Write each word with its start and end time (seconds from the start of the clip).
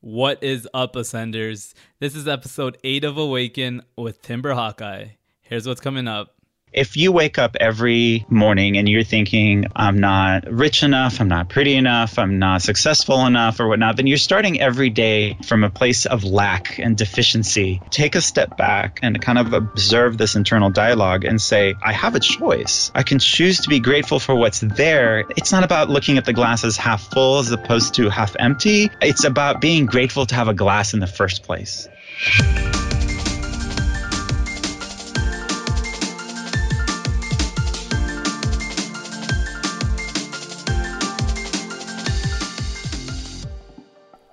What 0.00 0.44
is 0.44 0.68
up, 0.72 0.94
Ascenders? 0.94 1.74
This 1.98 2.14
is 2.14 2.28
episode 2.28 2.78
8 2.84 3.02
of 3.02 3.18
Awaken 3.18 3.82
with 3.96 4.22
Timber 4.22 4.54
Hawkeye. 4.54 5.08
Here's 5.40 5.66
what's 5.66 5.80
coming 5.80 6.06
up. 6.06 6.36
If 6.72 6.96
you 6.96 7.12
wake 7.12 7.38
up 7.38 7.56
every 7.58 8.26
morning 8.28 8.76
and 8.76 8.88
you're 8.88 9.02
thinking, 9.02 9.66
I'm 9.74 9.98
not 9.98 10.50
rich 10.50 10.82
enough, 10.82 11.20
I'm 11.20 11.28
not 11.28 11.48
pretty 11.48 11.74
enough, 11.74 12.18
I'm 12.18 12.38
not 12.38 12.62
successful 12.62 13.24
enough, 13.24 13.58
or 13.58 13.68
whatnot, 13.68 13.96
then 13.96 14.06
you're 14.06 14.18
starting 14.18 14.60
every 14.60 14.90
day 14.90 15.38
from 15.46 15.64
a 15.64 15.70
place 15.70 16.04
of 16.06 16.24
lack 16.24 16.78
and 16.78 16.96
deficiency. 16.96 17.80
Take 17.90 18.14
a 18.14 18.20
step 18.20 18.56
back 18.56 19.00
and 19.02 19.20
kind 19.20 19.38
of 19.38 19.54
observe 19.54 20.18
this 20.18 20.36
internal 20.36 20.70
dialogue 20.70 21.24
and 21.24 21.40
say, 21.40 21.74
I 21.82 21.92
have 21.92 22.14
a 22.14 22.20
choice. 22.20 22.92
I 22.94 23.02
can 23.02 23.18
choose 23.18 23.60
to 23.60 23.68
be 23.68 23.80
grateful 23.80 24.20
for 24.20 24.34
what's 24.34 24.60
there. 24.60 25.24
It's 25.36 25.52
not 25.52 25.64
about 25.64 25.88
looking 25.88 26.18
at 26.18 26.24
the 26.24 26.32
glass 26.32 26.64
as 26.64 26.76
half 26.76 27.10
full 27.10 27.38
as 27.38 27.50
opposed 27.50 27.94
to 27.94 28.10
half 28.10 28.36
empty. 28.38 28.90
It's 29.00 29.24
about 29.24 29.60
being 29.60 29.86
grateful 29.86 30.26
to 30.26 30.34
have 30.34 30.48
a 30.48 30.54
glass 30.54 30.92
in 30.92 31.00
the 31.00 31.06
first 31.06 31.42
place. 31.44 31.88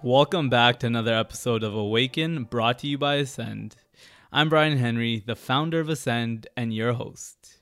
Welcome 0.06 0.50
back 0.50 0.78
to 0.82 0.86
another 0.86 1.16
episode 1.16 1.64
of 1.64 1.74
Awaken 1.74 2.44
brought 2.44 2.78
to 2.78 2.88
you 2.88 2.96
by 2.96 3.16
Ascend. 3.16 3.76
I'm 4.32 4.50
Brian 4.50 4.78
Henry, 4.78 5.24
the 5.26 5.36
founder 5.36 5.80
of 5.80 5.90
Ascend 5.90 6.46
and 6.56 6.72
your 6.72 6.94
host. 6.94 7.58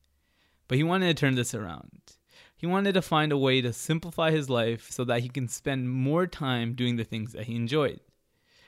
but 0.67 0.77
he 0.77 0.83
wanted 0.83 1.15
to 1.15 1.19
turn 1.19 1.35
this 1.35 1.53
around. 1.53 2.15
He 2.59 2.67
wanted 2.67 2.91
to 2.95 3.01
find 3.01 3.31
a 3.31 3.37
way 3.37 3.61
to 3.61 3.71
simplify 3.71 4.31
his 4.31 4.49
life 4.49 4.91
so 4.91 5.05
that 5.05 5.21
he 5.21 5.29
can 5.29 5.47
spend 5.47 5.89
more 5.89 6.27
time 6.27 6.73
doing 6.73 6.97
the 6.97 7.05
things 7.05 7.31
that 7.31 7.45
he 7.45 7.55
enjoyed. 7.55 8.01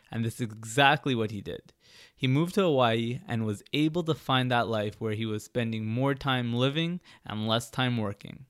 And 0.09 0.23
this 0.23 0.35
is 0.35 0.49
exactly 0.49 1.13
what 1.13 1.31
he 1.31 1.41
did. 1.41 1.73
He 2.15 2.25
moved 2.25 2.55
to 2.55 2.61
Hawaii 2.61 3.19
and 3.27 3.45
was 3.45 3.63
able 3.73 4.03
to 4.03 4.13
find 4.13 4.49
that 4.49 4.69
life 4.69 4.95
where 4.99 5.11
he 5.11 5.25
was 5.25 5.43
spending 5.43 5.85
more 5.85 6.15
time 6.15 6.53
living 6.53 7.01
and 7.25 7.49
less 7.49 7.69
time 7.69 7.97
working. 7.97 8.45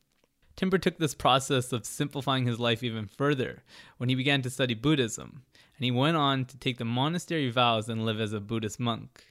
Timber 0.56 0.78
took 0.78 1.00
this 1.00 1.16
process 1.16 1.73
of 1.73 1.88
simplifying 1.88 2.46
his 2.46 2.59
life 2.59 2.84
even 2.84 3.08
further 3.08 3.63
when 3.97 4.09
he 4.09 4.16
began 4.16 4.44
to 4.44 4.50
study 4.52 4.75
Buddhism, 4.75 5.41
and 5.75 5.84
he 5.84 5.90
went 5.90 6.18
on 6.18 6.46
to 6.46 6.58
take 6.59 6.78
the 6.78 6.85
monastery 6.85 7.50
vows 7.50 7.90
and 7.90 8.06
live 8.06 8.22
as 8.22 8.31
a 8.31 8.40
Buddhist 8.40 8.79
monk. 8.79 9.25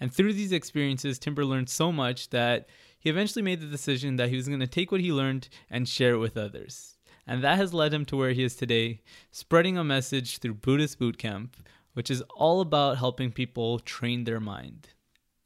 And 0.00 0.12
through 0.12 0.32
these 0.32 0.50
experiences, 0.50 1.18
Timber 1.18 1.44
learned 1.44 1.68
so 1.68 1.92
much 1.92 2.30
that 2.30 2.68
he 3.08 3.10
eventually 3.10 3.42
made 3.42 3.62
the 3.62 3.66
decision 3.66 4.16
that 4.16 4.28
he 4.28 4.36
was 4.36 4.48
going 4.48 4.60
to 4.60 4.66
take 4.66 4.92
what 4.92 5.00
he 5.00 5.10
learned 5.10 5.48
and 5.70 5.88
share 5.88 6.12
it 6.12 6.18
with 6.18 6.36
others. 6.36 6.98
And 7.26 7.42
that 7.42 7.56
has 7.56 7.72
led 7.72 7.94
him 7.94 8.04
to 8.04 8.18
where 8.18 8.32
he 8.32 8.44
is 8.44 8.54
today, 8.54 9.00
spreading 9.30 9.78
a 9.78 9.82
message 9.82 10.36
through 10.36 10.56
Buddhist 10.56 11.00
Bootcamp, 11.00 11.54
which 11.94 12.10
is 12.10 12.20
all 12.36 12.60
about 12.60 12.98
helping 12.98 13.32
people 13.32 13.78
train 13.78 14.24
their 14.24 14.40
mind. 14.40 14.88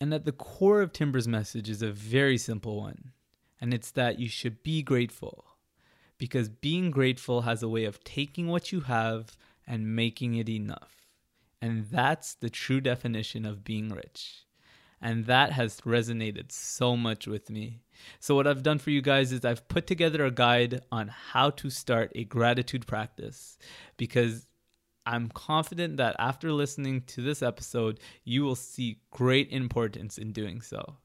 And 0.00 0.12
at 0.12 0.24
the 0.24 0.32
core 0.32 0.82
of 0.82 0.92
Timber's 0.92 1.28
message 1.28 1.70
is 1.70 1.82
a 1.82 1.92
very 1.92 2.36
simple 2.36 2.80
one, 2.80 3.12
and 3.60 3.72
it's 3.72 3.92
that 3.92 4.18
you 4.18 4.28
should 4.28 4.64
be 4.64 4.82
grateful. 4.82 5.44
Because 6.18 6.48
being 6.48 6.90
grateful 6.90 7.42
has 7.42 7.62
a 7.62 7.68
way 7.68 7.84
of 7.84 8.02
taking 8.02 8.48
what 8.48 8.72
you 8.72 8.80
have 8.80 9.36
and 9.68 9.94
making 9.94 10.34
it 10.34 10.48
enough. 10.48 10.96
And 11.60 11.84
that's 11.84 12.34
the 12.34 12.50
true 12.50 12.80
definition 12.80 13.46
of 13.46 13.62
being 13.62 13.90
rich. 13.90 14.46
And 15.02 15.26
that 15.26 15.52
has 15.52 15.80
resonated 15.80 16.52
so 16.52 16.96
much 16.96 17.26
with 17.26 17.50
me. 17.50 17.80
So, 18.20 18.36
what 18.36 18.46
I've 18.46 18.62
done 18.62 18.78
for 18.78 18.90
you 18.90 19.02
guys 19.02 19.32
is 19.32 19.44
I've 19.44 19.66
put 19.68 19.88
together 19.88 20.24
a 20.24 20.30
guide 20.30 20.80
on 20.92 21.08
how 21.08 21.50
to 21.50 21.68
start 21.70 22.12
a 22.14 22.22
gratitude 22.24 22.86
practice 22.86 23.58
because 23.96 24.46
I'm 25.04 25.28
confident 25.28 25.96
that 25.96 26.14
after 26.18 26.52
listening 26.52 27.00
to 27.08 27.20
this 27.20 27.42
episode, 27.42 27.98
you 28.24 28.44
will 28.44 28.54
see 28.54 29.00
great 29.10 29.50
importance 29.50 30.18
in 30.18 30.30
doing 30.32 30.60
so. 30.60 30.98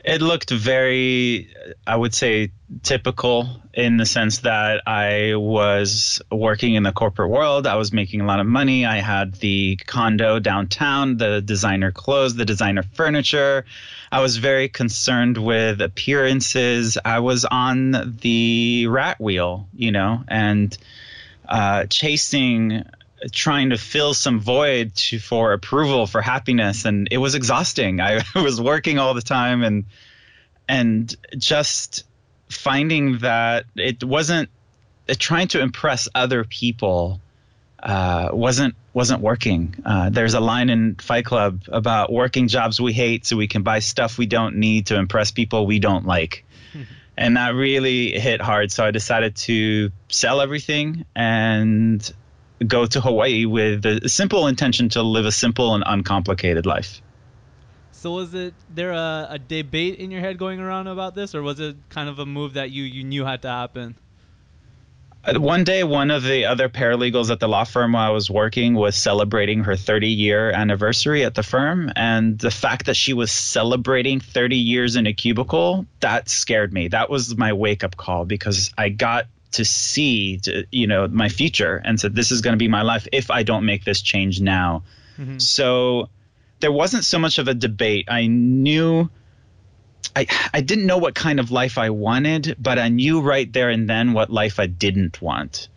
It 0.03 0.23
looked 0.23 0.51
very, 0.51 1.49
I 1.87 1.97
would 1.97 2.15
say, 2.15 2.53
typical 2.83 3.61
in 3.75 3.99
the 3.99 4.07
sense 4.07 4.39
that 4.39 4.83
I 4.87 5.35
was 5.35 6.23
working 6.31 6.77
in 6.77 6.83
the 6.83 6.93
corporate 6.93 7.29
world. 7.29 7.67
I 7.67 7.75
was 7.75 7.93
making 7.93 8.23
a 8.23 8.27
lot 8.27 8.41
of 8.41 8.47
money. 8.47 8.87
I 8.87 8.99
had 8.99 9.35
the 9.35 9.77
condo 9.77 10.39
downtown, 10.39 11.19
the 11.19 11.43
designer 11.43 11.93
clothes, 11.93 12.37
the 12.37 12.47
designer 12.47 12.85
furniture. 12.95 13.67
I 14.11 14.23
was 14.23 14.39
very 14.39 14.69
concerned 14.71 15.37
with 15.37 15.83
appearances. 15.83 16.97
I 17.05 17.19
was 17.19 17.45
on 17.45 18.17
the 18.23 18.87
rat 18.87 19.21
wheel, 19.21 19.69
you 19.75 19.93
know, 19.93 20.25
and 20.29 20.77
uh, 21.47 21.85
chasing 21.87 22.85
trying 23.33 23.71
to 23.71 23.79
fill 23.79 24.15
some 24.15 24.41
void 24.41 24.95
to, 24.95 25.19
for 25.19 25.53
approval 25.53 26.07
for 26.07 26.21
happiness 26.21 26.85
and 26.85 27.09
it 27.11 27.19
was 27.19 27.35
exhausting 27.35 28.01
i 28.01 28.23
was 28.35 28.61
working 28.61 28.99
all 28.99 29.15
the 29.15 29.23
time 29.23 29.63
and 29.63 29.85
and 30.69 31.17
just 31.37 32.05
finding 32.49 33.19
that 33.19 33.65
it 33.77 34.05
wasn't 34.05 34.49
uh, 35.09 35.15
trying 35.19 35.49
to 35.49 35.61
impress 35.61 36.09
other 36.15 36.45
people 36.45 37.21
uh, 37.83 38.31
wasn't 38.33 38.75
wasn't 38.93 39.23
working. 39.23 39.75
Uh, 39.85 40.11
there's 40.11 40.35
a 40.35 40.41
line 40.41 40.71
in 40.71 40.97
Fight 40.97 41.25
Club 41.25 41.63
about 41.69 42.13
working 42.13 42.49
jobs 42.49 42.81
we 42.81 42.93
hate 42.93 43.25
so 43.25 43.37
we 43.37 43.47
can 43.47 43.63
buy 43.63 43.79
stuff 43.79 44.19
we 44.19 44.27
don't 44.27 44.57
need 44.57 44.87
to 44.87 44.97
impress 44.97 45.31
people 45.31 45.67
we 45.67 45.79
don't 45.79 46.05
like. 46.05 46.45
and 47.17 47.37
that 47.37 47.55
really 47.55 48.19
hit 48.19 48.41
hard. 48.41 48.73
So 48.73 48.85
I 48.85 48.91
decided 48.91 49.37
to 49.37 49.93
sell 50.09 50.41
everything 50.41 51.05
and 51.15 52.13
go 52.67 52.87
to 52.87 53.01
Hawaii 53.01 53.45
with 53.45 53.85
a 53.87 54.09
simple 54.09 54.47
intention 54.47 54.89
to 54.91 55.03
live 55.03 55.27
a 55.27 55.33
simple 55.33 55.75
and 55.75 55.85
uncomplicated 55.87 56.67
life. 56.67 57.01
So 57.93 58.13
was 58.13 58.33
it 58.33 58.55
there 58.73 58.93
a, 58.93 59.27
a, 59.31 59.39
debate 59.41 59.99
in 59.99 60.13
your 60.13 60.21
head 60.21 60.39
going 60.39 60.61
around 60.61 60.87
about 60.87 61.17
this, 61.17 61.35
or 61.35 61.43
was 61.43 61.59
it 61.59 61.77
kind 61.89 62.09
of 62.09 62.21
a 62.21 62.27
move 62.27 62.55
that 62.55 62.71
you 62.71 62.85
you 62.85 63.03
knew 63.03 63.25
had 63.25 63.43
to 63.43 63.49
happen? 63.49 63.97
Uh, 65.25 65.41
one 65.41 65.65
day, 65.65 65.83
one 65.83 66.13
of 66.13 66.23
the 66.23 66.47
other 66.47 66.69
paralegals 66.69 67.31
at 67.31 67.41
the 67.41 67.49
law 67.49 67.65
firm 67.65 67.95
where 67.95 68.03
I 68.03 68.11
was 68.11 68.31
working 68.31 68.75
was 68.75 68.97
celebrating 68.97 69.65
her 69.65 69.75
30 69.75 70.09
year 70.09 70.51
anniversary 70.51 71.25
at 71.25 71.35
the 71.35 71.43
firm. 71.43 71.91
And 71.97 72.39
the 72.39 72.53
fact 72.53 72.87
that 72.87 72.95
she 72.95 73.15
was 73.15 73.33
celebrating 73.33 74.21
30 74.21 74.57
years 74.57 74.95
in 74.95 75.07
a 75.09 75.13
cubicle, 75.13 75.87
that 76.01 76.29
scared 76.29 76.73
me. 76.73 76.89
That 76.89 77.11
was 77.11 77.37
my 77.37 77.53
wake 77.53 77.83
up 77.83 77.97
call 77.97 78.27
because 78.27 78.71
I 78.79 78.91
got 78.91 79.27
to 79.53 79.65
see, 79.65 80.39
to, 80.39 80.67
you 80.71 80.87
know, 80.87 81.09
my 81.09 81.29
future 81.29 81.81
and 81.83 81.99
said, 81.99 82.15
this 82.15 82.31
is 82.31 82.41
going 82.41 82.53
to 82.53 82.59
be 82.59 82.69
my 82.69 82.83
life 82.83 83.09
if 83.13 83.31
I 83.31 83.43
don't 83.43 83.65
make 83.65 83.85
this 83.85 84.03
change 84.03 84.41
now. 84.41 84.83
Mm-hmm. 85.19 85.39
So 85.39 86.11
there 86.61 86.73
wasn't 86.73 87.05
so 87.05 87.19
much 87.19 87.39
of 87.39 87.49
a 87.49 87.55
debate. 87.55 88.07
I 88.09 88.27
knew 88.27 89.11
I 90.15 90.27
I 90.53 90.61
didn't 90.61 90.87
know 90.87 90.99
what 90.99 91.15
kind 91.15 91.41
of 91.41 91.51
life 91.51 91.79
I 91.79 91.91
wanted, 91.91 92.57
but 92.59 92.79
I 92.79 92.89
knew 92.89 93.21
right 93.21 93.53
there 93.53 93.71
and 93.71 93.89
then 93.89 94.13
what 94.13 94.31
life 94.31 94.61
I 94.61 94.67
didn't 94.67 95.21
want. 95.21 95.69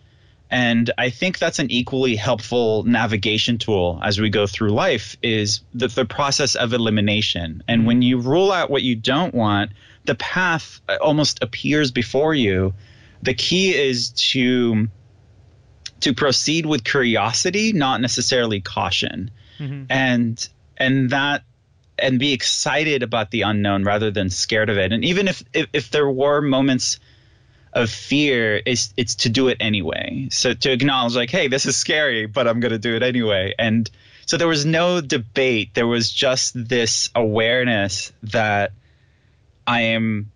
And 0.50 0.92
I 0.98 1.12
think 1.12 1.40
that's 1.40 1.60
an 1.60 1.72
equally 1.72 2.18
helpful 2.18 2.84
navigation 2.84 3.58
tool 3.58 4.00
as 4.04 4.20
we 4.20 4.30
go 4.30 4.48
through 4.48 4.72
life 4.72 5.16
is 5.24 5.62
the, 5.74 5.88
the 5.88 6.04
process 6.04 6.56
of 6.56 6.74
elimination. 6.74 7.64
And 7.70 7.88
when 7.88 8.02
you 8.02 8.20
rule 8.20 8.52
out 8.52 8.70
what 8.70 8.84
you 8.84 8.98
don't 8.98 9.34
want, 9.34 9.72
the 10.04 10.16
path 10.16 10.82
almost 11.00 11.42
appears 11.42 11.92
before 11.92 12.34
you. 12.34 12.74
The 13.24 13.34
key 13.34 13.76
is 13.76 14.10
to 14.32 14.88
to 16.02 16.14
proceed 16.14 16.66
with 16.66 16.84
curiosity, 16.84 17.74
not 17.74 18.02
necessarily 18.02 18.62
caution. 18.62 19.32
Mm-hmm. 19.60 19.84
And 19.90 20.50
and 20.78 21.10
that 21.12 21.44
and 22.00 22.20
be 22.20 22.34
excited 22.34 23.04
about 23.04 23.32
the 23.32 23.44
unknown 23.44 23.84
rather 23.84 24.12
than 24.12 24.30
scared 24.30 24.70
of 24.70 24.78
it. 24.78 24.92
And 24.92 25.06
even 25.06 25.28
if 25.28 25.44
if, 25.54 25.68
if 25.72 25.92
there 25.92 26.10
were 26.10 26.42
moments 26.42 27.00
of 27.74 27.90
fear, 27.90 28.62
it's 28.66 28.94
it's 28.98 29.16
to 29.16 29.30
do 29.30 29.48
it 29.48 29.58
anyway. 29.60 30.28
So 30.32 30.54
to 30.54 30.72
acknowledge 30.72 31.16
like, 31.16 31.30
hey, 31.30 31.48
this 31.48 31.66
is 31.66 31.78
scary, 31.78 32.26
but 32.26 32.48
I'm 32.48 32.60
gonna 32.60 32.80
do 32.80 32.96
it 32.96 33.04
anyway. 33.04 33.54
And 33.58 33.90
so 34.26 34.38
there 34.38 34.48
was 34.48 34.66
no 34.66 35.02
debate. 35.02 35.74
There 35.74 35.88
was 35.88 36.12
just 36.12 36.54
this 36.56 37.10
awareness 37.16 38.12
that 38.24 38.72
I 39.68 39.82
am 39.82 40.31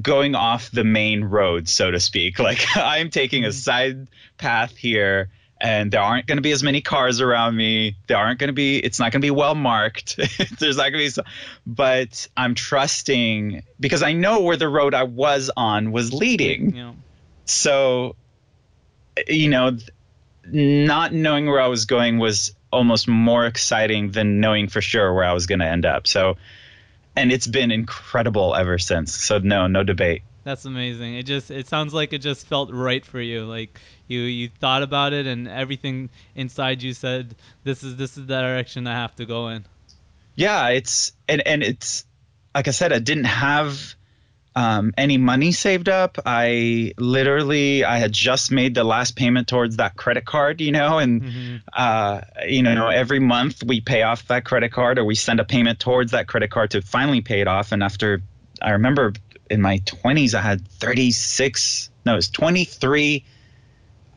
going 0.00 0.34
off 0.34 0.70
the 0.70 0.84
main 0.84 1.24
road, 1.24 1.68
so 1.68 1.90
to 1.90 2.00
speak. 2.00 2.38
Like 2.42 2.76
I'm 2.76 3.10
taking 3.10 3.44
a 3.44 3.48
mm-hmm. 3.48 3.52
side 3.52 4.08
path 4.36 4.76
here 4.76 5.30
and 5.62 5.92
there 5.92 6.02
aren't 6.02 6.26
going 6.26 6.38
to 6.38 6.42
be 6.42 6.50
as 6.50 6.64
many 6.64 6.80
cars 6.80 7.20
around 7.20 7.56
me. 7.56 7.96
There 8.08 8.16
aren't 8.16 8.40
going 8.40 8.48
to 8.48 8.52
be, 8.52 8.78
it's 8.78 8.98
not 8.98 9.12
going 9.12 9.20
to 9.20 9.26
be 9.26 9.30
well 9.30 9.54
marked. 9.54 10.16
There's 10.58 10.76
not 10.76 10.90
going 10.90 10.92
to 10.94 10.98
be, 10.98 11.08
so, 11.08 11.22
but 11.64 12.28
I'm 12.36 12.56
trusting 12.56 13.62
because 13.78 14.02
I 14.02 14.12
know 14.12 14.40
where 14.40 14.56
the 14.56 14.68
road 14.68 14.92
I 14.92 15.04
was 15.04 15.52
on 15.56 15.92
was 15.92 16.12
leading. 16.12 16.74
Yeah. 16.74 16.92
So, 17.44 18.16
you 19.28 19.48
know, 19.48 19.78
not 20.44 21.12
knowing 21.12 21.46
where 21.46 21.60
I 21.60 21.68
was 21.68 21.84
going 21.84 22.18
was 22.18 22.56
almost 22.72 23.06
more 23.06 23.46
exciting 23.46 24.10
than 24.10 24.40
knowing 24.40 24.66
for 24.66 24.80
sure 24.80 25.14
where 25.14 25.24
I 25.24 25.32
was 25.32 25.46
going 25.46 25.60
to 25.60 25.66
end 25.66 25.86
up. 25.86 26.08
So, 26.08 26.38
and 27.16 27.32
it's 27.32 27.46
been 27.46 27.70
incredible 27.70 28.54
ever 28.54 28.78
since. 28.78 29.14
So, 29.14 29.38
no, 29.38 29.66
no 29.66 29.82
debate. 29.82 30.22
That's 30.44 30.64
amazing. 30.64 31.14
It 31.14 31.24
just 31.24 31.50
it 31.50 31.68
sounds 31.68 31.94
like 31.94 32.12
it 32.12 32.18
just 32.18 32.46
felt 32.46 32.72
right 32.72 33.04
for 33.04 33.20
you. 33.20 33.44
Like 33.44 33.78
you 34.08 34.20
you 34.20 34.48
thought 34.48 34.82
about 34.82 35.12
it 35.12 35.26
and 35.26 35.46
everything 35.46 36.10
inside 36.34 36.82
you 36.82 36.94
said 36.94 37.36
this 37.62 37.84
is 37.84 37.96
this 37.96 38.18
is 38.18 38.26
the 38.26 38.40
direction 38.40 38.86
I 38.86 38.94
have 38.94 39.14
to 39.16 39.24
go 39.24 39.48
in. 39.48 39.64
Yeah, 40.34 40.70
it's 40.70 41.12
and 41.28 41.46
and 41.46 41.62
it's 41.62 42.04
like 42.54 42.66
I 42.66 42.72
said 42.72 42.92
I 42.92 42.98
didn't 42.98 43.24
have 43.24 43.94
um, 44.54 44.92
any 44.98 45.16
money 45.16 45.52
saved 45.52 45.88
up. 45.88 46.18
I 46.26 46.92
literally 46.98 47.84
I 47.84 47.98
had 47.98 48.12
just 48.12 48.50
made 48.50 48.74
the 48.74 48.84
last 48.84 49.16
payment 49.16 49.48
towards 49.48 49.76
that 49.76 49.96
credit 49.96 50.24
card, 50.24 50.60
you 50.60 50.72
know, 50.72 50.98
and 50.98 51.22
mm-hmm. 51.22 51.56
uh, 51.72 52.20
you 52.46 52.62
know 52.62 52.88
every 52.88 53.20
month 53.20 53.62
we 53.64 53.80
pay 53.80 54.02
off 54.02 54.28
that 54.28 54.44
credit 54.44 54.72
card 54.72 54.98
or 54.98 55.04
we 55.04 55.14
send 55.14 55.40
a 55.40 55.44
payment 55.44 55.80
towards 55.80 56.12
that 56.12 56.26
credit 56.26 56.50
card 56.50 56.72
to 56.72 56.82
finally 56.82 57.20
pay 57.20 57.40
it 57.40 57.48
off. 57.48 57.72
And 57.72 57.82
after 57.82 58.22
I 58.60 58.72
remember 58.72 59.14
in 59.50 59.60
my 59.60 59.78
20s, 59.78 60.34
I 60.34 60.40
had 60.40 60.66
36, 60.66 61.90
no, 62.06 62.12
it 62.12 62.16
was 62.16 62.30
23 62.30 63.24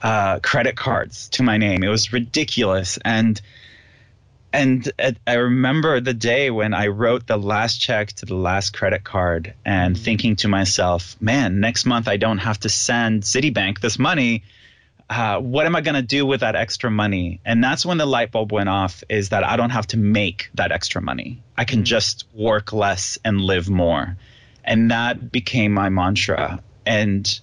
uh, 0.02 0.40
credit 0.40 0.76
cards 0.76 1.30
to 1.30 1.44
my 1.44 1.58
name. 1.58 1.84
It 1.84 1.90
was 1.90 2.14
ridiculous. 2.14 3.00
And 3.04 3.40
and 4.56 5.20
I 5.28 5.34
remember 5.34 6.00
the 6.00 6.14
day 6.14 6.50
when 6.50 6.74
I 6.74 6.88
wrote 6.88 7.28
the 7.28 7.38
last 7.38 7.80
check 7.80 8.14
to 8.14 8.26
the 8.26 8.36
last 8.36 8.76
credit 8.76 9.04
card 9.04 9.54
and 9.66 9.96
mm-hmm. 9.96 10.04
thinking 10.04 10.36
to 10.38 10.48
myself, 10.48 11.16
man, 11.22 11.60
next 11.60 11.86
month 11.86 12.08
I 12.08 12.18
don't 12.18 12.40
have 12.40 12.60
to 12.62 12.70
send 12.70 13.24
Citibank 13.24 13.80
this 13.80 14.00
money. 14.00 14.44
Uh, 15.10 15.40
what 15.40 15.66
am 15.66 15.76
I 15.76 15.82
going 15.82 15.96
to 15.96 16.02
do 16.02 16.26
with 16.26 16.40
that 16.40 16.56
extra 16.56 16.90
money? 16.90 17.40
And 17.46 17.64
that's 17.64 17.86
when 17.86 18.00
the 18.00 18.08
light 18.08 18.32
bulb 18.32 18.52
went 18.52 18.70
off 18.70 19.04
is 19.08 19.30
that 19.30 19.44
I 19.44 19.56
don't 19.56 19.70
have 19.70 19.88
to 19.88 19.98
make 19.98 20.50
that 20.56 20.72
extra 20.72 21.02
money. 21.02 21.44
I 21.56 21.66
can 21.66 21.80
mm-hmm. 21.80 21.86
just 21.86 22.26
work 22.34 22.74
less 22.74 23.20
and 23.24 23.40
live 23.40 23.70
more 23.70 24.18
and 24.66 24.92
that 24.92 25.32
became 25.32 25.72
my 25.72 25.90
mantra 25.90 26.62
and 26.86 27.40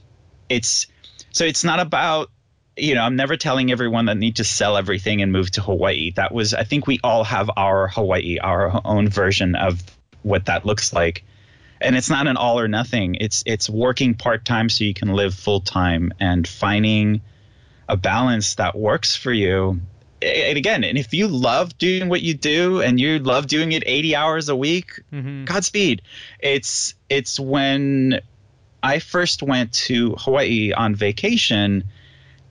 it's 0.48 0.88
so 1.30 1.44
it's 1.44 1.64
not 1.64 1.80
about 1.80 2.30
you 2.76 2.94
know 2.94 3.02
i'm 3.02 3.16
never 3.16 3.36
telling 3.36 3.70
everyone 3.70 4.06
that 4.06 4.16
need 4.16 4.36
to 4.36 4.44
sell 4.44 4.76
everything 4.76 5.22
and 5.22 5.32
move 5.32 5.50
to 5.50 5.60
hawaii 5.60 6.10
that 6.12 6.32
was 6.32 6.54
i 6.54 6.64
think 6.64 6.86
we 6.86 6.98
all 7.04 7.24
have 7.24 7.50
our 7.56 7.88
hawaii 7.88 8.38
our 8.38 8.80
own 8.84 9.08
version 9.08 9.54
of 9.54 9.82
what 10.22 10.46
that 10.46 10.64
looks 10.64 10.92
like 10.92 11.24
and 11.80 11.96
it's 11.96 12.08
not 12.10 12.26
an 12.26 12.36
all 12.36 12.58
or 12.58 12.68
nothing 12.68 13.16
it's 13.16 13.42
it's 13.46 13.68
working 13.68 14.14
part-time 14.14 14.68
so 14.68 14.84
you 14.84 14.94
can 14.94 15.12
live 15.12 15.34
full-time 15.34 16.12
and 16.20 16.46
finding 16.46 17.20
a 17.88 17.96
balance 17.96 18.54
that 18.54 18.76
works 18.76 19.16
for 19.16 19.32
you 19.32 19.80
and 20.22 20.56
again, 20.56 20.84
and 20.84 20.96
if 20.96 21.12
you 21.12 21.26
love 21.26 21.76
doing 21.78 22.08
what 22.08 22.22
you 22.22 22.34
do 22.34 22.80
and 22.80 23.00
you 23.00 23.18
love 23.18 23.48
doing 23.48 23.72
it 23.72 23.82
80 23.84 24.14
hours 24.14 24.48
a 24.48 24.54
week, 24.54 25.02
mm-hmm. 25.12 25.44
Godspeed. 25.44 26.02
It's 26.38 26.94
it's 27.10 27.40
when 27.40 28.20
I 28.82 29.00
first 29.00 29.42
went 29.42 29.72
to 29.72 30.14
Hawaii 30.18 30.72
on 30.72 30.94
vacation 30.94 31.84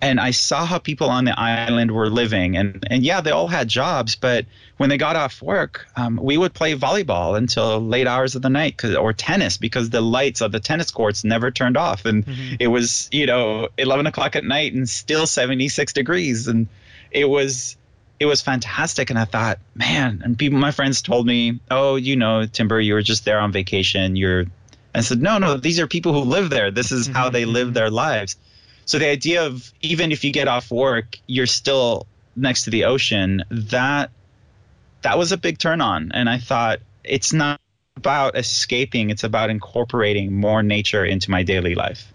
and 0.02 0.20
I 0.20 0.32
saw 0.32 0.66
how 0.66 0.80
people 0.80 1.10
on 1.10 1.26
the 1.26 1.40
island 1.40 1.92
were 1.92 2.10
living. 2.10 2.58
And 2.58 2.86
and 2.90 3.04
yeah, 3.04 3.22
they 3.22 3.32
all 3.32 3.48
had 3.48 3.68
jobs, 3.68 4.16
but 4.16 4.46
when 4.78 4.90
they 4.90 4.98
got 4.98 5.16
off 5.16 5.42
work, 5.42 5.88
um, 5.96 6.20
we 6.22 6.38
would 6.38 6.54
play 6.54 6.76
volleyball 6.76 7.38
until 7.38 7.80
late 7.80 8.08
hours 8.08 8.36
of 8.36 8.42
the 8.42 8.50
night 8.50 8.84
or 8.84 9.14
tennis 9.14 9.58
because 9.58 9.92
the 9.92 10.02
lights 10.02 10.42
of 10.42 10.52
the 10.52 10.60
tennis 10.60 10.90
courts 10.90 11.24
never 11.24 11.52
turned 11.52 11.78
off. 11.78 12.06
And 12.06 12.26
mm-hmm. 12.26 12.56
it 12.60 12.68
was 12.68 13.10
you 13.12 13.28
know 13.28 13.70
11 13.78 14.08
o'clock 14.08 14.36
at 14.36 14.44
night 14.44 14.74
and 14.74 14.90
still 14.90 15.28
76 15.28 15.94
degrees. 15.94 16.48
And 16.48 16.68
it 17.12 17.26
was 17.26 17.78
it 18.20 18.26
was 18.26 18.42
fantastic. 18.42 19.12
And 19.12 19.20
i 19.20 19.26
thought 19.26 19.60
man 19.76 20.22
and 20.24 20.38
people 20.38 20.58
my 20.58 20.72
friends 20.72 21.04
told 21.04 21.28
me 21.28 21.60
oh 21.70 21.96
you 21.96 22.16
know 22.16 22.46
timber 22.46 22.80
you 22.80 22.96
were 22.96 23.04
just 23.04 23.24
there 23.24 23.40
on 23.40 23.52
vacation. 23.52 24.16
You're 24.16 24.46
i 24.96 25.02
said 25.02 25.22
no 25.22 25.38
no 25.38 25.58
these 25.58 25.80
are 25.80 25.86
people 25.86 26.12
who 26.14 26.22
live 26.22 26.50
there. 26.50 26.72
This 26.72 26.92
is 26.92 27.06
how 27.06 27.30
they 27.30 27.46
live 27.46 27.68
mm-hmm. 27.68 27.74
their 27.74 27.92
lives 27.92 28.36
so 28.92 29.00
the 29.00 29.08
idea 29.08 29.46
of 29.46 29.72
even 29.82 30.12
if 30.12 30.24
you 30.24 30.32
get 30.32 30.48
off 30.48 30.72
work 30.72 31.18
you're 31.28 31.48
still 31.48 32.06
next 32.36 32.64
to 32.64 32.70
the 32.70 32.86
ocean 32.86 33.44
that 33.50 34.12
that 35.02 35.18
was 35.18 35.32
a 35.32 35.38
big 35.38 35.58
turn 35.58 35.82
on 35.82 36.12
and 36.14 36.30
i 36.30 36.38
thought 36.38 36.80
it's 37.04 37.34
not 37.34 37.60
about 37.98 38.38
escaping. 38.38 39.10
It's 39.10 39.24
about 39.24 39.50
incorporating 39.50 40.34
more 40.34 40.64
nature 40.64 41.06
into 41.06 41.30
my 41.30 41.44
daily 41.44 41.76
life. 41.76 42.12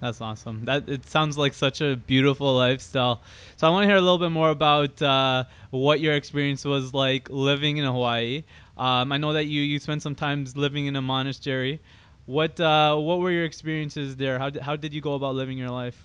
That's 0.00 0.20
awesome. 0.20 0.64
That 0.64 0.88
it 0.88 1.08
sounds 1.08 1.38
like 1.38 1.54
such 1.54 1.80
a 1.80 1.94
beautiful 1.96 2.54
lifestyle. 2.56 3.22
So 3.56 3.68
I 3.68 3.70
want 3.70 3.84
to 3.84 3.86
hear 3.86 3.96
a 3.96 4.00
little 4.00 4.18
bit 4.18 4.30
more 4.30 4.50
about 4.50 5.00
uh, 5.00 5.44
what 5.70 6.00
your 6.00 6.14
experience 6.14 6.64
was 6.64 6.92
like 6.92 7.30
living 7.30 7.76
in 7.76 7.84
Hawaii. 7.84 8.42
Um, 8.76 9.12
I 9.12 9.18
know 9.18 9.32
that 9.34 9.44
you 9.44 9.62
you 9.62 9.78
spent 9.78 10.02
some 10.02 10.16
time 10.16 10.44
living 10.56 10.86
in 10.86 10.96
a 10.96 11.02
monastery. 11.02 11.80
What 12.26 12.58
uh, 12.58 12.96
what 12.96 13.20
were 13.20 13.30
your 13.30 13.44
experiences 13.44 14.16
there? 14.16 14.40
How 14.40 14.50
did, 14.50 14.62
how 14.62 14.74
did 14.74 14.92
you 14.92 15.00
go 15.00 15.14
about 15.14 15.36
living 15.36 15.56
your 15.56 15.70
life? 15.70 15.96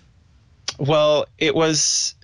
Well, 0.78 1.26
it 1.36 1.54
was. 1.54 2.14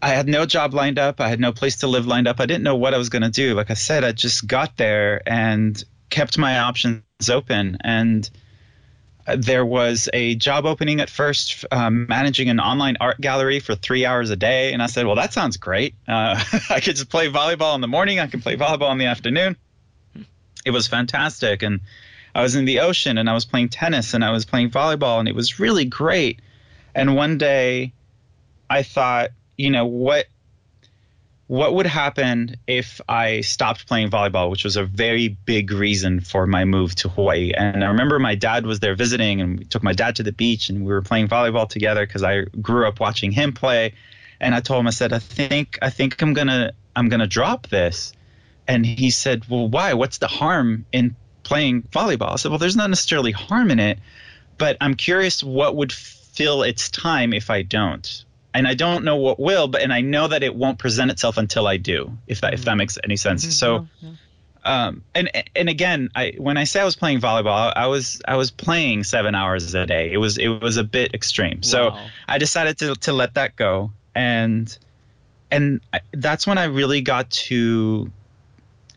I 0.00 0.10
had 0.10 0.28
no 0.28 0.46
job 0.46 0.74
lined 0.74 0.98
up. 0.98 1.20
I 1.20 1.28
had 1.28 1.40
no 1.40 1.52
place 1.52 1.78
to 1.78 1.88
live 1.88 2.06
lined 2.06 2.28
up. 2.28 2.40
I 2.40 2.46
didn't 2.46 2.62
know 2.62 2.76
what 2.76 2.94
I 2.94 2.98
was 2.98 3.08
going 3.08 3.22
to 3.22 3.30
do. 3.30 3.54
Like 3.54 3.70
I 3.70 3.74
said, 3.74 4.04
I 4.04 4.12
just 4.12 4.46
got 4.46 4.76
there 4.76 5.22
and 5.26 5.82
kept 6.08 6.38
my 6.38 6.60
options 6.60 7.02
open. 7.28 7.78
And 7.82 8.28
there 9.36 9.64
was 9.64 10.08
a 10.12 10.34
job 10.36 10.64
opening 10.64 11.00
at 11.00 11.10
first, 11.10 11.64
um, 11.70 12.06
managing 12.06 12.48
an 12.48 12.60
online 12.60 12.96
art 13.00 13.20
gallery 13.20 13.60
for 13.60 13.74
three 13.74 14.06
hours 14.06 14.30
a 14.30 14.36
day. 14.36 14.72
And 14.72 14.82
I 14.82 14.86
said, 14.86 15.06
well, 15.06 15.16
that 15.16 15.32
sounds 15.32 15.56
great. 15.56 15.94
Uh, 16.06 16.42
I 16.70 16.80
could 16.80 16.96
just 16.96 17.10
play 17.10 17.28
volleyball 17.28 17.74
in 17.74 17.80
the 17.80 17.88
morning. 17.88 18.20
I 18.20 18.26
can 18.26 18.40
play 18.40 18.56
volleyball 18.56 18.92
in 18.92 18.98
the 18.98 19.06
afternoon. 19.06 19.56
It 20.64 20.70
was 20.70 20.86
fantastic. 20.86 21.62
And 21.62 21.80
I 22.34 22.42
was 22.42 22.54
in 22.54 22.64
the 22.64 22.80
ocean 22.80 23.18
and 23.18 23.28
I 23.28 23.34
was 23.34 23.44
playing 23.44 23.68
tennis 23.68 24.14
and 24.14 24.24
I 24.24 24.30
was 24.30 24.44
playing 24.44 24.70
volleyball 24.70 25.18
and 25.18 25.28
it 25.28 25.34
was 25.34 25.58
really 25.58 25.84
great. 25.84 26.40
And 26.98 27.16
one 27.16 27.38
day 27.38 27.92
I 28.68 28.82
thought, 28.82 29.30
you 29.56 29.70
know, 29.70 29.86
what 29.86 30.26
what 31.46 31.74
would 31.74 31.86
happen 31.86 32.56
if 32.66 33.00
I 33.08 33.40
stopped 33.40 33.86
playing 33.86 34.10
volleyball, 34.10 34.50
which 34.50 34.64
was 34.64 34.76
a 34.76 34.84
very 34.84 35.28
big 35.28 35.70
reason 35.70 36.20
for 36.20 36.46
my 36.46 36.66
move 36.66 36.94
to 36.96 37.08
Hawaii. 37.08 37.52
And 37.56 37.82
I 37.82 37.88
remember 37.88 38.18
my 38.18 38.34
dad 38.34 38.66
was 38.66 38.80
there 38.80 38.94
visiting, 38.94 39.40
and 39.40 39.58
we 39.58 39.64
took 39.64 39.82
my 39.82 39.94
dad 39.94 40.16
to 40.16 40.22
the 40.22 40.32
beach, 40.32 40.68
and 40.68 40.84
we 40.84 40.92
were 40.92 41.00
playing 41.00 41.28
volleyball 41.28 41.66
together 41.66 42.06
because 42.06 42.22
I 42.22 42.42
grew 42.60 42.86
up 42.86 43.00
watching 43.00 43.32
him 43.32 43.54
play. 43.54 43.94
And 44.40 44.54
I 44.54 44.60
told 44.60 44.80
him, 44.80 44.88
I 44.88 44.90
said, 44.90 45.14
I 45.14 45.20
think, 45.20 45.78
I 45.80 45.88
think 45.88 46.20
I'm 46.20 46.34
gonna, 46.34 46.72
I'm 46.94 47.08
gonna 47.08 47.26
drop 47.26 47.68
this. 47.68 48.12
And 48.66 48.84
he 48.84 49.08
said, 49.08 49.48
Well, 49.48 49.68
why? 49.68 49.94
What's 49.94 50.18
the 50.18 50.28
harm 50.28 50.84
in 50.92 51.16
playing 51.48 51.82
volleyball. 51.84 52.32
I 52.32 52.36
said, 52.36 52.50
well, 52.50 52.58
there's 52.58 52.76
not 52.76 52.90
necessarily 52.90 53.32
harm 53.32 53.70
in 53.70 53.80
it, 53.80 53.98
but 54.58 54.76
I'm 54.82 54.94
curious 54.94 55.42
what 55.42 55.74
would 55.76 55.92
fill 56.38 56.62
its 56.62 56.88
time 56.90 57.32
if 57.32 57.50
I 57.50 57.62
don't. 57.62 58.24
And 58.54 58.66
I 58.66 58.74
don't 58.74 59.04
know 59.04 59.16
what 59.16 59.38
will, 59.38 59.68
but 59.68 59.82
and 59.82 59.92
I 59.92 60.00
know 60.00 60.28
that 60.28 60.42
it 60.42 60.54
won't 60.54 60.78
present 60.78 61.10
itself 61.10 61.36
until 61.36 61.66
I 61.66 61.76
do, 61.76 62.16
if 62.26 62.40
that 62.40 62.54
if 62.54 62.64
that 62.64 62.76
makes 62.76 62.98
any 63.04 63.16
sense. 63.16 63.44
Mm-hmm. 63.44 63.50
So 63.52 63.88
um, 64.64 65.02
and 65.14 65.30
and 65.54 65.68
again, 65.68 66.10
I 66.14 66.34
when 66.38 66.56
I 66.56 66.64
say 66.64 66.80
I 66.80 66.84
was 66.84 66.96
playing 66.96 67.20
volleyball, 67.20 67.72
I 67.74 67.86
was 67.86 68.22
I 68.26 68.36
was 68.36 68.50
playing 68.50 69.04
seven 69.04 69.34
hours 69.34 69.74
a 69.74 69.86
day. 69.86 70.12
It 70.12 70.16
was 70.16 70.38
it 70.38 70.48
was 70.48 70.76
a 70.76 70.84
bit 70.84 71.14
extreme. 71.14 71.62
So. 71.62 71.96
I 72.26 72.38
decided 72.38 72.78
to 72.78 72.94
to 72.94 73.12
let 73.12 73.34
that 73.34 73.56
go, 73.56 73.92
and 74.14 74.78
and 75.50 75.80
that's 76.12 76.46
when 76.46 76.58
I 76.58 76.64
really 76.64 77.00
got 77.00 77.30
to 77.30 78.10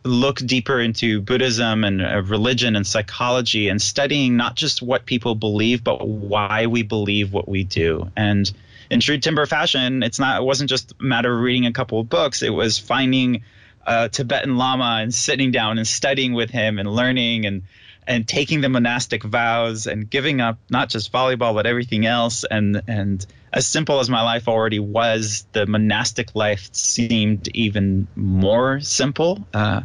look 0.03 0.37
deeper 0.37 0.79
into 0.79 1.21
Buddhism 1.21 1.83
and 1.83 2.01
uh, 2.01 2.21
religion 2.23 2.75
and 2.75 2.85
psychology 2.85 3.69
and 3.69 3.81
studying 3.81 4.35
not 4.35 4.55
just 4.55 4.81
what 4.81 5.05
people 5.05 5.35
believe, 5.35 5.83
but 5.83 6.05
why 6.07 6.67
we 6.67 6.83
believe 6.83 7.33
what 7.33 7.47
we 7.47 7.63
do. 7.63 8.09
And 8.15 8.51
in 8.89 8.99
true 8.99 9.19
timber 9.19 9.45
fashion, 9.45 10.03
it's 10.03 10.19
not 10.19 10.41
it 10.41 10.43
wasn't 10.43 10.69
just 10.69 10.93
a 10.99 11.03
matter 11.03 11.33
of 11.33 11.41
reading 11.41 11.65
a 11.65 11.73
couple 11.73 11.99
of 11.99 12.09
books. 12.09 12.41
It 12.41 12.49
was 12.49 12.77
finding 12.77 13.43
a 13.85 14.09
Tibetan 14.09 14.57
Lama 14.57 14.99
and 15.01 15.13
sitting 15.13 15.51
down 15.51 15.77
and 15.77 15.87
studying 15.87 16.33
with 16.33 16.49
him 16.49 16.79
and 16.79 16.91
learning 16.91 17.45
and 17.45 17.63
and 18.07 18.27
taking 18.27 18.61
the 18.61 18.69
monastic 18.69 19.23
vows 19.23 19.87
and 19.87 20.09
giving 20.09 20.41
up 20.41 20.57
not 20.69 20.89
just 20.89 21.11
volleyball 21.11 21.53
but 21.53 21.65
everything 21.65 22.05
else 22.05 22.43
and 22.43 22.81
and 22.87 23.25
as 23.53 23.67
simple 23.67 23.99
as 23.99 24.09
my 24.09 24.21
life 24.21 24.47
already 24.47 24.79
was, 24.79 25.45
the 25.51 25.65
monastic 25.65 26.35
life 26.35 26.69
seemed 26.73 27.49
even 27.53 28.07
more 28.15 28.79
simple. 28.79 29.45
Uh, 29.53 29.81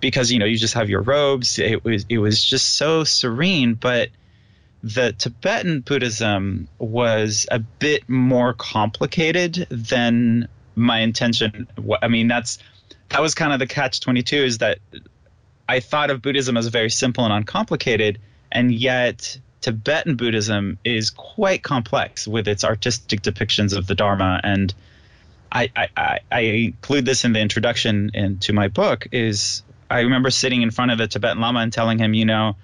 because 0.00 0.30
you 0.32 0.38
know 0.38 0.46
you 0.46 0.56
just 0.56 0.74
have 0.74 0.88
your 0.88 1.02
robes. 1.02 1.58
It 1.58 1.84
was 1.84 2.06
it 2.08 2.18
was 2.18 2.42
just 2.42 2.76
so 2.76 3.04
serene, 3.04 3.74
but 3.74 4.10
the 4.82 5.12
Tibetan 5.12 5.80
Buddhism 5.80 6.68
was 6.78 7.46
a 7.50 7.58
bit 7.58 8.08
more 8.08 8.52
complicated 8.52 9.66
than 9.70 10.48
my 10.76 11.00
intention. 11.00 11.66
I 12.00 12.08
mean, 12.08 12.28
that's 12.28 12.58
that 13.08 13.20
was 13.20 13.34
kind 13.34 13.52
of 13.52 13.58
the 13.58 13.66
catch 13.66 14.00
twenty 14.00 14.22
two 14.22 14.36
is 14.36 14.58
that 14.58 14.78
I 15.68 15.80
thought 15.80 16.10
of 16.10 16.22
Buddhism 16.22 16.56
as 16.56 16.66
very 16.68 16.90
simple 16.90 17.24
and 17.24 17.32
uncomplicated, 17.32 18.18
and 18.50 18.72
yet 18.72 19.38
Tibetan 19.60 20.16
Buddhism 20.16 20.78
is 20.84 21.10
quite 21.10 21.62
complex 21.62 22.26
with 22.26 22.48
its 22.48 22.64
artistic 22.64 23.22
depictions 23.22 23.76
of 23.76 23.86
the 23.86 23.94
Dharma. 23.94 24.40
And 24.42 24.72
I, 25.52 25.70
I, 25.76 26.20
I 26.30 26.40
include 26.40 27.04
this 27.04 27.24
in 27.24 27.32
the 27.32 27.40
introduction 27.40 28.12
into 28.14 28.52
my 28.52 28.68
book. 28.68 29.08
Is 29.12 29.62
I 29.90 30.00
remember 30.00 30.30
sitting 30.30 30.62
in 30.62 30.70
front 30.70 30.92
of 30.92 31.00
a 31.00 31.06
Tibetan 31.06 31.40
Lama 31.40 31.60
and 31.60 31.72
telling 31.72 31.98
him, 31.98 32.14
you 32.14 32.24
know, 32.24 32.56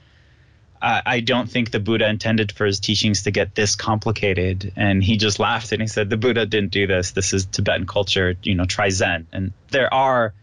I, 0.80 1.02
I 1.04 1.20
don't 1.20 1.50
think 1.50 1.70
the 1.70 1.80
Buddha 1.80 2.08
intended 2.08 2.52
for 2.52 2.66
his 2.66 2.80
teachings 2.80 3.22
to 3.22 3.30
get 3.30 3.54
this 3.54 3.74
complicated. 3.74 4.72
And 4.76 5.02
he 5.02 5.16
just 5.16 5.38
laughed 5.38 5.72
and 5.72 5.80
he 5.80 5.88
said, 5.88 6.10
the 6.10 6.16
Buddha 6.16 6.46
didn't 6.46 6.72
do 6.72 6.86
this. 6.86 7.12
This 7.12 7.32
is 7.32 7.46
Tibetan 7.46 7.86
culture. 7.86 8.36
You 8.42 8.54
know, 8.54 8.66
try 8.66 8.90
Zen. 8.90 9.26
And 9.32 9.52
there 9.70 9.92
are, 9.92 10.34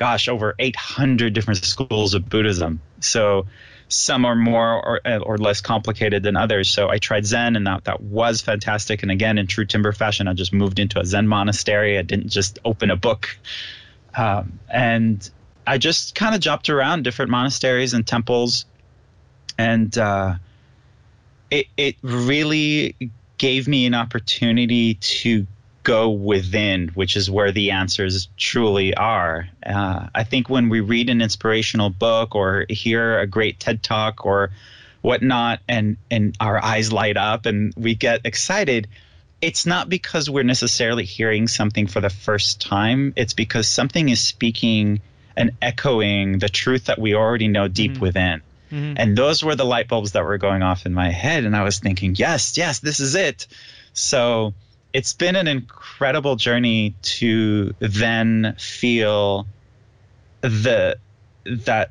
gosh, 0.00 0.28
over 0.28 0.54
800 0.58 1.34
different 1.34 1.62
schools 1.62 2.14
of 2.14 2.26
Buddhism. 2.26 2.80
So 3.00 3.46
some 3.88 4.24
are 4.24 4.34
more 4.34 4.82
or, 4.82 5.00
or 5.20 5.36
less 5.36 5.60
complicated 5.60 6.22
than 6.22 6.36
others. 6.36 6.70
So 6.70 6.88
I 6.88 6.96
tried 6.96 7.26
Zen, 7.26 7.54
and 7.54 7.66
that, 7.66 7.84
that 7.84 8.00
was 8.00 8.40
fantastic. 8.40 9.02
And 9.02 9.12
again, 9.12 9.36
in 9.36 9.46
true 9.46 9.66
timber 9.66 9.92
fashion, 9.92 10.26
I 10.26 10.32
just 10.32 10.54
moved 10.54 10.78
into 10.78 10.98
a 10.98 11.04
Zen 11.04 11.28
monastery. 11.28 11.98
I 11.98 12.02
didn't 12.02 12.30
just 12.30 12.60
open 12.64 12.90
a 12.90 12.96
book. 12.96 13.36
Um, 14.16 14.58
and 14.70 15.30
I 15.66 15.76
just 15.76 16.14
kind 16.14 16.34
of 16.34 16.40
jumped 16.40 16.70
around 16.70 17.04
different 17.04 17.30
monasteries 17.30 17.92
and 17.92 18.06
temples. 18.06 18.64
And 19.58 19.96
uh, 19.98 20.36
it, 21.50 21.66
it 21.76 21.96
really 22.00 22.96
gave 23.36 23.68
me 23.68 23.84
an 23.84 23.92
opportunity 23.92 24.94
to 24.94 25.46
go 25.82 26.10
within, 26.10 26.88
which 26.88 27.16
is 27.16 27.30
where 27.30 27.52
the 27.52 27.70
answers 27.70 28.28
truly 28.36 28.94
are. 28.94 29.48
Uh, 29.64 30.08
I 30.14 30.24
think 30.24 30.48
when 30.48 30.68
we 30.68 30.80
read 30.80 31.08
an 31.08 31.22
inspirational 31.22 31.90
book 31.90 32.34
or 32.34 32.66
hear 32.68 33.18
a 33.18 33.26
great 33.26 33.58
TED 33.58 33.82
talk 33.82 34.26
or 34.26 34.50
whatnot, 35.00 35.60
and 35.68 35.96
and 36.10 36.36
our 36.40 36.62
eyes 36.62 36.92
light 36.92 37.16
up 37.16 37.46
and 37.46 37.72
we 37.76 37.94
get 37.94 38.20
excited, 38.24 38.88
it's 39.40 39.64
not 39.64 39.88
because 39.88 40.28
we're 40.28 40.44
necessarily 40.44 41.04
hearing 41.04 41.48
something 41.48 41.86
for 41.86 42.00
the 42.00 42.10
first 42.10 42.60
time. 42.60 43.14
It's 43.16 43.32
because 43.32 43.66
something 43.66 44.08
is 44.08 44.20
speaking 44.20 45.00
and 45.36 45.52
echoing 45.62 46.38
the 46.38 46.48
truth 46.48 46.86
that 46.86 46.98
we 46.98 47.14
already 47.14 47.48
know 47.48 47.68
deep 47.68 47.92
mm-hmm. 47.92 48.02
within. 48.02 48.42
Mm-hmm. 48.70 48.94
And 48.98 49.16
those 49.16 49.42
were 49.42 49.56
the 49.56 49.64
light 49.64 49.88
bulbs 49.88 50.12
that 50.12 50.24
were 50.24 50.38
going 50.38 50.62
off 50.62 50.86
in 50.86 50.92
my 50.92 51.10
head, 51.10 51.44
and 51.44 51.56
I 51.56 51.64
was 51.64 51.78
thinking, 51.78 52.14
yes, 52.14 52.56
yes, 52.56 52.78
this 52.80 53.00
is 53.00 53.14
it. 53.14 53.46
So 53.94 54.54
it's 54.92 55.12
been 55.12 55.36
an 55.36 55.48
incredible 55.48 56.36
journey 56.36 56.94
to 57.02 57.74
then 57.78 58.54
feel 58.58 59.46
the 60.40 60.98
that 61.44 61.90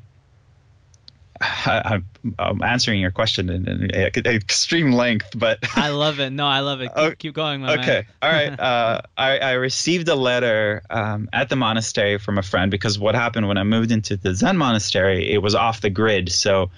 I, 1.41 2.01
am 2.37 2.61
answering 2.61 2.99
your 2.99 3.11
question 3.11 3.49
in, 3.49 3.67
in, 3.67 4.25
extreme 4.25 4.91
length, 4.91 5.31
but 5.37 5.59
I 5.77 5.89
love 5.89 6.19
it. 6.19 6.31
No, 6.31 6.45
I 6.45 6.59
love 6.59 6.81
it. 6.81 6.91
Keep, 6.95 7.17
keep 7.17 7.33
going, 7.33 7.63
okay. 7.63 7.75
Man. 7.75 7.81
Okay 7.81 8.07
all 8.21 8.31
right. 8.31 8.59
Uh, 8.59 9.01
I, 9.17 9.37
I, 9.39 9.51
received 9.53 10.09
a 10.09 10.15
letter 10.15 10.81
um, 10.89 11.29
at 11.31 11.49
the 11.49 11.55
monastery 11.55 12.17
from 12.17 12.37
a 12.37 12.41
friend 12.41 12.69
because 12.69 12.99
what 12.99 13.15
happened 13.15 13.47
when 13.47 13.57
I 13.57 13.63
moved 13.63 13.91
into 13.91 14.17
the 14.17 14.35
Zen 14.35 14.57
monastery, 14.57 15.31
it 15.31 15.41
was 15.41 15.55
off 15.55 15.81
the 15.81 15.89
grid. 15.89 16.29
So 16.29 16.71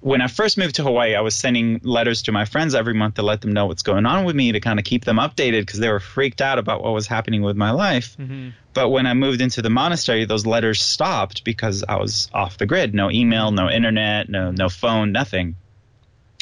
when 0.00 0.22
I 0.22 0.28
first 0.28 0.56
moved 0.56 0.76
to 0.76 0.82
Hawaii, 0.82 1.14
I 1.14 1.20
was 1.20 1.34
sending 1.34 1.80
letters 1.82 2.22
to 2.22 2.32
my 2.32 2.46
friends 2.46 2.74
every 2.74 2.94
month 2.94 3.16
to 3.16 3.22
let 3.22 3.42
them 3.42 3.52
know 3.52 3.66
what's 3.66 3.82
going 3.82 4.06
on 4.06 4.24
with 4.24 4.34
me, 4.34 4.52
to 4.52 4.60
kind 4.60 4.78
of 4.78 4.84
keep 4.84 5.04
them 5.04 5.16
updated 5.16 5.60
because 5.60 5.78
they 5.78 5.90
were 5.90 6.00
freaked 6.00 6.40
out 6.40 6.58
about 6.58 6.82
what 6.82 6.94
was 6.94 7.06
happening 7.06 7.42
with 7.42 7.56
my 7.56 7.70
life. 7.70 8.16
Mm-hmm. 8.18 8.50
But 8.72 8.88
when 8.88 9.06
I 9.06 9.14
moved 9.14 9.42
into 9.42 9.60
the 9.60 9.68
monastery, 9.68 10.24
those 10.24 10.46
letters 10.46 10.80
stopped 10.80 11.44
because 11.44 11.84
I 11.86 11.96
was 11.96 12.30
off 12.32 12.56
the 12.56 12.66
grid 12.66 12.94
no 12.94 13.10
email, 13.10 13.50
no 13.50 13.68
internet, 13.68 14.28
no, 14.28 14.50
no 14.50 14.68
phone, 14.70 15.12
nothing. 15.12 15.56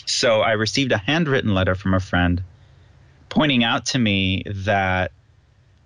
So 0.06 0.40
I 0.40 0.52
received 0.52 0.92
a 0.92 0.98
handwritten 0.98 1.52
letter 1.52 1.74
from 1.74 1.94
a 1.94 2.00
friend 2.00 2.42
pointing 3.28 3.64
out 3.64 3.86
to 3.86 3.98
me 3.98 4.44
that 4.46 5.12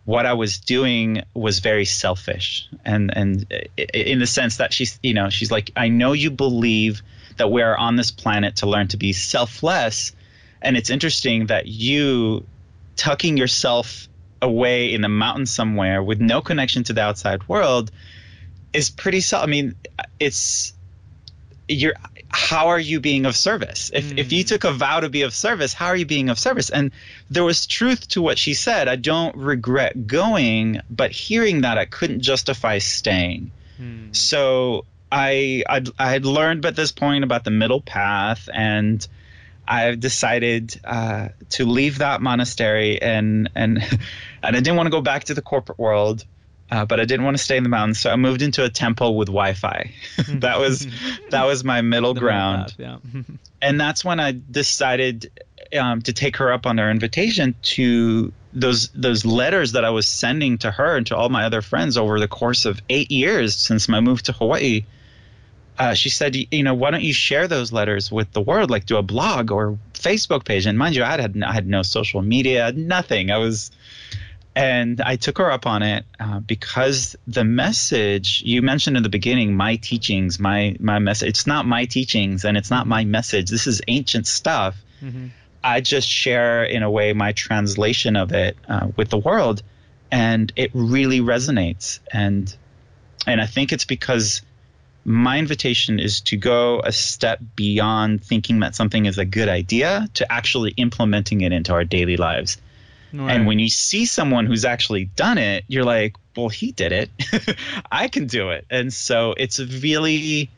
what 0.04 0.26
I 0.26 0.32
was 0.32 0.59
doing 0.59 1.23
was 1.35 1.61
very 1.61 1.85
selfish, 1.85 2.68
and 2.85 3.16
and 3.16 3.47
in 3.76 4.18
the 4.18 4.26
sense 4.26 4.56
that 4.56 4.73
she's 4.73 4.99
you 5.02 5.14
know 5.14 5.30
she's 5.30 5.50
like 5.50 5.71
I 5.76 5.88
know 5.88 6.12
you 6.12 6.30
believe 6.30 7.02
that 7.37 7.50
we 7.50 7.62
are 7.62 7.76
on 7.76 7.97
this 7.97 8.11
planet 8.11 8.56
to 8.56 8.66
learn 8.66 8.88
to 8.88 8.97
be 8.97 9.12
selfless. 9.12 10.12
And 10.61 10.76
it's 10.76 10.90
interesting 10.90 11.47
that 11.47 11.66
you 11.66 12.44
tucking 12.97 13.37
yourself 13.37 14.09
away 14.40 14.92
in 14.92 15.00
the 15.00 15.09
mountain 15.09 15.47
somewhere 15.47 16.02
with 16.02 16.21
no 16.21 16.40
connection 16.40 16.85
to 16.85 16.92
the 16.92 17.00
outside 17.00 17.49
world 17.49 17.90
is 18.73 18.90
pretty 18.90 19.21
self. 19.21 19.44
I 19.44 19.47
mean, 19.47 19.75
it's 20.18 20.73
you're 21.68 21.94
how 22.32 22.68
are 22.68 22.78
you 22.78 23.00
being 23.00 23.26
of 23.26 23.36
service? 23.36 23.90
If 23.92 24.10
mm. 24.10 24.18
if 24.18 24.32
you 24.32 24.44
took 24.44 24.64
a 24.64 24.72
vow 24.72 25.00
to 25.00 25.08
be 25.08 25.22
of 25.22 25.34
service 25.34 25.72
how 25.72 25.86
are 25.88 25.96
you 25.96 26.06
being 26.06 26.28
of 26.28 26.38
service? 26.38 26.70
And 26.70 26.92
there 27.30 27.44
was 27.44 27.66
truth 27.66 28.08
to 28.08 28.22
what 28.22 28.38
she 28.38 28.54
said. 28.54 28.88
I 28.88 28.96
don't 28.96 29.36
regret 29.36 30.06
going 30.06 30.80
but 30.90 31.10
hearing 31.10 31.62
that 31.62 31.78
i 31.78 31.84
couldn't 31.84 32.20
justify 32.20 32.78
staying. 32.78 33.52
Mm. 33.80 34.14
so 34.14 34.84
I, 35.10 35.64
I 35.68 35.82
i 35.98 36.10
had 36.10 36.24
learned 36.24 36.64
at 36.66 36.76
this 36.76 36.92
point 36.92 37.24
about 37.24 37.44
the 37.44 37.50
middle 37.50 37.80
path 37.80 38.48
and 38.52 39.06
I 39.66 39.94
decided 39.94 40.78
uh, 40.84 41.28
to 41.50 41.64
leave 41.64 41.98
that 41.98 42.20
monastery 42.20 43.00
and 43.00 43.50
and 43.54 43.78
and 44.42 44.56
I 44.56 44.60
didn't 44.60 44.76
want 44.76 44.86
to 44.86 44.90
go 44.90 45.00
back 45.00 45.24
to 45.24 45.34
the 45.34 45.42
corporate 45.42 45.78
world 45.78 46.24
uh, 46.72 46.86
but 46.86 46.98
I 46.98 47.04
didn't 47.04 47.26
want 47.26 47.36
to 47.36 47.42
stay 47.42 47.58
in 47.58 47.64
the 47.64 47.68
mountains, 47.68 48.00
so 48.00 48.10
I 48.10 48.16
moved 48.16 48.40
into 48.40 48.64
a 48.64 48.70
temple 48.70 49.14
with 49.14 49.28
Wi-Fi. 49.28 49.92
that 50.28 50.58
was 50.58 50.86
that 51.28 51.44
was 51.44 51.64
my 51.64 51.82
middle 51.82 52.14
the 52.14 52.20
ground, 52.20 52.74
yeah. 52.78 52.96
and 53.62 53.78
that's 53.78 54.02
when 54.02 54.18
I 54.18 54.32
decided 54.50 55.30
um, 55.78 56.00
to 56.00 56.14
take 56.14 56.38
her 56.38 56.50
up 56.50 56.64
on 56.64 56.78
her 56.78 56.90
invitation 56.90 57.54
to 57.62 58.32
those 58.54 58.88
those 58.94 59.26
letters 59.26 59.72
that 59.72 59.84
I 59.84 59.90
was 59.90 60.06
sending 60.06 60.56
to 60.58 60.70
her 60.70 60.96
and 60.96 61.06
to 61.08 61.16
all 61.16 61.28
my 61.28 61.44
other 61.44 61.60
friends 61.60 61.98
over 61.98 62.18
the 62.18 62.28
course 62.28 62.64
of 62.64 62.80
eight 62.88 63.10
years 63.10 63.54
since 63.54 63.86
my 63.86 64.00
move 64.00 64.22
to 64.22 64.32
Hawaii. 64.32 64.86
Uh, 65.78 65.92
she 65.92 66.08
said, 66.08 66.34
you 66.34 66.62
know, 66.62 66.74
why 66.74 66.90
don't 66.90 67.02
you 67.02 67.12
share 67.12 67.48
those 67.48 67.70
letters 67.70 68.10
with 68.10 68.32
the 68.32 68.40
world, 68.40 68.70
like 68.70 68.86
do 68.86 68.96
a 68.96 69.02
blog 69.02 69.50
or 69.50 69.78
Facebook 69.92 70.46
page? 70.46 70.64
And 70.64 70.78
mind 70.78 70.96
you, 70.96 71.04
I 71.04 71.20
had 71.20 71.42
I 71.42 71.52
had 71.52 71.66
no 71.66 71.82
social 71.82 72.22
media, 72.22 72.72
nothing. 72.72 73.30
I 73.30 73.36
was 73.36 73.70
and 74.54 75.00
I 75.00 75.16
took 75.16 75.38
her 75.38 75.50
up 75.50 75.66
on 75.66 75.82
it 75.82 76.04
uh, 76.21 76.40
because 76.40 77.16
the 77.26 77.44
message 77.44 78.42
you 78.44 78.61
mentioned 78.61 78.97
in 78.97 79.02
the 79.02 79.09
beginning, 79.09 79.56
my 79.56 79.76
teachings, 79.76 80.38
my 80.38 80.76
my 80.78 80.99
message. 80.99 81.28
It's 81.30 81.47
not 81.47 81.66
my 81.66 81.87
teachings 81.87 82.44
and 82.44 82.56
it's 82.56 82.71
not 82.71 82.87
my 82.87 83.04
message. 83.04 83.50
This 83.50 83.66
is 83.66 83.80
ancient 83.88 84.26
stuff. 84.26 84.76
Mm-hmm. 85.02 85.28
I 85.64 85.80
just 85.80 86.09
share 86.09 86.64
in 86.64 86.82
a 86.82 86.90
way 86.90 87.12
my 87.12 87.32
translation 87.32 88.16
of 88.16 88.32
it 88.32 88.56
uh, 88.68 88.88
with 88.97 89.09
the 89.09 89.18
world, 89.18 89.62
and 90.11 90.52
it 90.56 90.71
really 90.75 91.21
resonates. 91.21 92.00
And 92.12 92.54
and 93.26 93.40
I 93.40 93.47
think 93.47 93.73
it's 93.73 93.87
because 93.87 94.42
my 95.04 95.38
invitation 95.38 95.99
is 95.99 96.21
to 96.21 96.37
go 96.37 96.80
a 96.80 96.92
step 96.92 97.40
beyond 97.56 98.23
thinking 98.23 98.61
that 98.61 98.75
something 98.75 99.06
is 99.06 99.18
a 99.18 99.25
good 99.25 99.49
idea 99.49 100.09
to 100.14 100.30
actually 100.30 100.73
implementing 100.76 101.40
it 101.40 101.52
into 101.52 101.73
our 101.73 101.85
daily 101.85 102.16
lives. 102.16 102.59
Right. 103.12 103.31
And 103.31 103.47
when 103.47 103.59
you 103.59 103.69
see 103.69 104.07
someone 104.07 104.47
who's 104.47 104.64
actually 104.64 105.04
done 105.04 105.38
it, 105.38 105.64
you're 105.69 105.85
like, 105.85 106.16
well, 106.37 106.49
he 106.49 106.73
did 106.73 106.92
it. 106.92 107.11
I 107.92 108.09
can 108.09 108.26
do 108.26 108.50
it. 108.50 108.64
And 108.71 108.92
so 108.92 109.35
it's 109.37 109.61
really, 109.61 110.50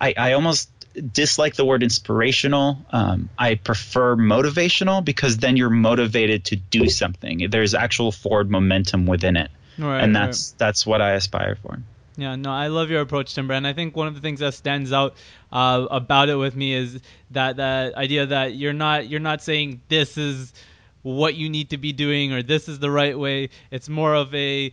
I, 0.00 0.14
I 0.16 0.32
almost 0.32 0.70
dislike 1.12 1.56
the 1.56 1.64
word 1.64 1.82
inspirational. 1.82 2.78
Um, 2.90 3.28
I 3.38 3.56
prefer 3.56 4.16
motivational 4.16 5.04
because 5.04 5.38
then 5.38 5.56
you're 5.56 5.70
motivated 5.70 6.44
to 6.46 6.56
do 6.56 6.88
something. 6.88 7.50
There's 7.50 7.74
actual 7.74 8.12
forward 8.12 8.50
momentum 8.50 9.06
within 9.06 9.36
it. 9.36 9.50
Right, 9.78 10.02
and 10.02 10.16
that's 10.16 10.52
right. 10.52 10.58
that's 10.58 10.86
what 10.86 11.02
I 11.02 11.12
aspire 11.12 11.56
for. 11.56 11.78
Yeah, 12.16 12.34
no, 12.36 12.50
I 12.50 12.68
love 12.68 12.90
your 12.90 13.02
approach, 13.02 13.34
Timber, 13.34 13.52
and 13.52 13.66
I 13.66 13.74
think 13.74 13.94
one 13.94 14.08
of 14.08 14.14
the 14.14 14.22
things 14.22 14.40
that 14.40 14.54
stands 14.54 14.90
out 14.90 15.16
uh, 15.52 15.86
about 15.90 16.30
it 16.30 16.36
with 16.36 16.56
me 16.56 16.72
is 16.72 16.98
that 17.32 17.56
that 17.56 17.94
idea 17.94 18.26
that 18.26 18.54
you're 18.54 18.72
not 18.72 19.06
you're 19.06 19.20
not 19.20 19.42
saying 19.42 19.82
this 19.88 20.16
is 20.16 20.54
what 21.06 21.36
you 21.36 21.48
need 21.48 21.70
to 21.70 21.78
be 21.78 21.92
doing 21.92 22.32
or 22.32 22.42
this 22.42 22.68
is 22.68 22.80
the 22.80 22.90
right 22.90 23.16
way. 23.16 23.48
It's 23.70 23.88
more 23.88 24.14
of 24.14 24.34
a 24.34 24.72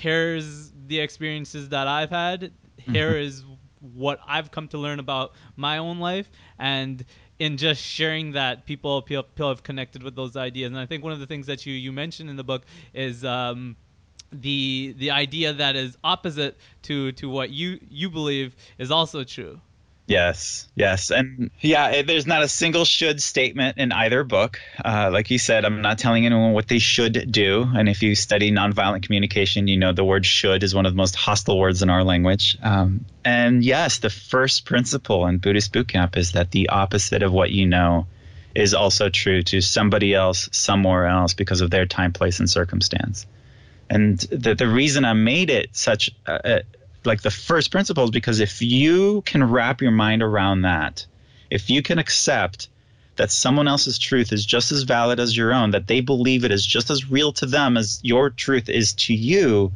here's 0.00 0.72
the 0.86 0.98
experiences 1.00 1.68
that 1.68 1.86
I've 1.86 2.08
had. 2.08 2.52
Here 2.78 3.12
mm-hmm. 3.12 3.52
what 3.94 4.20
I've 4.26 4.50
come 4.50 4.68
to 4.68 4.78
learn 4.78 5.00
about 5.00 5.32
my 5.56 5.76
own 5.76 5.98
life 5.98 6.30
and 6.58 7.04
in 7.38 7.58
just 7.58 7.82
sharing 7.82 8.32
that 8.32 8.64
people, 8.64 9.02
people 9.02 9.48
have 9.48 9.62
connected 9.62 10.02
with 10.02 10.16
those 10.16 10.34
ideas 10.34 10.70
and 10.70 10.78
I 10.78 10.86
think 10.86 11.04
one 11.04 11.12
of 11.12 11.20
the 11.20 11.26
things 11.26 11.46
that 11.46 11.66
you 11.66 11.74
you 11.74 11.92
mentioned 11.92 12.30
in 12.30 12.36
the 12.36 12.44
book 12.44 12.62
is 12.94 13.22
um, 13.22 13.76
the 14.32 14.94
the 14.96 15.10
idea 15.10 15.52
that 15.52 15.76
is 15.76 15.98
opposite 16.02 16.56
to 16.84 17.12
to 17.12 17.28
what 17.28 17.50
you 17.50 17.78
you 17.90 18.08
believe 18.08 18.56
is 18.78 18.90
also 18.90 19.24
true 19.24 19.60
Yes, 20.10 20.66
yes, 20.74 21.12
and 21.12 21.52
yeah, 21.60 22.02
there's 22.02 22.26
not 22.26 22.42
a 22.42 22.48
single 22.48 22.84
should 22.84 23.22
statement 23.22 23.78
in 23.78 23.92
either 23.92 24.24
book. 24.24 24.58
Uh, 24.84 25.08
like 25.12 25.30
you 25.30 25.38
said, 25.38 25.64
I'm 25.64 25.82
not 25.82 25.98
telling 25.98 26.26
anyone 26.26 26.52
what 26.52 26.66
they 26.66 26.80
should 26.80 27.30
do. 27.30 27.64
And 27.72 27.88
if 27.88 28.02
you 28.02 28.16
study 28.16 28.50
nonviolent 28.50 29.04
communication, 29.04 29.68
you 29.68 29.76
know 29.76 29.92
the 29.92 30.02
word 30.02 30.26
"should" 30.26 30.64
is 30.64 30.74
one 30.74 30.84
of 30.84 30.94
the 30.94 30.96
most 30.96 31.14
hostile 31.14 31.56
words 31.56 31.82
in 31.82 31.90
our 31.90 32.02
language. 32.02 32.58
Um, 32.60 33.04
and 33.24 33.64
yes, 33.64 33.98
the 33.98 34.10
first 34.10 34.64
principle 34.64 35.26
in 35.28 35.38
Buddhist 35.38 35.72
bootcamp 35.72 36.16
is 36.16 36.32
that 36.32 36.50
the 36.50 36.70
opposite 36.70 37.22
of 37.22 37.32
what 37.32 37.52
you 37.52 37.66
know 37.66 38.08
is 38.52 38.74
also 38.74 39.10
true 39.10 39.44
to 39.44 39.60
somebody 39.60 40.12
else 40.12 40.48
somewhere 40.50 41.06
else 41.06 41.34
because 41.34 41.60
of 41.60 41.70
their 41.70 41.86
time, 41.86 42.12
place, 42.12 42.40
and 42.40 42.50
circumstance. 42.50 43.26
And 43.88 44.18
the 44.18 44.56
the 44.56 44.66
reason 44.66 45.04
I 45.04 45.12
made 45.12 45.50
it 45.50 45.76
such 45.76 46.10
a, 46.26 46.62
like 47.04 47.22
the 47.22 47.30
first 47.30 47.70
principles 47.70 48.10
because 48.10 48.40
if 48.40 48.62
you 48.62 49.22
can 49.22 49.44
wrap 49.44 49.80
your 49.80 49.90
mind 49.90 50.22
around 50.22 50.62
that, 50.62 51.06
if 51.50 51.70
you 51.70 51.82
can 51.82 51.98
accept 51.98 52.68
that 53.16 53.30
someone 53.30 53.68
else's 53.68 53.98
truth 53.98 54.32
is 54.32 54.46
just 54.46 54.72
as 54.72 54.82
valid 54.82 55.20
as 55.20 55.36
your 55.36 55.52
own, 55.52 55.72
that 55.72 55.86
they 55.86 56.00
believe 56.00 56.44
it 56.44 56.52
is 56.52 56.64
just 56.64 56.90
as 56.90 57.10
real 57.10 57.32
to 57.32 57.46
them 57.46 57.76
as 57.76 58.00
your 58.02 58.30
truth 58.30 58.68
is 58.68 58.94
to 58.94 59.14
you, 59.14 59.72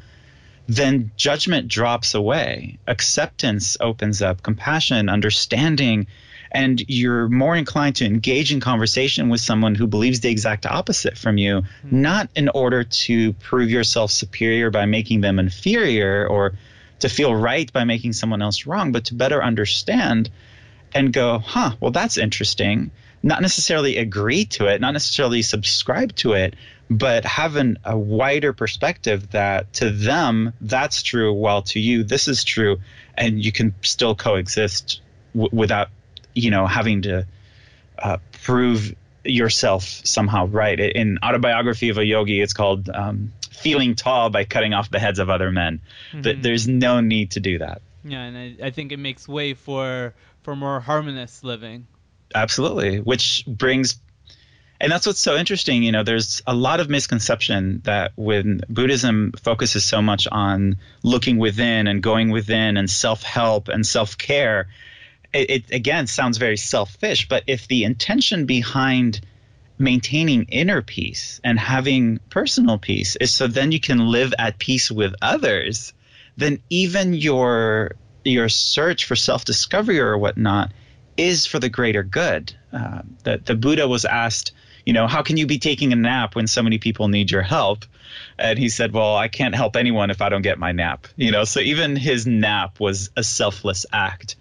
then 0.67 1.11
judgment 1.17 1.69
drops 1.69 2.15
away. 2.15 2.79
Acceptance 2.87 3.77
opens 3.81 4.23
up, 4.23 4.43
compassion, 4.43 5.09
understanding, 5.09 6.07
and 6.53 6.83
you're 6.89 7.29
more 7.29 7.57
inclined 7.57 7.97
to 7.97 8.07
engage 8.07 8.53
in 8.53 8.61
conversation 8.61 9.29
with 9.29 9.41
someone 9.41 9.75
who 9.75 9.87
believes 9.87 10.21
the 10.21 10.31
exact 10.31 10.65
opposite 10.65 11.19
from 11.19 11.37
you, 11.37 11.61
mm-hmm. 11.61 12.01
not 12.01 12.31
in 12.37 12.49
order 12.51 12.85
to 12.85 13.33
prove 13.35 13.71
yourself 13.71 14.11
superior 14.11 14.71
by 14.71 14.87
making 14.87 15.21
them 15.21 15.39
inferior 15.39 16.27
or 16.27 16.55
to 17.01 17.09
feel 17.09 17.35
right 17.35 17.73
by 17.73 17.85
making 17.85 18.13
someone 18.13 18.43
else 18.43 18.67
wrong, 18.67 18.93
but 18.93 19.07
to 19.07 19.15
better 19.15 19.43
understand 19.43 20.31
and 20.95 21.13
go, 21.13 21.39
huh, 21.39 21.73
well, 21.81 21.91
that's 21.91 22.17
interesting. 22.17 22.91
Not 23.23 23.43
necessarily 23.43 23.97
agree 23.97 24.45
to 24.47 24.67
it, 24.67 24.81
not 24.81 24.93
necessarily 24.93 25.43
subscribe 25.43 26.15
to 26.17 26.35
it, 26.35 26.55
but 26.91 27.25
have 27.25 27.57
an, 27.57 27.79
a 27.85 27.97
wider 27.97 28.53
perspective 28.53 29.31
that 29.31 29.73
to 29.75 29.91
them 29.91 30.53
that's 30.61 31.03
true, 31.03 31.33
while 31.33 31.63
to 31.63 31.81
you 31.81 32.05
this 32.05 32.29
is 32.29 32.45
true, 32.45 32.79
and 33.17 33.43
you 33.43 33.51
can 33.51 33.75
still 33.83 34.15
coexist 34.15 35.01
w- 35.35 35.51
without, 35.53 35.89
you 36.35 36.51
know, 36.51 36.67
having 36.67 37.03
to 37.03 37.27
uh, 37.99 38.19
prove 38.43 38.95
yourself 39.25 39.85
somehow 40.05 40.47
right. 40.47 40.79
In 40.79 41.19
autobiography 41.25 41.89
of 41.89 41.99
a 41.99 42.05
yogi, 42.05 42.43
it's 42.43 42.53
called 42.53 42.91
um, 42.91 43.33
feeling 43.55 43.95
tall 43.95 44.31
by 44.31 44.45
cutting 44.45 44.75
off 44.75 44.91
the 44.91 44.99
heads 44.99 45.19
of 45.19 45.31
other 45.31 45.51
men. 45.51 45.81
Mm-hmm. 46.11 46.23
But 46.23 46.43
there's 46.43 46.69
no 46.69 47.01
need 47.01 47.33
to 47.33 47.41
do 47.41 47.59
that. 47.59 47.83
Yeah, 48.05 48.23
and 48.23 48.37
I, 48.37 48.67
I 48.67 48.71
think 48.71 48.93
it 48.93 48.99
makes 48.99 49.27
way 49.27 49.55
for 49.55 50.15
for 50.43 50.55
more 50.55 50.81
harmonious 50.81 51.43
living. 51.43 51.87
Absolutely, 52.35 53.01
which 53.01 53.45
brings 53.47 53.99
and 54.81 54.91
that's 54.93 55.07
what's 55.07 55.21
so 55.21 55.37
interesting 55.37 55.83
you 55.83 55.93
know 55.93 56.03
there's 56.03 56.43
a 56.47 56.55
lot 56.55 56.81
of 56.81 56.89
misconception 56.89 57.81
that 57.85 58.13
when 58.17 58.61
buddhism 58.69 59.33
focuses 59.41 59.85
so 59.85 60.03
much 60.03 60.27
on 60.31 60.77
looking 61.03 61.39
within 61.39 61.87
and 61.87 62.03
going 62.03 62.31
within 62.31 62.77
and 62.77 62.91
self-help 62.91 63.69
and 63.69 63.87
self-care 63.87 64.69
it, 65.33 65.51
it, 65.51 65.71
again 65.71 66.07
sounds 66.07 66.39
very 66.39 66.57
selfish 66.57 67.29
but 67.29 67.45
if 67.47 67.69
the 67.69 67.85
intention 67.85 68.47
behind 68.47 69.21
maintaining 69.79 70.45
inner 70.45 70.83
peace 70.83 71.41
and 71.43 71.59
having 71.59 72.21
personal 72.31 72.79
peace 72.79 73.17
is 73.17 73.35
so 73.35 73.47
then 73.47 73.73
you 73.73 73.81
can 73.81 74.09
live 74.09 74.33
at 74.39 74.59
peace 74.59 74.91
with 74.91 75.15
others, 75.21 75.93
then 76.37 76.61
even 76.71 77.15
your 77.15 77.93
your 78.25 78.49
search 78.49 79.05
for 79.05 79.17
self 79.17 79.45
discovery 79.45 80.01
or 80.01 80.17
whatnot 80.17 80.73
is 81.17 81.47
for 81.47 81.59
the 81.59 81.69
greater 81.69 82.03
good. 82.03 82.55
Uh, 82.73 83.03
the, 83.23 83.41
the 83.45 83.55
Buddha 83.55 83.87
was 83.87 84.05
asked, 84.05 84.53
you 84.85 84.93
know, 84.93 85.07
how 85.07 85.23
can 85.23 85.37
you 85.37 85.47
be 85.47 85.59
taking 85.59 85.93
a 85.93 85.97
nap 85.97 86.35
when 86.35 86.47
so 86.47 86.63
many 86.63 86.79
people 86.79 87.09
need 87.09 87.31
your 87.31 87.43
help? 87.43 87.85
And 88.39 88.59
he 88.59 88.69
said, 88.69 88.93
well, 88.93 89.17
I 89.17 89.29
can't 89.29 89.55
help 89.55 89.77
anyone 89.77 90.11
if 90.11 90.21
I 90.21 90.29
don't 90.29 90.43
get 90.43 90.59
my 90.59 90.73
nap. 90.73 91.07
You 91.17 91.31
know, 91.31 91.45
so 91.45 91.61
even 91.61 91.97
his 91.97 92.27
nap 92.27 92.81
was 92.81 93.11
a 93.17 93.23
selfless 93.23 93.87
act 93.93 94.37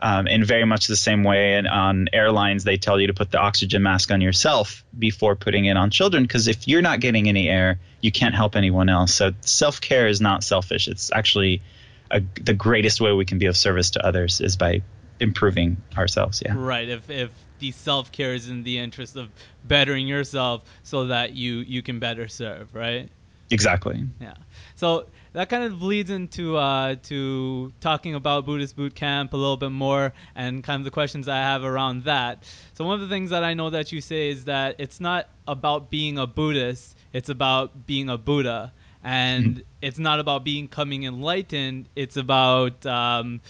um, 0.00 0.26
in 0.26 0.44
very 0.44 0.64
much 0.64 0.86
the 0.86 0.96
same 0.96 1.24
way. 1.24 1.54
And 1.54 1.66
on 1.66 2.08
airlines, 2.12 2.64
they 2.64 2.76
tell 2.76 3.00
you 3.00 3.08
to 3.08 3.14
put 3.14 3.30
the 3.30 3.38
oxygen 3.38 3.82
mask 3.82 4.10
on 4.10 4.20
yourself 4.20 4.84
before 4.98 5.36
putting 5.36 5.64
it 5.64 5.76
on 5.76 5.90
children, 5.90 6.22
because 6.22 6.48
if 6.48 6.68
you're 6.68 6.82
not 6.82 7.00
getting 7.00 7.28
any 7.28 7.48
air, 7.48 7.80
you 8.00 8.12
can't 8.12 8.34
help 8.34 8.56
anyone 8.56 8.88
else. 8.88 9.14
So 9.14 9.32
self 9.40 9.80
care 9.80 10.06
is 10.06 10.20
not 10.20 10.44
selfish. 10.44 10.88
It's 10.88 11.10
actually 11.12 11.62
a, 12.10 12.22
the 12.40 12.54
greatest 12.54 13.00
way 13.00 13.12
we 13.12 13.24
can 13.24 13.38
be 13.38 13.46
of 13.46 13.56
service 13.56 13.90
to 13.90 14.06
others 14.06 14.40
is 14.40 14.56
by 14.56 14.82
improving 15.20 15.76
ourselves. 15.96 16.42
Yeah. 16.44 16.54
Right. 16.56 16.88
If 16.88 17.10
if 17.10 17.30
the 17.58 17.72
self 17.72 18.12
care 18.12 18.34
is 18.34 18.48
in 18.48 18.62
the 18.62 18.78
interest 18.78 19.16
of 19.16 19.30
bettering 19.64 20.06
yourself, 20.06 20.62
so 20.84 21.08
that 21.08 21.34
you 21.34 21.58
you 21.58 21.82
can 21.82 21.98
better 21.98 22.28
serve. 22.28 22.74
Right. 22.74 23.10
Exactly. 23.50 24.04
Yeah. 24.20 24.34
So 24.76 25.06
that 25.32 25.48
kind 25.48 25.64
of 25.64 25.82
leads 25.82 26.10
into 26.10 26.56
uh, 26.56 26.96
to 27.04 27.72
talking 27.80 28.14
about 28.14 28.46
Buddhist 28.46 28.76
boot 28.76 28.94
camp 28.94 29.32
a 29.32 29.36
little 29.36 29.56
bit 29.56 29.70
more 29.70 30.12
and 30.34 30.62
kind 30.64 30.80
of 30.80 30.84
the 30.84 30.90
questions 30.90 31.28
I 31.28 31.36
have 31.36 31.64
around 31.64 32.04
that. 32.04 32.44
So 32.74 32.84
one 32.84 32.94
of 32.94 33.00
the 33.00 33.08
things 33.08 33.30
that 33.30 33.44
I 33.44 33.54
know 33.54 33.70
that 33.70 33.92
you 33.92 34.00
say 34.00 34.30
is 34.30 34.44
that 34.44 34.76
it's 34.78 35.00
not 35.00 35.28
about 35.46 35.90
being 35.90 36.18
a 36.18 36.26
Buddhist, 36.26 36.96
it's 37.12 37.28
about 37.28 37.86
being 37.86 38.08
a 38.08 38.18
Buddha, 38.18 38.72
and 39.02 39.46
mm-hmm. 39.46 39.60
it's 39.82 39.98
not 39.98 40.20
about 40.20 40.44
becoming 40.44 41.04
enlightened. 41.04 41.88
It's 41.94 42.16
about 42.16 42.84
um, 42.86 43.40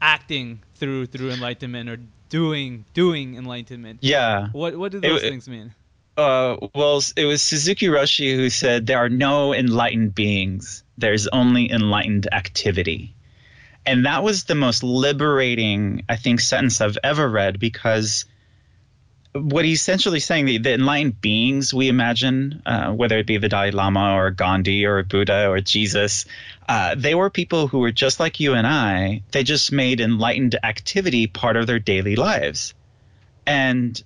acting 0.00 0.60
through 0.76 1.06
through 1.06 1.30
enlightenment 1.30 1.88
or 1.88 1.98
doing 2.28 2.84
doing 2.94 3.36
enlightenment. 3.36 4.00
Yeah. 4.02 4.48
What 4.52 4.76
what 4.76 4.92
do 4.92 5.00
those 5.00 5.22
it, 5.22 5.28
things 5.28 5.48
mean? 5.48 5.74
Uh, 6.16 6.56
well, 6.74 7.02
it 7.16 7.24
was 7.24 7.42
Suzuki 7.42 7.86
Roshi 7.86 8.36
who 8.36 8.48
said 8.50 8.86
there 8.86 8.98
are 8.98 9.08
no 9.08 9.52
enlightened 9.52 10.14
beings. 10.14 10.84
There's 10.96 11.26
only 11.26 11.70
enlightened 11.70 12.32
activity. 12.32 13.14
And 13.86 14.06
that 14.06 14.22
was 14.22 14.44
the 14.44 14.54
most 14.54 14.82
liberating, 14.82 16.04
I 16.08 16.16
think, 16.16 16.40
sentence 16.40 16.80
I've 16.80 16.98
ever 17.02 17.28
read 17.28 17.58
because 17.58 18.24
what 19.32 19.64
he's 19.64 19.80
essentially 19.80 20.20
saying, 20.20 20.46
the, 20.46 20.58
the 20.58 20.74
enlightened 20.74 21.20
beings 21.20 21.74
we 21.74 21.88
imagine, 21.88 22.62
uh, 22.64 22.92
whether 22.92 23.18
it 23.18 23.26
be 23.26 23.36
the 23.38 23.48
Dalai 23.48 23.72
Lama 23.72 24.14
or 24.14 24.30
Gandhi 24.30 24.86
or 24.86 25.02
Buddha 25.02 25.48
or 25.48 25.60
Jesus, 25.60 26.24
uh, 26.68 26.94
they 26.96 27.16
were 27.16 27.30
people 27.30 27.66
who 27.66 27.80
were 27.80 27.90
just 27.90 28.20
like 28.20 28.38
you 28.38 28.54
and 28.54 28.66
I. 28.66 29.22
They 29.32 29.42
just 29.42 29.72
made 29.72 30.00
enlightened 30.00 30.56
activity 30.62 31.26
part 31.26 31.56
of 31.56 31.66
their 31.66 31.80
daily 31.80 32.14
lives. 32.14 32.74
And 33.44 34.00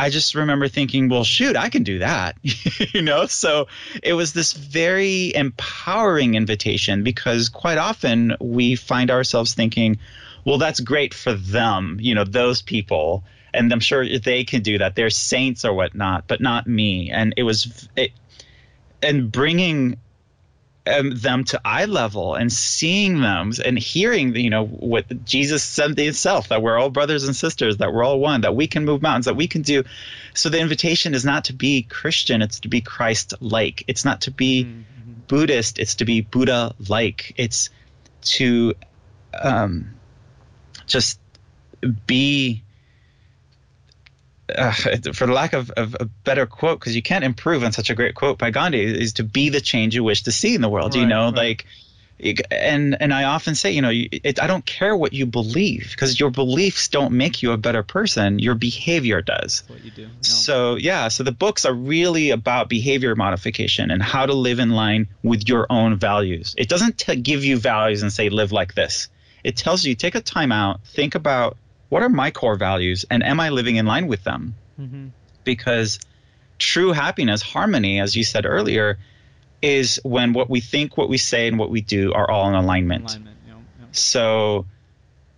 I 0.00 0.08
just 0.08 0.34
remember 0.34 0.66
thinking, 0.66 1.10
well, 1.10 1.24
shoot, 1.24 1.56
I 1.56 1.68
can 1.68 1.82
do 1.82 1.98
that. 1.98 2.36
you 2.94 3.02
know? 3.02 3.26
So 3.26 3.68
it 4.02 4.14
was 4.14 4.32
this 4.32 4.54
very 4.54 5.34
empowering 5.34 6.36
invitation 6.36 7.02
because 7.02 7.50
quite 7.50 7.76
often 7.76 8.34
we 8.40 8.76
find 8.76 9.10
ourselves 9.10 9.52
thinking, 9.52 9.98
well, 10.46 10.56
that's 10.56 10.80
great 10.80 11.12
for 11.12 11.34
them, 11.34 11.98
you 12.00 12.14
know, 12.14 12.24
those 12.24 12.62
people. 12.62 13.24
And 13.52 13.70
I'm 13.70 13.80
sure 13.80 14.18
they 14.18 14.44
can 14.44 14.62
do 14.62 14.78
that. 14.78 14.94
They're 14.94 15.10
saints 15.10 15.66
or 15.66 15.74
whatnot, 15.74 16.26
but 16.26 16.40
not 16.40 16.66
me. 16.66 17.10
And 17.10 17.34
it 17.36 17.42
was, 17.42 17.86
it, 17.94 18.12
and 19.02 19.30
bringing 19.30 19.98
um, 20.90 21.10
them 21.10 21.44
to 21.44 21.60
eye 21.64 21.84
level 21.86 22.34
and 22.34 22.52
seeing 22.52 23.20
them 23.20 23.52
and 23.64 23.78
hearing, 23.78 24.34
you 24.36 24.50
know, 24.50 24.66
what 24.66 25.24
Jesus 25.24 25.62
said 25.62 25.98
himself 25.98 26.48
that 26.48 26.62
we're 26.62 26.78
all 26.78 26.90
brothers 26.90 27.24
and 27.24 27.34
sisters, 27.34 27.78
that 27.78 27.92
we're 27.92 28.04
all 28.04 28.20
one, 28.20 28.42
that 28.42 28.54
we 28.54 28.66
can 28.66 28.84
move 28.84 29.02
mountains, 29.02 29.26
that 29.26 29.36
we 29.36 29.48
can 29.48 29.62
do. 29.62 29.84
So 30.34 30.48
the 30.48 30.60
invitation 30.60 31.14
is 31.14 31.24
not 31.24 31.46
to 31.46 31.52
be 31.52 31.82
Christian, 31.82 32.42
it's 32.42 32.60
to 32.60 32.68
be 32.68 32.80
Christ 32.80 33.34
like. 33.40 33.84
It's 33.88 34.04
not 34.04 34.22
to 34.22 34.30
be 34.30 34.64
mm-hmm. 34.64 35.12
Buddhist, 35.26 35.78
it's 35.78 35.96
to 35.96 36.04
be 36.04 36.20
Buddha 36.20 36.74
like. 36.88 37.34
It's 37.36 37.70
to 38.22 38.74
um, 39.32 39.94
just 40.86 41.18
be 42.06 42.62
uh, 44.56 44.72
for 45.12 45.26
the 45.26 45.32
lack 45.32 45.52
of, 45.52 45.70
of 45.70 45.96
a 45.98 46.04
better 46.04 46.46
quote, 46.46 46.80
because 46.80 46.96
you 46.96 47.02
can't 47.02 47.24
improve 47.24 47.62
on 47.64 47.72
such 47.72 47.90
a 47.90 47.94
great 47.94 48.14
quote 48.14 48.38
by 48.38 48.50
Gandhi, 48.50 48.82
is 48.82 49.14
to 49.14 49.24
be 49.24 49.48
the 49.48 49.60
change 49.60 49.94
you 49.94 50.04
wish 50.04 50.24
to 50.24 50.32
see 50.32 50.54
in 50.54 50.60
the 50.60 50.68
world. 50.68 50.94
Right, 50.94 51.02
you 51.02 51.06
know, 51.06 51.26
right. 51.26 51.36
like, 51.36 51.66
and 52.50 53.00
and 53.00 53.14
I 53.14 53.24
often 53.24 53.54
say, 53.54 53.72
you 53.72 53.80
know, 53.80 53.90
it, 53.92 54.42
I 54.42 54.46
don't 54.46 54.64
care 54.64 54.94
what 54.94 55.12
you 55.12 55.24
believe 55.26 55.88
because 55.90 56.20
your 56.20 56.30
beliefs 56.30 56.88
don't 56.88 57.12
make 57.12 57.42
you 57.42 57.52
a 57.52 57.56
better 57.56 57.82
person. 57.82 58.38
Your 58.38 58.54
behavior 58.54 59.22
does. 59.22 59.62
That's 59.62 59.70
what 59.70 59.84
you 59.84 59.90
do. 59.90 60.06
No. 60.06 60.12
So 60.20 60.74
yeah, 60.74 61.08
so 61.08 61.22
the 61.22 61.32
books 61.32 61.64
are 61.64 61.72
really 61.72 62.30
about 62.30 62.68
behavior 62.68 63.16
modification 63.16 63.90
and 63.90 64.02
how 64.02 64.26
to 64.26 64.34
live 64.34 64.58
in 64.58 64.70
line 64.70 65.08
with 65.22 65.48
your 65.48 65.66
own 65.70 65.96
values. 65.96 66.54
It 66.58 66.68
doesn't 66.68 66.98
t- 66.98 67.16
give 67.16 67.44
you 67.44 67.56
values 67.56 68.02
and 68.02 68.12
say 68.12 68.28
live 68.28 68.52
like 68.52 68.74
this. 68.74 69.08
It 69.42 69.56
tells 69.56 69.84
you 69.84 69.94
take 69.94 70.14
a 70.14 70.20
time 70.20 70.52
out, 70.52 70.84
think 70.84 71.14
about 71.14 71.56
what 71.90 72.02
are 72.02 72.08
my 72.08 72.30
core 72.30 72.56
values 72.56 73.04
and 73.10 73.22
am 73.22 73.38
I 73.38 73.50
living 73.50 73.76
in 73.76 73.84
line 73.84 74.06
with 74.06 74.24
them? 74.24 74.54
Mm-hmm. 74.80 75.08
Because 75.44 75.98
true 76.58 76.92
happiness, 76.92 77.42
harmony, 77.42 78.00
as 78.00 78.16
you 78.16 78.24
said 78.24 78.46
earlier, 78.46 78.98
is 79.60 80.00
when 80.02 80.32
what 80.32 80.48
we 80.48 80.60
think, 80.60 80.96
what 80.96 81.10
we 81.10 81.18
say, 81.18 81.48
and 81.48 81.58
what 81.58 81.68
we 81.68 81.82
do 81.82 82.14
are 82.14 82.30
all 82.30 82.48
in 82.48 82.54
alignment. 82.54 83.10
alignment 83.10 83.36
So, 83.92 84.66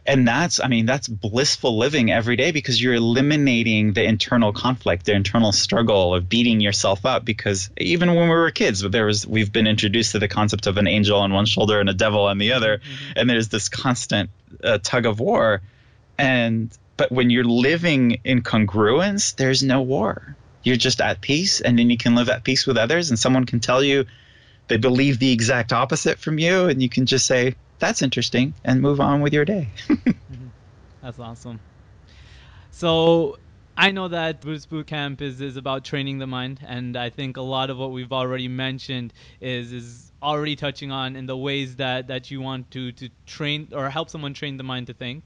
and 0.04 0.28
that's, 0.28 0.60
I 0.60 0.68
mean, 0.68 0.84
that's 0.84 1.08
blissful 1.08 1.78
living 1.78 2.10
every 2.10 2.36
day 2.36 2.50
because 2.50 2.80
you're 2.80 2.94
eliminating 2.94 3.94
the 3.94 4.04
internal 4.04 4.52
conflict, 4.52 5.06
the 5.06 5.14
internal 5.14 5.52
struggle 5.52 6.14
of 6.14 6.28
beating 6.28 6.60
yourself 6.60 7.06
up. 7.06 7.24
Because 7.24 7.70
even 7.78 8.14
when 8.14 8.28
we 8.28 8.34
were 8.34 8.50
kids, 8.50 8.82
there 8.82 9.06
was, 9.06 9.26
we've 9.26 9.52
been 9.52 9.66
introduced 9.66 10.12
to 10.12 10.18
the 10.18 10.28
concept 10.28 10.66
of 10.66 10.76
an 10.76 10.86
angel 10.86 11.18
on 11.18 11.32
one 11.32 11.46
shoulder 11.46 11.80
and 11.80 11.88
a 11.88 11.94
devil 11.94 12.26
on 12.26 12.38
the 12.38 12.52
other, 12.52 12.78
mm-hmm. 12.78 13.12
and 13.16 13.30
there's 13.30 13.48
this 13.48 13.68
constant 13.68 14.28
uh, 14.62 14.78
tug 14.82 15.06
of 15.06 15.18
war 15.18 15.62
and 16.22 16.78
but 16.96 17.10
when 17.10 17.30
you're 17.30 17.44
living 17.44 18.20
in 18.24 18.42
congruence, 18.42 19.34
there's 19.34 19.62
no 19.62 19.82
war. 19.82 20.36
You're 20.62 20.76
just 20.76 21.00
at 21.00 21.20
peace, 21.20 21.60
and 21.60 21.76
then 21.76 21.90
you 21.90 21.96
can 21.98 22.14
live 22.14 22.28
at 22.28 22.44
peace 22.44 22.64
with 22.64 22.76
others. 22.76 23.10
And 23.10 23.18
someone 23.18 23.44
can 23.44 23.58
tell 23.58 23.82
you 23.82 24.06
they 24.68 24.76
believe 24.76 25.18
the 25.18 25.32
exact 25.32 25.72
opposite 25.72 26.20
from 26.20 26.38
you, 26.38 26.66
and 26.66 26.80
you 26.80 26.88
can 26.88 27.06
just 27.06 27.26
say, 27.26 27.56
"That's 27.80 28.02
interesting," 28.02 28.54
and 28.64 28.80
move 28.80 29.00
on 29.00 29.20
with 29.20 29.34
your 29.34 29.44
day. 29.44 29.68
Mm-hmm. 30.32 30.46
That's 31.02 31.18
awesome. 31.18 31.60
So 32.70 33.36
I 33.76 33.90
know 33.90 34.08
that 34.08 34.40
Buddhist 34.40 34.68
Boot 34.68 34.86
Camp 34.86 35.22
is, 35.22 35.40
is 35.40 35.56
about 35.56 35.84
training 35.84 36.18
the 36.18 36.26
mind, 36.26 36.60
and 36.66 36.96
I 36.96 37.10
think 37.10 37.36
a 37.36 37.42
lot 37.42 37.70
of 37.70 37.78
what 37.78 37.90
we've 37.90 38.12
already 38.12 38.48
mentioned 38.48 39.12
is 39.40 39.72
is 39.72 40.12
already 40.22 40.54
touching 40.56 40.92
on 40.92 41.16
in 41.16 41.26
the 41.26 41.36
ways 41.36 41.76
that, 41.76 42.06
that 42.06 42.30
you 42.30 42.40
want 42.40 42.70
to, 42.70 42.92
to 42.92 43.08
train 43.26 43.68
or 43.72 43.90
help 43.90 44.08
someone 44.08 44.34
train 44.34 44.56
the 44.56 44.62
mind 44.62 44.86
to 44.86 44.94
think. 44.94 45.24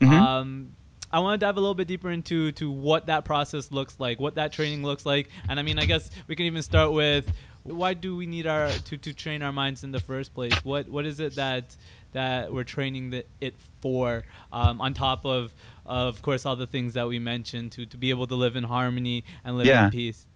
Mm-hmm. 0.00 0.14
Um, 0.14 0.76
I 1.12 1.20
want 1.20 1.40
to 1.40 1.44
dive 1.44 1.56
a 1.56 1.60
little 1.60 1.74
bit 1.74 1.88
deeper 1.88 2.10
into 2.10 2.52
to 2.52 2.70
what 2.70 3.06
that 3.06 3.24
process 3.24 3.72
looks 3.72 3.96
like, 3.98 4.20
what 4.20 4.36
that 4.36 4.52
training 4.52 4.82
looks 4.82 5.04
like, 5.04 5.28
and 5.48 5.58
I 5.58 5.62
mean, 5.62 5.78
I 5.78 5.84
guess 5.84 6.08
we 6.26 6.36
can 6.36 6.46
even 6.46 6.62
start 6.62 6.92
with 6.92 7.30
why 7.64 7.94
do 7.94 8.16
we 8.16 8.26
need 8.26 8.46
our 8.46 8.70
to, 8.70 8.96
to 8.96 9.12
train 9.12 9.42
our 9.42 9.52
minds 9.52 9.84
in 9.84 9.92
the 9.92 10.00
first 10.00 10.34
place? 10.34 10.54
What 10.64 10.88
what 10.88 11.06
is 11.06 11.20
it 11.20 11.34
that 11.36 11.76
that 12.12 12.52
we're 12.52 12.64
training 12.64 13.10
the, 13.10 13.24
it 13.40 13.54
for? 13.80 14.24
Um, 14.52 14.80
on 14.80 14.94
top 14.94 15.26
of 15.26 15.52
of 15.88 16.22
course 16.22 16.46
all 16.46 16.56
the 16.56 16.66
things 16.66 16.94
that 16.94 17.08
we 17.08 17.18
mentioned 17.18 17.72
to 17.72 17.86
to 17.86 17.96
be 17.96 18.10
able 18.10 18.26
to 18.26 18.34
live 18.34 18.56
in 18.56 18.64
harmony 18.64 19.24
and 19.44 19.56
live 19.56 19.66
yeah. 19.66 19.86
in 19.86 19.90
peace. 19.90 20.26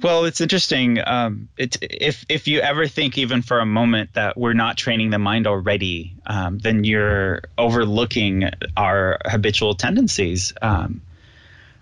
Well, 0.00 0.26
it's 0.26 0.40
interesting. 0.40 1.00
Um, 1.04 1.48
it, 1.56 1.76
if 1.82 2.24
if 2.28 2.46
you 2.46 2.60
ever 2.60 2.86
think 2.86 3.18
even 3.18 3.42
for 3.42 3.58
a 3.58 3.66
moment 3.66 4.14
that 4.14 4.36
we're 4.36 4.52
not 4.52 4.76
training 4.76 5.10
the 5.10 5.18
mind 5.18 5.48
already, 5.48 6.14
um, 6.24 6.58
then 6.58 6.84
you're 6.84 7.42
overlooking 7.56 8.50
our 8.76 9.18
habitual 9.24 9.74
tendencies. 9.74 10.52
Um, 10.62 11.02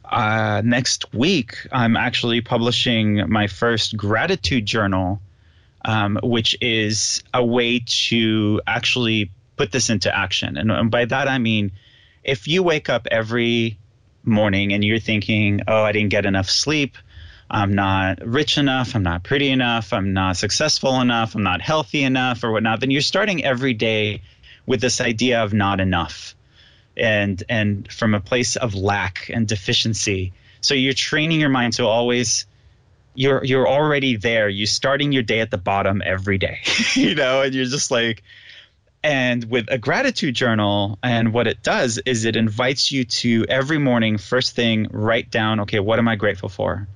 uh, 0.03 0.63
next 0.65 1.13
week, 1.13 1.67
I'm 1.71 1.97
actually 1.97 2.41
publishing 2.41 3.29
my 3.29 3.49
first 3.49 3.97
gratitude 3.97 4.65
journal, 4.65 5.21
um, 5.85 6.19
which 6.23 6.57
is 6.63 7.23
a 7.35 7.45
way 7.45 7.81
to 7.87 8.63
actually 8.67 9.31
put 9.57 9.73
this 9.73 9.91
into 9.91 10.17
action. 10.17 10.57
And, 10.57 10.71
and 10.71 10.91
by 10.91 11.05
that 11.05 11.29
I 11.29 11.39
mean, 11.39 11.73
if 12.27 12.47
you 12.49 12.63
wake 12.63 12.91
up 12.91 13.07
every 13.11 13.79
morning 14.25 14.73
and 14.73 14.85
you're 14.85 14.99
thinking, 14.99 15.63
"Oh, 15.67 15.83
I 15.83 15.93
didn't 15.93 16.11
get 16.11 16.27
enough 16.27 16.51
sleep." 16.51 16.97
I'm 17.49 17.75
not 17.75 18.27
rich 18.27 18.59
enough, 18.59 18.97
I'm 18.97 19.05
not 19.05 19.23
pretty 19.23 19.51
enough, 19.51 19.93
I'm 19.93 20.13
not 20.13 20.37
successful 20.37 21.01
enough, 21.01 21.37
I'm 21.37 21.45
not 21.45 21.63
healthy 21.63 22.03
enough, 22.03 22.43
or 22.43 22.51
whatnot, 22.51 22.81
then 22.81 22.91
you're 22.91 23.03
starting 23.03 23.45
every 23.45 23.73
day 23.73 24.23
with 24.67 24.81
this 24.81 25.01
idea 25.01 25.45
of 25.45 25.55
not 25.55 25.81
enough 25.81 26.35
and 26.97 27.43
and 27.49 27.91
from 27.93 28.15
a 28.15 28.21
place 28.21 28.57
of 28.57 28.75
lack 28.75 29.31
and 29.33 29.47
deficiency. 29.47 30.33
So 30.61 30.75
you're 30.75 30.95
training 30.95 31.41
your 31.41 31.51
mind 31.51 31.75
to 31.75 31.87
always 31.87 32.47
you're 33.15 33.45
you're 33.45 33.69
already 33.69 34.17
there. 34.17 34.49
You're 34.49 34.67
starting 34.67 35.13
your 35.13 35.23
day 35.23 35.41
at 35.41 35.51
the 35.51 35.59
bottom 35.59 36.03
every 36.05 36.39
day. 36.39 36.59
you 36.95 37.15
know, 37.15 37.43
and 37.43 37.55
you're 37.55 37.67
just 37.67 37.91
like 37.91 38.23
and 39.07 39.45
with 39.45 39.67
a 39.71 39.79
gratitude 39.79 40.35
journal 40.35 40.99
and 41.03 41.33
what 41.33 41.47
it 41.47 41.63
does 41.63 41.99
is 42.05 42.25
it 42.25 42.37
invites 42.37 42.91
you 42.91 43.05
to 43.05 43.47
every 43.49 43.79
morning 43.79 44.19
first 44.19 44.55
thing 44.55 44.89
write 44.91 45.31
down 45.31 45.61
okay 45.61 45.81
what 45.81 45.99
am 45.99 46.09
i 46.09 46.17
grateful 46.17 46.49
for 46.49 46.89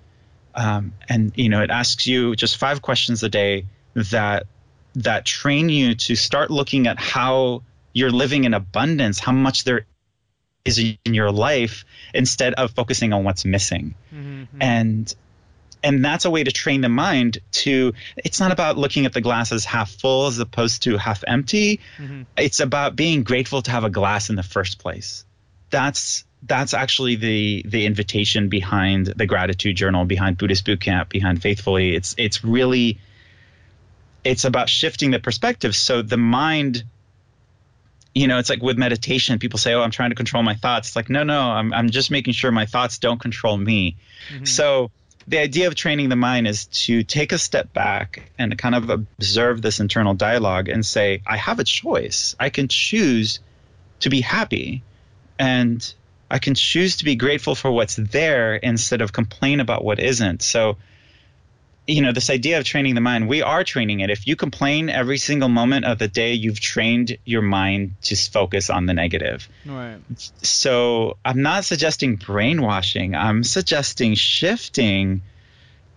um, 0.54 0.92
and 1.08 1.32
you 1.36 1.48
know 1.48 1.62
it 1.62 1.70
asks 1.70 2.06
you 2.06 2.34
just 2.34 2.56
five 2.56 2.82
questions 2.82 3.22
a 3.22 3.28
day 3.28 3.66
that 3.94 4.46
that 4.94 5.24
train 5.24 5.68
you 5.68 5.94
to 5.94 6.16
start 6.16 6.50
looking 6.50 6.86
at 6.86 6.98
how 6.98 7.62
you're 7.92 8.10
living 8.10 8.44
in 8.44 8.54
abundance, 8.54 9.18
how 9.18 9.32
much 9.32 9.64
there 9.64 9.86
is 10.64 10.78
in 10.78 11.14
your 11.14 11.30
life, 11.30 11.84
instead 12.14 12.54
of 12.54 12.72
focusing 12.72 13.12
on 13.12 13.24
what's 13.24 13.44
missing. 13.44 13.94
Mm-hmm. 14.14 14.62
And 14.62 15.14
and 15.82 16.04
that's 16.04 16.24
a 16.24 16.30
way 16.30 16.44
to 16.44 16.52
train 16.52 16.80
the 16.80 16.88
mind 16.88 17.38
to 17.52 17.94
it's 18.16 18.40
not 18.40 18.52
about 18.52 18.76
looking 18.76 19.06
at 19.06 19.12
the 19.12 19.20
glass 19.20 19.52
as 19.52 19.64
half 19.64 19.90
full 19.90 20.26
as 20.26 20.38
opposed 20.38 20.82
to 20.82 20.96
half 20.96 21.24
empty 21.26 21.80
mm-hmm. 21.98 22.22
it's 22.36 22.60
about 22.60 22.96
being 22.96 23.22
grateful 23.22 23.62
to 23.62 23.70
have 23.70 23.84
a 23.84 23.90
glass 23.90 24.30
in 24.30 24.36
the 24.36 24.42
first 24.42 24.78
place 24.78 25.24
that's 25.70 26.24
that's 26.42 26.74
actually 26.74 27.16
the 27.16 27.64
the 27.66 27.86
invitation 27.86 28.48
behind 28.48 29.06
the 29.06 29.26
gratitude 29.26 29.76
journal, 29.76 30.04
behind 30.04 30.38
Buddhist 30.38 30.64
Boot 30.64 30.80
Camp, 30.80 31.08
behind 31.08 31.42
Faithfully. 31.42 31.94
It's 31.94 32.14
it's 32.18 32.44
really 32.44 32.98
it's 34.24 34.44
about 34.44 34.68
shifting 34.68 35.10
the 35.10 35.18
perspective. 35.18 35.74
So 35.74 36.02
the 36.02 36.16
mind, 36.16 36.84
you 38.14 38.26
know, 38.26 38.38
it's 38.38 38.50
like 38.50 38.62
with 38.62 38.78
meditation, 38.78 39.38
people 39.38 39.58
say, 39.58 39.74
"Oh, 39.74 39.82
I'm 39.82 39.90
trying 39.90 40.10
to 40.10 40.16
control 40.16 40.42
my 40.42 40.54
thoughts." 40.54 40.88
It's 40.88 40.96
like, 40.96 41.10
no, 41.10 41.24
no, 41.24 41.40
I'm 41.40 41.72
I'm 41.72 41.90
just 41.90 42.10
making 42.10 42.32
sure 42.32 42.50
my 42.50 42.66
thoughts 42.66 42.98
don't 42.98 43.20
control 43.20 43.56
me. 43.56 43.96
Mm-hmm. 44.32 44.44
So 44.44 44.90
the 45.30 45.38
idea 45.38 45.68
of 45.68 45.76
training 45.76 46.08
the 46.08 46.16
mind 46.16 46.48
is 46.48 46.66
to 46.66 47.04
take 47.04 47.30
a 47.30 47.38
step 47.38 47.72
back 47.72 48.30
and 48.36 48.58
kind 48.58 48.74
of 48.74 48.90
observe 48.90 49.62
this 49.62 49.78
internal 49.78 50.12
dialogue 50.12 50.68
and 50.68 50.84
say, 50.84 51.22
I 51.24 51.36
have 51.36 51.60
a 51.60 51.64
choice. 51.64 52.34
I 52.40 52.50
can 52.50 52.66
choose 52.66 53.38
to 54.00 54.10
be 54.10 54.22
happy 54.22 54.82
and 55.38 55.94
I 56.28 56.40
can 56.40 56.56
choose 56.56 56.96
to 56.96 57.04
be 57.04 57.14
grateful 57.14 57.54
for 57.54 57.70
what's 57.70 57.94
there 57.94 58.56
instead 58.56 59.02
of 59.02 59.12
complain 59.12 59.60
about 59.60 59.84
what 59.84 60.00
isn't. 60.00 60.42
So 60.42 60.78
you 61.90 62.02
know 62.02 62.12
this 62.12 62.30
idea 62.30 62.58
of 62.58 62.64
training 62.64 62.94
the 62.94 63.00
mind 63.00 63.28
we 63.28 63.42
are 63.42 63.64
training 63.64 64.00
it. 64.00 64.10
If 64.10 64.26
you 64.26 64.36
complain 64.36 64.88
every 64.88 65.18
single 65.18 65.48
moment 65.48 65.84
of 65.84 65.98
the 65.98 66.08
day 66.08 66.32
you've 66.34 66.60
trained 66.60 67.16
your 67.24 67.42
mind 67.42 67.94
to 68.02 68.16
focus 68.16 68.70
on 68.70 68.86
the 68.86 68.94
negative. 68.94 69.48
Right. 69.66 69.98
So 70.42 71.16
i'm 71.24 71.42
not 71.42 71.64
suggesting 71.64 72.16
brainwashing. 72.16 73.14
I'm 73.14 73.44
suggesting 73.44 74.14
shifting 74.14 75.22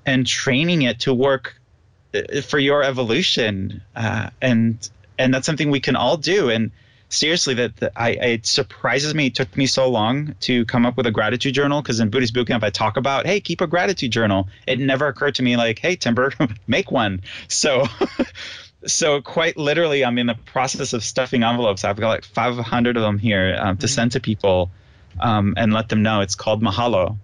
and 0.06 0.28
training 0.28 0.82
it 0.82 1.02
to 1.02 1.14
work 1.14 1.60
uh, 2.14 2.42
for 2.42 2.60
your 2.60 2.84
evolution 2.84 3.82
uh, 3.96 4.30
and 4.42 4.90
and 5.18 5.34
that's 5.34 5.46
something 5.46 5.70
we 5.70 5.80
can 5.80 5.96
all 5.96 6.18
do. 6.18 6.50
And 6.50 6.72
seriously 7.14 7.54
that, 7.56 7.78
that 7.78 7.92
I, 7.96 8.10
it 8.12 8.46
surprises 8.46 9.14
me. 9.14 9.28
It 9.28 9.36
took 9.36 9.56
me 9.56 9.66
so 9.66 9.90
long 9.90 10.36
to 10.42 10.66
come 10.66 10.86
up 10.86 10.98
with 10.98 11.06
a 11.06 11.12
gratitude 11.12 11.54
journal 11.54 11.82
because 11.82 12.00
in 12.00 12.10
Buddhist 12.10 12.34
bootcamp 12.34 12.64
I 12.64 12.70
talk 12.70 12.98
about 12.98 13.26
hey 13.26 13.40
keep 13.40 13.62
a 13.62 13.68
gratitude 13.68 14.12
journal. 14.12 14.48
It 14.68 14.80
never 14.80 15.08
occurred 15.08 15.36
to 15.36 15.44
me 15.44 15.58
like 15.58 15.80
hey 15.80 15.96
Timber 15.96 16.34
make 16.68 16.92
one. 16.92 17.22
So 17.48 17.86
so 18.86 19.22
quite 19.22 19.58
literally 19.58 20.04
I'm 20.04 20.18
in 20.18 20.28
the 20.28 20.36
process 20.36 20.94
of 20.94 21.04
stuffing 21.04 21.44
envelopes. 21.44 21.84
I've 21.84 21.98
got 21.98 22.10
like 22.10 22.26
500 22.26 22.98
of 22.98 23.04
them 23.04 23.18
here 23.18 23.56
um, 23.60 23.78
to 23.78 23.86
mm-hmm. 23.86 23.94
send 23.94 24.12
to 24.14 24.20
people 24.20 24.72
um, 25.20 25.54
and 25.58 25.74
let 25.74 25.90
them 25.90 26.02
know. 26.02 26.22
It's 26.22 26.36
called 26.36 26.62
mahalo 26.62 27.18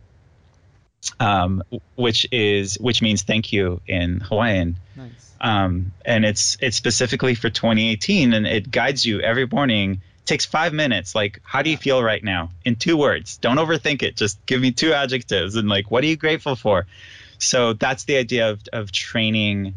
um, 1.20 1.64
which 1.96 2.28
is 2.32 2.78
which 2.80 3.02
means 3.02 3.24
thank 3.24 3.54
you 3.54 3.82
in 3.88 4.20
Hawaiian 4.20 4.78
nice 4.96 5.30
um, 5.42 5.92
and 6.06 6.26
it's 6.26 6.58
it's 6.62 6.76
specifically 6.76 7.36
for 7.36 7.50
2018, 7.50 8.34
and 8.34 8.46
it 8.46 8.70
guides 8.70 9.06
you 9.06 9.22
every 9.22 9.48
morning. 9.48 10.02
takes 10.26 10.46
five 10.46 10.74
minutes. 10.74 11.16
Like, 11.16 11.42
how 11.44 11.62
do 11.62 11.70
you 11.70 11.78
feel 11.78 12.04
right 12.04 12.24
now? 12.24 12.52
In 12.66 12.76
two 12.76 12.98
words. 12.98 13.38
Don't 13.38 13.58
overthink 13.58 14.04
it. 14.04 14.16
Just 14.16 14.46
give 14.46 14.62
me 14.62 14.72
two 14.72 14.94
adjectives, 14.94 15.56
and 15.56 15.70
like, 15.70 15.90
what 15.90 16.04
are 16.04 16.08
you 16.08 16.18
grateful 16.18 16.56
for? 16.56 16.88
So 17.38 17.74
that's 17.74 18.04
the 18.04 18.18
idea 18.18 18.50
of 18.52 18.62
of 18.74 18.92
training 18.92 19.76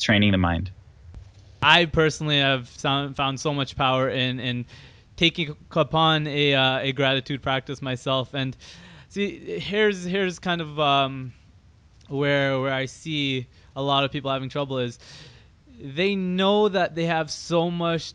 training 0.00 0.32
the 0.32 0.38
mind. 0.38 0.70
I 1.62 1.86
personally 1.86 2.40
have 2.40 2.68
found, 2.68 3.16
found 3.16 3.40
so 3.40 3.54
much 3.54 3.76
power 3.76 4.08
in 4.10 4.40
in 4.40 4.66
taking 5.16 5.56
upon 5.70 6.26
a 6.26 6.54
uh, 6.54 6.78
a 6.80 6.92
gratitude 6.92 7.40
practice 7.40 7.80
myself, 7.80 8.34
and 8.34 8.56
see, 9.14 9.60
here's 9.60 10.04
here's 10.04 10.38
kind 10.38 10.60
of 10.60 10.78
um, 10.80 11.32
where 12.08 12.60
where 12.60 12.72
I 12.72 12.86
see 12.86 13.46
a 13.76 13.82
lot 13.82 14.04
of 14.04 14.10
people 14.10 14.30
having 14.30 14.48
trouble 14.48 14.78
is 14.78 14.98
they 15.80 16.14
know 16.16 16.68
that 16.68 16.94
they 16.94 17.06
have 17.06 17.30
so 17.30 17.70
much 17.70 18.14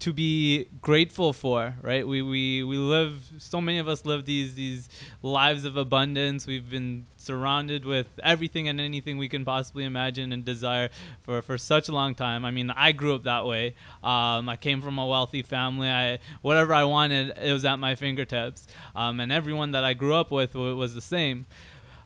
to 0.00 0.12
be 0.12 0.66
grateful 0.80 1.32
for 1.32 1.74
right? 1.82 2.06
We, 2.06 2.22
we 2.22 2.62
we 2.62 2.76
live 2.76 3.22
so 3.38 3.60
many 3.60 3.78
of 3.78 3.88
us 3.88 4.04
live 4.04 4.24
these 4.24 4.54
these 4.54 4.88
lives 5.22 5.64
of 5.64 5.76
abundance. 5.76 6.46
We've 6.46 6.68
been 6.68 7.06
surrounded 7.16 7.84
with 7.84 8.06
everything 8.22 8.68
and 8.68 8.80
anything 8.80 9.16
we 9.18 9.28
can 9.28 9.44
possibly 9.44 9.84
imagine 9.84 10.32
and 10.32 10.44
desire 10.44 10.90
for 11.22 11.40
for 11.42 11.56
such 11.56 11.88
a 11.88 11.92
long 11.92 12.14
time. 12.14 12.44
I 12.44 12.50
mean 12.50 12.70
i 12.70 12.92
grew 12.92 13.14
up 13.14 13.24
that 13.24 13.46
way. 13.46 13.74
Um, 14.02 14.48
i 14.48 14.56
came 14.60 14.82
from 14.82 14.98
a 14.98 15.06
wealthy 15.06 15.42
family. 15.42 15.88
I 15.88 16.18
whatever 16.42 16.74
i 16.74 16.84
wanted 16.84 17.32
it 17.42 17.52
was 17.52 17.64
at 17.64 17.78
my 17.78 17.94
fingertips. 17.94 18.66
Um, 18.94 19.20
and 19.20 19.32
everyone 19.32 19.72
that 19.72 19.84
i 19.84 19.94
grew 19.94 20.14
up 20.14 20.30
with 20.30 20.54
was 20.54 20.94
the 20.94 21.00
same. 21.00 21.46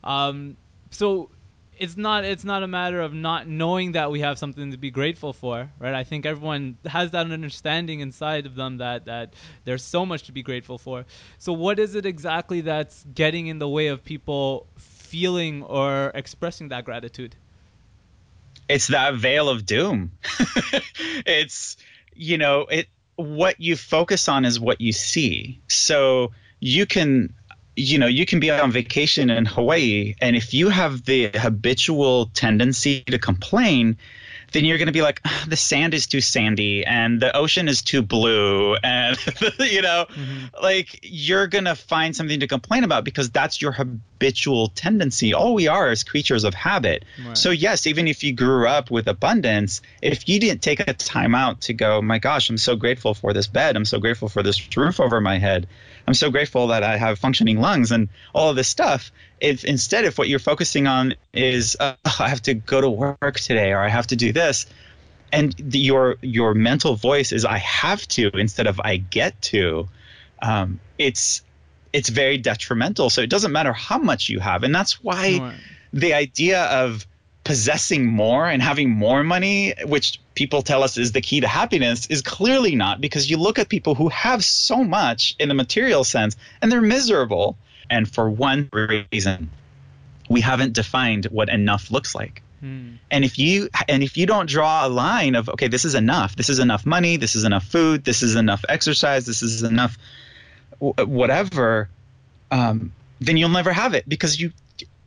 Um, 0.05 0.57
so 0.91 1.31
it's 1.79 1.97
not 1.97 2.25
it's 2.25 2.45
not 2.45 2.63
a 2.63 2.67
matter 2.67 3.01
of 3.01 3.13
not 3.13 3.47
knowing 3.47 3.93
that 3.93 4.11
we 4.11 4.21
have 4.21 4.39
something 4.39 4.71
to 4.71 4.77
be 4.77 4.91
grateful 4.91 5.33
for 5.33 5.71
right? 5.79 5.95
I 5.95 6.05
think 6.05 6.27
everyone 6.27 6.79
has 6.87 7.11
that 7.13 7.31
understanding 7.31 8.01
inside 8.01 8.47
of 8.47 8.55
them 8.55 8.79
that 8.79 9.07
that 9.07 9.35
there's 9.65 9.83
so 9.83 10.07
much 10.07 10.25
to 10.25 10.33
be 10.33 10.43
grateful 10.43 10.79
for. 10.79 11.07
So 11.39 11.53
what 11.53 11.79
is 11.79 11.95
it 11.95 12.07
exactly 12.07 12.63
that's 12.63 13.05
getting 13.15 13.47
in 13.47 13.59
the 13.59 13.69
way 13.69 13.89
of 13.89 14.05
people 14.05 14.67
feeling 14.79 15.63
or 15.63 16.11
expressing 16.15 16.69
that 16.69 16.85
gratitude? 16.85 17.37
It's 18.69 18.89
that 18.89 19.15
veil 19.15 19.49
of 19.49 19.65
doom. 19.65 20.13
It's 21.27 21.77
you 22.15 22.39
know 22.39 22.67
it 22.71 22.89
what 23.17 23.61
you 23.61 23.77
focus 23.77 24.29
on 24.29 24.45
is 24.45 24.61
what 24.61 24.81
you 24.81 24.93
see. 24.93 25.63
So 25.69 26.33
you 26.61 26.87
can 26.87 27.35
you 27.77 27.99
know, 27.99 28.07
you 28.07 28.25
can 28.27 28.41
be 28.41 28.51
on 28.51 28.73
vacation 28.73 29.31
in 29.31 29.45
Hawaii, 29.45 30.15
and 30.21 30.35
if 30.35 30.55
you 30.55 30.71
have 30.71 31.05
the 31.05 31.31
habitual 31.35 32.27
tendency 32.33 33.03
to 33.03 33.19
complain, 33.19 33.99
then 34.53 34.65
you're 34.65 34.79
going 34.79 34.87
to 34.87 34.93
be 34.93 35.03
like, 35.03 35.21
the 35.47 35.57
sand 35.57 35.93
is 35.93 36.07
too 36.07 36.21
sandy 36.21 36.85
and 36.85 37.21
the 37.21 37.37
ocean 37.37 37.69
is 37.69 37.83
too 37.83 38.01
blue. 38.03 38.77
And, 38.77 39.19
you 39.59 39.83
know, 39.83 40.07
mm-hmm. 40.09 40.63
like 40.63 41.01
you're 41.03 41.47
going 41.47 41.65
to 41.65 41.75
find 41.75 42.17
something 42.17 42.41
to 42.41 42.47
complain 42.47 42.85
about 42.85 43.05
because 43.05 43.31
that's 43.31 43.61
your 43.61 43.73
habitual 43.73 44.69
tendency. 44.69 45.35
All 45.35 45.55
we 45.55 45.69
are 45.69 45.91
is 45.91 46.05
creatures 46.05 46.45
of 46.45 46.55
habit. 46.55 47.05
Right. 47.25 47.37
So, 47.37 47.51
yes, 47.51 47.87
even 47.87 48.09
if 48.09 48.25
you 48.25 48.33
grew 48.33 48.67
up 48.67 48.91
with 48.91 49.09
abundance, 49.09 49.83
if 50.01 50.29
you 50.29 50.41
didn't 50.41 50.63
take 50.63 50.81
a 50.81 50.95
time 50.95 51.35
out 51.35 51.63
to 51.63 51.75
go, 51.75 52.01
my 52.01 52.19
gosh, 52.19 52.49
I'm 52.49 52.59
so 52.59 52.77
grateful 52.77 53.15
for 53.15 53.33
this 53.33 53.47
bed, 53.47 53.77
I'm 53.77 53.85
so 53.85 53.99
grateful 53.99 54.29
for 54.29 54.43
this 54.43 54.77
roof 54.77 55.01
over 55.01 55.21
my 55.21 55.39
head 55.39 55.67
I'm 56.07 56.15
so 56.15 56.31
grateful 56.31 56.69
that 56.69 56.83
I 56.83 56.97
have 56.97 57.19
functioning 57.19 57.61
lungs 57.61 57.91
and 57.91 58.09
all 58.35 58.51
of 58.51 58.57
this 58.57 58.69
stuff. 58.69 59.11
If 59.41 59.65
instead, 59.65 60.05
if 60.05 60.19
what 60.19 60.29
you're 60.29 60.39
focusing 60.39 60.87
on 60.87 61.15
is 61.33 61.77
uh, 61.79 61.95
I 62.19 62.29
have 62.29 62.43
to 62.43 62.55
go 62.55 62.81
to 62.81 62.89
work 62.89 63.41
today 63.41 63.73
or 63.73 63.81
I 63.81 63.89
have 63.89 64.07
to 64.09 64.17
do 64.17 64.33
this, 64.33 64.67
and 65.33 65.53
the, 65.59 65.79
your 65.79 66.17
your 66.23 66.55
mental 66.55 66.95
voice 66.95 67.33
is 67.33 67.45
I 67.45 67.59
have 67.59 68.07
to 68.09 68.29
instead 68.35 68.67
of 68.67 68.81
I 68.81 68.97
get 68.97 69.41
to, 69.43 69.89
um, 70.41 70.81
it's 70.99 71.43
it's 71.93 72.09
very 72.09 72.39
detrimental. 72.39 73.11
So 73.11 73.23
it 73.23 73.31
doesn't 73.31 73.53
matter 73.53 73.73
how 73.73 73.99
much 73.99 74.29
you 74.29 74.39
have, 74.39 74.63
and 74.63 74.75
that's 74.75 75.03
why 75.03 75.39
right. 75.39 75.55
the 75.93 76.15
idea 76.15 76.63
of 76.65 77.07
possessing 77.43 78.07
more 78.07 78.47
and 78.47 78.63
having 78.63 78.91
more 78.91 79.23
money, 79.23 79.75
which 79.85 80.21
people 80.37 80.63
tell 80.63 80.85
us 80.85 80.97
is 80.97 81.11
the 81.11 81.21
key 81.21 81.41
to 81.41 81.49
happiness, 81.49 82.07
is 82.07 82.23
clearly 82.23 82.77
not 82.77 83.01
because 83.01 83.29
you 83.29 83.39
look 83.39 83.59
at 83.59 83.69
people 83.69 83.97
who 83.97 84.09
have 84.11 84.45
so 84.45 84.85
much 84.85 85.35
in 85.41 85.49
the 85.49 85.55
material 85.55 86.05
sense 86.05 86.37
and 86.63 86.71
they're 86.71 86.81
miserable. 86.81 87.57
And 87.91 88.09
for 88.09 88.31
one 88.31 88.69
reason, 88.73 89.51
we 90.29 90.43
haven't 90.43 90.75
defined 90.75 91.25
what 91.27 91.49
enough 91.49 91.91
looks 91.91 92.15
like. 92.15 92.43
Hmm. 92.61 92.97
And 93.11 93.25
if 93.25 93.39
you 93.39 93.69
and 93.89 94.03
if 94.03 94.17
you 94.17 94.27
don't 94.27 94.49
draw 94.49 94.87
a 94.87 94.89
line 94.89 95.35
of 95.35 95.49
okay, 95.49 95.69
this 95.69 95.85
is 95.85 95.95
enough. 95.95 96.37
This 96.37 96.49
is 96.49 96.59
enough 96.59 96.87
money. 96.87 97.17
This 97.17 97.37
is 97.37 97.45
enough 97.45 97.65
food. 97.65 98.05
This 98.05 98.23
is 98.23 98.35
enough 98.35 98.65
exercise. 98.69 99.27
This 99.27 99.43
is 99.43 99.63
enough 99.63 99.99
whatever. 100.79 101.89
Um, 102.51 102.93
then 103.21 103.37
you'll 103.37 103.51
never 103.51 103.73
have 103.73 103.95
it 103.95 104.09
because 104.09 104.41
you 104.41 104.53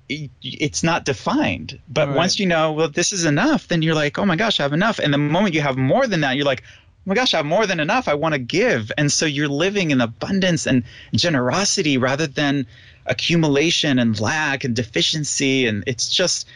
it's 0.09 0.83
not 0.83 1.05
defined. 1.05 1.79
But 1.87 2.09
right. 2.09 2.17
once 2.17 2.39
you 2.39 2.47
know, 2.47 2.73
well, 2.73 2.89
this 2.89 3.13
is 3.13 3.25
enough, 3.25 3.67
then 3.67 3.81
you're 3.81 3.95
like, 3.95 4.17
oh 4.17 4.25
my 4.25 4.35
gosh, 4.35 4.59
I 4.59 4.63
have 4.63 4.73
enough. 4.73 4.99
And 4.99 5.13
the 5.13 5.17
moment 5.17 5.53
you 5.53 5.61
have 5.61 5.77
more 5.77 6.07
than 6.07 6.21
that, 6.21 6.35
you're 6.35 6.45
like, 6.45 6.63
oh 6.65 7.01
my 7.05 7.15
gosh, 7.15 7.33
I 7.33 7.37
have 7.37 7.45
more 7.45 7.67
than 7.67 7.79
enough. 7.79 8.07
I 8.07 8.15
want 8.15 8.33
to 8.33 8.39
give. 8.39 8.91
And 8.97 9.11
so 9.11 9.25
you're 9.25 9.47
living 9.47 9.91
in 9.91 10.01
abundance 10.01 10.65
and 10.65 10.83
generosity 11.13 11.97
rather 11.97 12.27
than 12.27 12.65
accumulation 13.05 13.99
and 13.99 14.19
lack 14.19 14.63
and 14.63 14.75
deficiency. 14.75 15.67
And 15.67 15.83
it's 15.85 16.09
just 16.09 16.47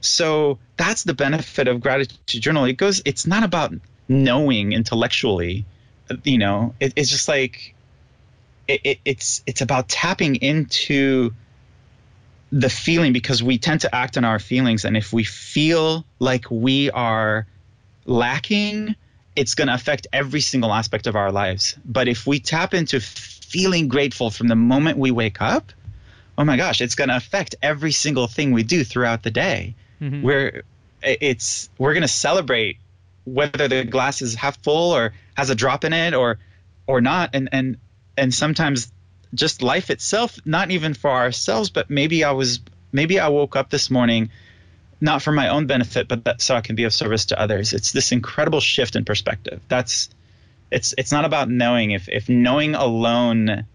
so 0.00 0.58
that's 0.76 1.04
the 1.04 1.14
benefit 1.14 1.68
of 1.68 1.80
gratitude 1.80 2.42
journal. 2.42 2.64
It 2.64 2.76
goes, 2.78 3.02
it's 3.04 3.26
not 3.26 3.44
about 3.44 3.72
knowing 4.08 4.72
intellectually, 4.72 5.66
you 6.24 6.38
know, 6.38 6.74
it, 6.80 6.94
it's 6.96 7.10
just 7.10 7.28
like, 7.28 7.74
it, 8.66 8.80
it, 8.84 8.98
it's 9.04 9.42
it's 9.46 9.60
about 9.60 9.88
tapping 9.90 10.36
into 10.36 11.34
the 12.54 12.70
feeling 12.70 13.12
because 13.12 13.42
we 13.42 13.58
tend 13.58 13.80
to 13.80 13.92
act 13.92 14.16
on 14.16 14.24
our 14.24 14.38
feelings 14.38 14.84
and 14.84 14.96
if 14.96 15.12
we 15.12 15.24
feel 15.24 16.04
like 16.20 16.48
we 16.52 16.88
are 16.92 17.48
lacking 18.04 18.94
it's 19.34 19.56
going 19.56 19.66
to 19.66 19.74
affect 19.74 20.06
every 20.12 20.40
single 20.40 20.72
aspect 20.72 21.08
of 21.08 21.16
our 21.16 21.32
lives 21.32 21.76
but 21.84 22.06
if 22.06 22.28
we 22.28 22.38
tap 22.38 22.72
into 22.72 23.00
feeling 23.00 23.88
grateful 23.88 24.30
from 24.30 24.46
the 24.46 24.54
moment 24.54 24.96
we 24.96 25.10
wake 25.10 25.42
up 25.42 25.72
oh 26.38 26.44
my 26.44 26.56
gosh 26.56 26.80
it's 26.80 26.94
going 26.94 27.08
to 27.08 27.16
affect 27.16 27.56
every 27.60 27.90
single 27.90 28.28
thing 28.28 28.52
we 28.52 28.62
do 28.62 28.84
throughout 28.84 29.24
the 29.24 29.32
day 29.32 29.74
mm-hmm. 30.00 30.22
where 30.22 30.62
it's 31.02 31.68
we're 31.76 31.92
going 31.92 32.02
to 32.02 32.08
celebrate 32.08 32.78
whether 33.24 33.66
the 33.66 33.82
glass 33.82 34.22
is 34.22 34.36
half 34.36 34.62
full 34.62 34.92
or 34.92 35.12
has 35.36 35.50
a 35.50 35.56
drop 35.56 35.82
in 35.82 35.92
it 35.92 36.14
or 36.14 36.38
or 36.86 37.00
not 37.00 37.30
and 37.34 37.48
and 37.50 37.78
and 38.16 38.32
sometimes 38.32 38.92
just 39.34 39.62
life 39.62 39.90
itself, 39.90 40.38
not 40.44 40.70
even 40.70 40.94
for 40.94 41.10
ourselves, 41.10 41.70
but 41.70 41.90
maybe 41.90 42.24
I 42.24 42.32
was 42.32 42.60
maybe 42.92 43.18
I 43.20 43.28
woke 43.28 43.56
up 43.56 43.70
this 43.70 43.90
morning 43.90 44.30
not 45.00 45.22
for 45.22 45.32
my 45.32 45.48
own 45.48 45.66
benefit, 45.66 46.08
but 46.08 46.24
that, 46.24 46.40
so 46.40 46.54
I 46.54 46.60
can 46.60 46.76
be 46.76 46.84
of 46.84 46.94
service 46.94 47.26
to 47.26 47.38
others. 47.38 47.72
It's 47.72 47.92
this 47.92 48.12
incredible 48.12 48.60
shift 48.60 48.96
in 48.96 49.04
perspective. 49.04 49.60
That's 49.68 50.08
it's 50.70 50.94
it's 50.96 51.12
not 51.12 51.24
about 51.24 51.50
knowing. 51.50 51.90
If 51.90 52.08
if 52.08 52.28
knowing 52.28 52.74
alone 52.74 53.66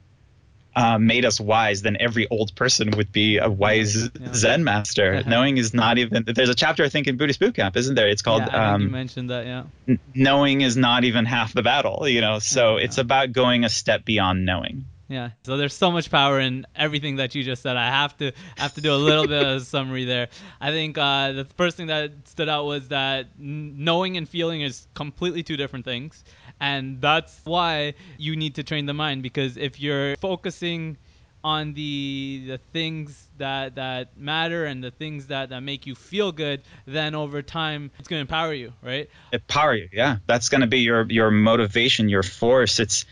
uh, 0.75 0.97
made 0.97 1.25
us 1.25 1.39
wise, 1.39 1.81
then 1.81 1.97
every 1.99 2.27
old 2.29 2.55
person 2.55 2.91
would 2.91 3.11
be 3.11 3.37
a 3.37 3.49
wise 3.49 4.09
yeah. 4.19 4.33
Zen 4.33 4.63
master. 4.63 5.15
Uh-huh. 5.15 5.29
Knowing 5.29 5.57
is 5.57 5.73
not 5.73 5.97
even. 5.97 6.23
There's 6.25 6.49
a 6.49 6.55
chapter 6.55 6.83
I 6.83 6.89
think 6.89 7.07
in 7.07 7.17
Buddhist 7.17 7.39
Boot 7.39 7.55
Camp, 7.55 7.75
isn't 7.75 7.95
there? 7.95 8.07
It's 8.07 8.21
called. 8.21 8.43
Yeah, 8.47 8.73
um, 8.73 8.81
you 8.83 8.89
mentioned 8.89 9.29
that. 9.29 9.45
Yeah. 9.45 9.63
N- 9.87 9.99
knowing 10.13 10.61
is 10.61 10.77
not 10.77 11.03
even 11.03 11.25
half 11.25 11.53
the 11.53 11.63
battle. 11.63 12.07
You 12.07 12.21
know, 12.21 12.39
so 12.39 12.77
it's 12.77 12.97
about 12.97 13.33
going 13.33 13.65
a 13.65 13.69
step 13.69 14.05
beyond 14.05 14.45
knowing. 14.45 14.85
Yeah. 15.09 15.31
So 15.43 15.57
there's 15.57 15.73
so 15.73 15.91
much 15.91 16.11
power 16.11 16.39
in 16.39 16.67
everything 16.75 17.15
that 17.15 17.33
you 17.33 17.43
just 17.43 17.63
said. 17.63 17.75
I 17.75 17.87
have 17.87 18.15
to 18.17 18.31
have 18.57 18.75
to 18.75 18.81
do 18.81 18.93
a 18.93 18.95
little 18.95 19.27
bit 19.27 19.41
of 19.41 19.61
a 19.61 19.65
summary 19.65 20.05
there. 20.05 20.29
I 20.61 20.69
think 20.69 20.99
uh, 20.99 21.31
the 21.31 21.45
first 21.57 21.75
thing 21.75 21.87
that 21.87 22.11
stood 22.25 22.47
out 22.47 22.65
was 22.65 22.89
that 22.89 23.27
knowing 23.37 24.17
and 24.17 24.29
feeling 24.29 24.61
is 24.61 24.87
completely 24.93 25.41
two 25.41 25.57
different 25.57 25.83
things, 25.83 26.23
and 26.61 27.01
that's 27.01 27.41
why 27.43 27.95
you 28.19 28.35
need 28.35 28.55
to 28.55 28.63
train 28.63 28.85
the 28.85 28.93
mind 28.93 29.23
because 29.23 29.57
if 29.57 29.79
you're 29.79 30.15
focusing 30.17 30.95
on 31.43 31.73
the 31.73 32.43
the 32.47 32.57
things 32.71 33.27
that 33.37 33.75
that 33.75 34.17
matter 34.17 34.65
and 34.65 34.83
the 34.83 34.91
things 34.91 35.27
that 35.27 35.49
that 35.49 35.61
make 35.61 35.87
you 35.87 35.95
feel 35.95 36.33
good 36.33 36.61
then 36.85 37.15
over 37.15 37.41
time 37.41 37.89
it's 37.97 38.09
going 38.09 38.17
to 38.17 38.21
empower 38.21 38.53
you 38.53 38.73
right 38.81 39.09
empower 39.31 39.73
you 39.73 39.87
yeah 39.93 40.17
that's 40.27 40.49
going 40.49 40.59
to 40.59 40.67
be 40.67 40.79
your 40.79 41.09
your 41.09 41.31
motivation 41.31 42.09
your 42.09 42.23
force 42.23 42.77
it's 42.77 43.05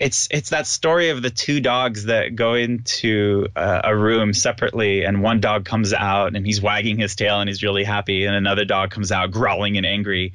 it's 0.00 0.26
it's 0.30 0.50
that 0.50 0.66
story 0.66 1.10
of 1.10 1.22
the 1.22 1.30
two 1.30 1.60
dogs 1.60 2.04
that 2.04 2.34
go 2.34 2.54
into 2.54 3.46
uh, 3.54 3.82
a 3.84 3.96
room 3.96 4.32
separately 4.32 5.04
and 5.04 5.22
one 5.22 5.40
dog 5.40 5.64
comes 5.64 5.92
out 5.92 6.34
and 6.34 6.44
he's 6.44 6.60
wagging 6.60 6.98
his 6.98 7.14
tail 7.14 7.40
and 7.40 7.48
he's 7.48 7.62
really 7.62 7.84
happy 7.84 8.24
and 8.24 8.34
another 8.34 8.64
dog 8.64 8.90
comes 8.90 9.12
out 9.12 9.30
growling 9.30 9.76
and 9.76 9.86
angry. 9.86 10.32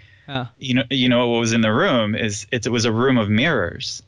You 0.58 0.76
know 0.76 0.84
you 0.90 1.10
know 1.10 1.30
what 1.30 1.40
was 1.40 1.54
in 1.54 1.62
the 1.62 1.74
room 1.74 2.16
is 2.16 2.48
it, 2.52 2.66
it 2.66 2.70
was 2.70 2.86
a 2.86 2.92
room 2.92 3.18
of 3.18 3.30
mirrors. 3.30 4.02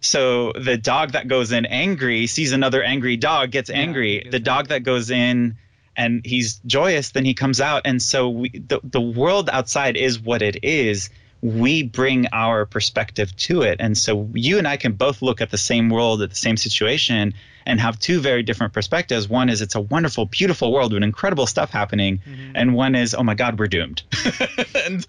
So 0.00 0.52
the 0.52 0.76
dog 0.76 1.12
that 1.12 1.26
goes 1.26 1.52
in 1.52 1.66
angry 1.66 2.26
sees 2.26 2.52
another 2.52 2.82
angry 2.82 3.16
dog 3.16 3.50
gets 3.50 3.70
angry. 3.70 4.24
yeah, 4.24 4.30
the 4.30 4.40
dog 4.40 4.68
that 4.68 4.82
goes 4.82 5.10
in 5.10 5.56
and 5.96 6.20
he's 6.24 6.60
joyous 6.66 7.10
then 7.10 7.24
he 7.24 7.34
comes 7.34 7.60
out. 7.60 7.82
And 7.86 8.02
so 8.02 8.28
we, 8.28 8.50
the, 8.50 8.80
the 8.84 9.00
world 9.00 9.48
outside 9.50 9.96
is 9.96 10.20
what 10.20 10.42
it 10.42 10.62
is 10.62 11.08
we 11.40 11.84
bring 11.84 12.26
our 12.32 12.66
perspective 12.66 13.34
to 13.36 13.62
it. 13.62 13.76
And 13.80 13.96
so 13.96 14.28
you 14.34 14.58
and 14.58 14.66
I 14.66 14.76
can 14.76 14.92
both 14.92 15.22
look 15.22 15.40
at 15.40 15.50
the 15.50 15.58
same 15.58 15.88
world, 15.88 16.20
at 16.22 16.30
the 16.30 16.36
same 16.36 16.56
situation, 16.56 17.34
and 17.64 17.80
have 17.80 17.98
two 17.98 18.20
very 18.20 18.42
different 18.42 18.72
perspectives. 18.72 19.28
One 19.28 19.48
is 19.48 19.60
it's 19.60 19.76
a 19.76 19.80
wonderful, 19.80 20.24
beautiful 20.24 20.72
world 20.72 20.92
with 20.92 21.02
incredible 21.02 21.46
stuff 21.46 21.70
happening, 21.70 22.18
mm-hmm. 22.18 22.52
and 22.56 22.74
one 22.74 22.94
is 22.94 23.14
oh 23.14 23.22
my 23.22 23.34
God, 23.34 23.58
we're 23.58 23.68
doomed. 23.68 24.02
and 24.86 25.06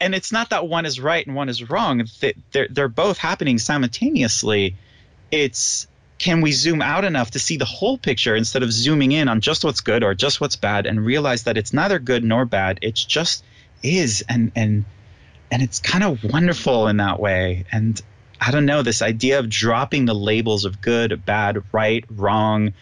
and 0.00 0.14
it's 0.14 0.32
not 0.32 0.50
that 0.50 0.66
one 0.66 0.84
is 0.86 0.98
right 0.98 1.24
and 1.24 1.36
one 1.36 1.48
is 1.48 1.70
wrong. 1.70 2.04
They're 2.50 2.68
they're 2.68 2.88
both 2.88 3.18
happening 3.18 3.58
simultaneously. 3.58 4.76
It's 5.30 5.86
can 6.18 6.40
we 6.40 6.50
zoom 6.50 6.82
out 6.82 7.04
enough 7.04 7.32
to 7.32 7.38
see 7.38 7.56
the 7.56 7.64
whole 7.64 7.96
picture 7.96 8.34
instead 8.34 8.64
of 8.64 8.72
zooming 8.72 9.12
in 9.12 9.28
on 9.28 9.40
just 9.40 9.64
what's 9.64 9.82
good 9.82 10.02
or 10.02 10.14
just 10.14 10.40
what's 10.40 10.56
bad 10.56 10.86
and 10.86 11.04
realize 11.04 11.44
that 11.44 11.56
it's 11.56 11.72
neither 11.72 12.00
good 12.00 12.24
nor 12.24 12.44
bad. 12.44 12.80
It's 12.82 13.04
just 13.04 13.44
is 13.82 14.24
and 14.28 14.50
and 14.56 14.84
and 15.50 15.62
it's 15.62 15.78
kind 15.78 16.04
of 16.04 16.22
wonderful 16.24 16.88
in 16.88 16.98
that 16.98 17.20
way. 17.20 17.64
And 17.72 18.00
I 18.40 18.50
don't 18.50 18.66
know 18.66 18.82
this 18.82 19.02
idea 19.02 19.38
of 19.38 19.48
dropping 19.48 20.04
the 20.04 20.14
labels 20.14 20.64
of 20.64 20.80
good, 20.80 21.24
bad, 21.24 21.62
right, 21.72 22.04
wrong, 22.10 22.72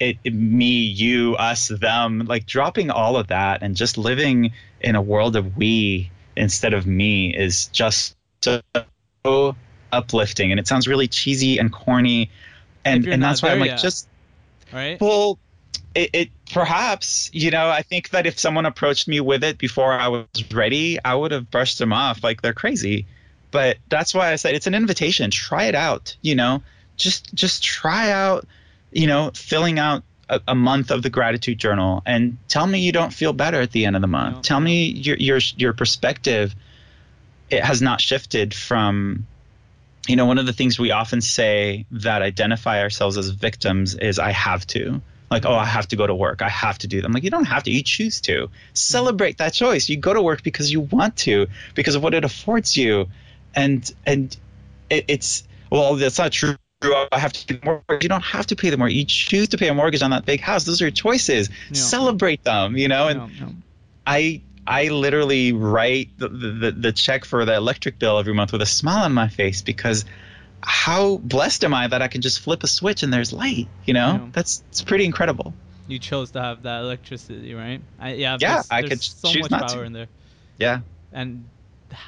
it, 0.00 0.18
it, 0.24 0.34
me, 0.34 0.80
you, 0.80 1.36
us, 1.36 1.68
them, 1.68 2.24
like 2.26 2.44
dropping 2.44 2.90
all 2.90 3.16
of 3.16 3.28
that 3.28 3.62
and 3.62 3.76
just 3.76 3.96
living 3.96 4.52
in 4.80 4.96
a 4.96 5.02
world 5.02 5.36
of 5.36 5.56
we 5.56 6.10
instead 6.36 6.74
of 6.74 6.86
me 6.86 7.34
is 7.34 7.66
just 7.66 8.16
so 8.42 9.56
uplifting. 9.92 10.50
And 10.50 10.58
it 10.58 10.66
sounds 10.66 10.88
really 10.88 11.06
cheesy 11.06 11.58
and 11.58 11.72
corny, 11.72 12.30
and 12.84 13.06
and 13.06 13.22
that's 13.22 13.42
why 13.42 13.50
I'm 13.50 13.60
like 13.60 13.70
yet. 13.70 13.80
just 13.80 14.08
right. 14.72 14.98
It, 15.94 16.10
it, 16.12 16.28
perhaps 16.52 17.30
you 17.32 17.50
know 17.50 17.68
i 17.68 17.82
think 17.82 18.10
that 18.10 18.26
if 18.26 18.38
someone 18.38 18.66
approached 18.66 19.08
me 19.08 19.20
with 19.20 19.44
it 19.44 19.58
before 19.58 19.92
i 19.92 20.08
was 20.08 20.26
ready 20.52 20.98
i 21.04 21.14
would 21.14 21.30
have 21.32 21.50
brushed 21.50 21.78
them 21.78 21.92
off 21.92 22.22
like 22.22 22.42
they're 22.42 22.52
crazy. 22.52 23.06
But 23.50 23.76
that's 23.88 24.14
why 24.14 24.32
i 24.32 24.36
said 24.36 24.54
it's 24.54 24.66
an 24.66 24.74
invitation. 24.74 25.30
Try 25.30 25.64
it 25.64 25.74
out 25.74 26.16
you 26.22 26.34
know? 26.34 26.62
Just 26.96 27.32
just 27.34 27.62
try 27.62 28.10
out 28.10 28.46
you 28.92 29.06
know 29.06 29.30
filling 29.34 29.78
out 29.78 30.02
a, 30.28 30.40
a 30.48 30.54
month 30.54 30.90
of 30.90 31.02
the 31.02 31.10
gratitude 31.10 31.58
journal 31.58 32.02
and 32.06 32.38
tell 32.48 32.66
me 32.66 32.80
you 32.80 32.92
don't 32.92 33.12
feel 33.12 33.32
better 33.32 33.60
at 33.60 33.72
the 33.72 33.86
end 33.86 33.96
of 33.96 34.02
the 34.02 34.08
month. 34.08 34.36
No. 34.36 34.42
tell 34.42 34.60
me 34.60 34.86
your 34.86 35.16
your 35.16 35.38
your 35.56 35.72
perspective 35.72 36.54
it 37.50 37.62
has 37.62 37.82
not 37.82 38.00
shifted 38.00 38.54
from 38.54 39.26
you 40.08 40.16
know 40.16 40.26
one 40.26 40.38
of 40.38 40.46
the 40.46 40.52
things 40.52 40.78
we 40.78 40.90
often 40.90 41.20
say 41.20 41.86
that 41.90 42.22
identify 42.22 42.80
ourselves 42.80 43.18
as 43.18 43.28
victims 43.28 43.94
is 43.94 44.18
i 44.18 44.30
have 44.32 44.66
to 44.66 45.02
like, 45.32 45.46
oh, 45.46 45.54
I 45.54 45.64
have 45.64 45.88
to 45.88 45.96
go 45.96 46.06
to 46.06 46.14
work. 46.14 46.42
I 46.42 46.48
have 46.48 46.78
to 46.78 46.88
do 46.88 47.02
them. 47.02 47.12
Like, 47.12 47.24
you 47.24 47.30
don't 47.30 47.44
have 47.44 47.64
to. 47.64 47.70
You 47.70 47.82
choose 47.82 48.20
to. 48.22 48.48
Celebrate 48.74 49.38
that 49.38 49.52
choice. 49.52 49.88
You 49.88 49.96
go 49.96 50.12
to 50.12 50.22
work 50.22 50.42
because 50.42 50.70
you 50.70 50.80
want 50.80 51.16
to, 51.18 51.48
because 51.74 51.94
of 51.94 52.02
what 52.02 52.14
it 52.14 52.24
affords 52.24 52.76
you. 52.76 53.06
And 53.54 53.90
and 54.06 54.36
it, 54.88 55.06
it's 55.08 55.44
well, 55.70 55.96
that's 55.96 56.18
not 56.18 56.32
true. 56.32 56.56
I 56.82 57.18
have 57.18 57.32
to 57.32 57.46
pay 57.46 57.60
the 57.60 57.64
mortgage. 57.64 58.02
You 58.02 58.08
don't 58.08 58.24
have 58.24 58.46
to 58.48 58.56
pay 58.56 58.70
the 58.70 58.76
mortgage. 58.76 58.96
You 58.96 59.04
choose 59.04 59.48
to 59.48 59.58
pay 59.58 59.68
a 59.68 59.74
mortgage 59.74 60.02
on 60.02 60.10
that 60.10 60.24
big 60.24 60.40
house. 60.40 60.64
Those 60.64 60.80
are 60.80 60.86
your 60.86 60.90
choices. 60.90 61.48
Celebrate 61.72 62.42
them, 62.44 62.76
you 62.76 62.88
know. 62.88 63.08
And 63.08 63.62
I 64.06 64.42
I 64.66 64.88
literally 64.88 65.52
write 65.52 66.18
the, 66.18 66.28
the 66.28 66.70
the 66.72 66.92
check 66.92 67.24
for 67.24 67.44
the 67.44 67.54
electric 67.54 67.98
bill 67.98 68.18
every 68.18 68.34
month 68.34 68.52
with 68.52 68.62
a 68.62 68.66
smile 68.66 69.04
on 69.04 69.12
my 69.12 69.28
face 69.28 69.62
because 69.62 70.04
how 70.62 71.16
blessed 71.18 71.64
am 71.64 71.74
I 71.74 71.86
that 71.88 72.02
I 72.02 72.08
can 72.08 72.20
just 72.20 72.40
flip 72.40 72.62
a 72.62 72.66
switch 72.66 73.02
and 73.02 73.12
there's 73.12 73.32
light? 73.32 73.68
You 73.84 73.94
know, 73.94 74.12
yeah. 74.12 74.28
that's 74.32 74.62
it's 74.70 74.82
pretty 74.82 75.04
incredible. 75.04 75.54
You 75.88 75.98
chose 75.98 76.30
to 76.32 76.40
have 76.40 76.62
that 76.62 76.82
electricity, 76.82 77.54
right? 77.54 77.80
I, 77.98 78.14
yeah, 78.14 78.36
yeah. 78.40 78.54
There's, 78.54 78.68
I 78.70 78.82
could 78.82 79.02
so 79.02 79.28
choose 79.28 79.42
much 79.42 79.50
not 79.50 79.68
power 79.68 79.80
to. 79.80 79.84
in 79.84 79.92
there. 79.92 80.08
Yeah. 80.58 80.80
And 81.12 81.46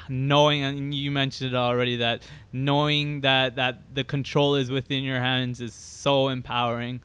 knowing, 0.09 0.63
and 0.63 0.93
you 0.93 1.11
mentioned 1.11 1.53
it 1.53 1.55
already, 1.55 1.97
that 1.97 2.23
knowing 2.51 3.21
that 3.21 3.57
that 3.57 3.81
the 3.93 4.03
control 4.03 4.55
is 4.55 4.71
within 4.71 5.03
your 5.03 5.19
hands 5.19 5.61
is 5.61 5.73
so 5.73 6.29
empowering. 6.29 7.01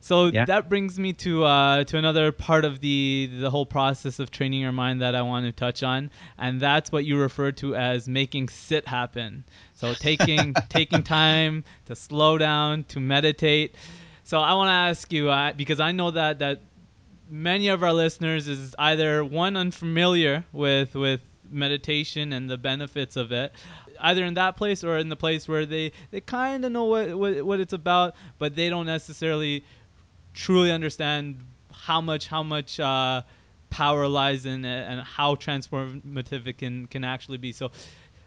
So 0.00 0.26
yeah. 0.26 0.46
that 0.46 0.68
brings 0.68 0.98
me 0.98 1.12
to 1.14 1.44
uh, 1.44 1.84
to 1.84 1.98
another 1.98 2.32
part 2.32 2.64
of 2.64 2.80
the 2.80 3.30
the 3.40 3.50
whole 3.50 3.66
process 3.66 4.18
of 4.18 4.30
training 4.30 4.60
your 4.60 4.72
mind 4.72 5.02
that 5.02 5.14
I 5.14 5.22
want 5.22 5.46
to 5.46 5.52
touch 5.52 5.82
on, 5.82 6.10
and 6.38 6.60
that's 6.60 6.90
what 6.90 7.04
you 7.04 7.18
refer 7.18 7.52
to 7.52 7.76
as 7.76 8.08
making 8.08 8.48
sit 8.48 8.88
happen. 8.88 9.44
So 9.74 9.92
taking 10.00 10.54
taking 10.68 11.02
time 11.02 11.64
to 11.86 11.94
slow 11.94 12.38
down, 12.38 12.84
to 12.84 13.00
meditate. 13.00 13.74
So 14.24 14.40
I 14.40 14.54
want 14.54 14.68
to 14.68 14.72
ask 14.72 15.12
you 15.12 15.28
uh, 15.28 15.52
because 15.52 15.80
I 15.80 15.92
know 15.92 16.10
that 16.12 16.38
that 16.38 16.62
many 17.28 17.68
of 17.68 17.82
our 17.82 17.92
listeners 17.92 18.48
is 18.48 18.74
either 18.78 19.22
one 19.22 19.56
unfamiliar 19.56 20.44
with 20.52 20.94
with 20.94 21.20
meditation 21.50 22.32
and 22.32 22.48
the 22.48 22.56
benefits 22.56 23.16
of 23.16 23.32
it 23.32 23.52
either 24.02 24.24
in 24.24 24.34
that 24.34 24.56
place 24.56 24.82
or 24.82 24.98
in 24.98 25.08
the 25.08 25.16
place 25.16 25.46
where 25.46 25.66
they, 25.66 25.92
they 26.10 26.20
kind 26.20 26.64
of 26.64 26.72
know 26.72 26.84
what, 26.84 27.14
what, 27.18 27.42
what 27.44 27.60
it's 27.60 27.72
about, 27.72 28.14
but 28.38 28.54
they 28.54 28.68
don't 28.68 28.86
necessarily 28.86 29.64
truly 30.34 30.70
understand 30.72 31.40
how 31.72 32.00
much 32.00 32.26
how 32.26 32.42
much 32.42 32.78
uh, 32.80 33.22
power 33.70 34.08
lies 34.08 34.46
in 34.46 34.64
it 34.64 34.88
and 34.88 35.00
how 35.00 35.34
transformative 35.34 36.46
it 36.46 36.58
can 36.58 36.86
can 36.86 37.04
actually 37.04 37.38
be. 37.38 37.52
So. 37.52 37.70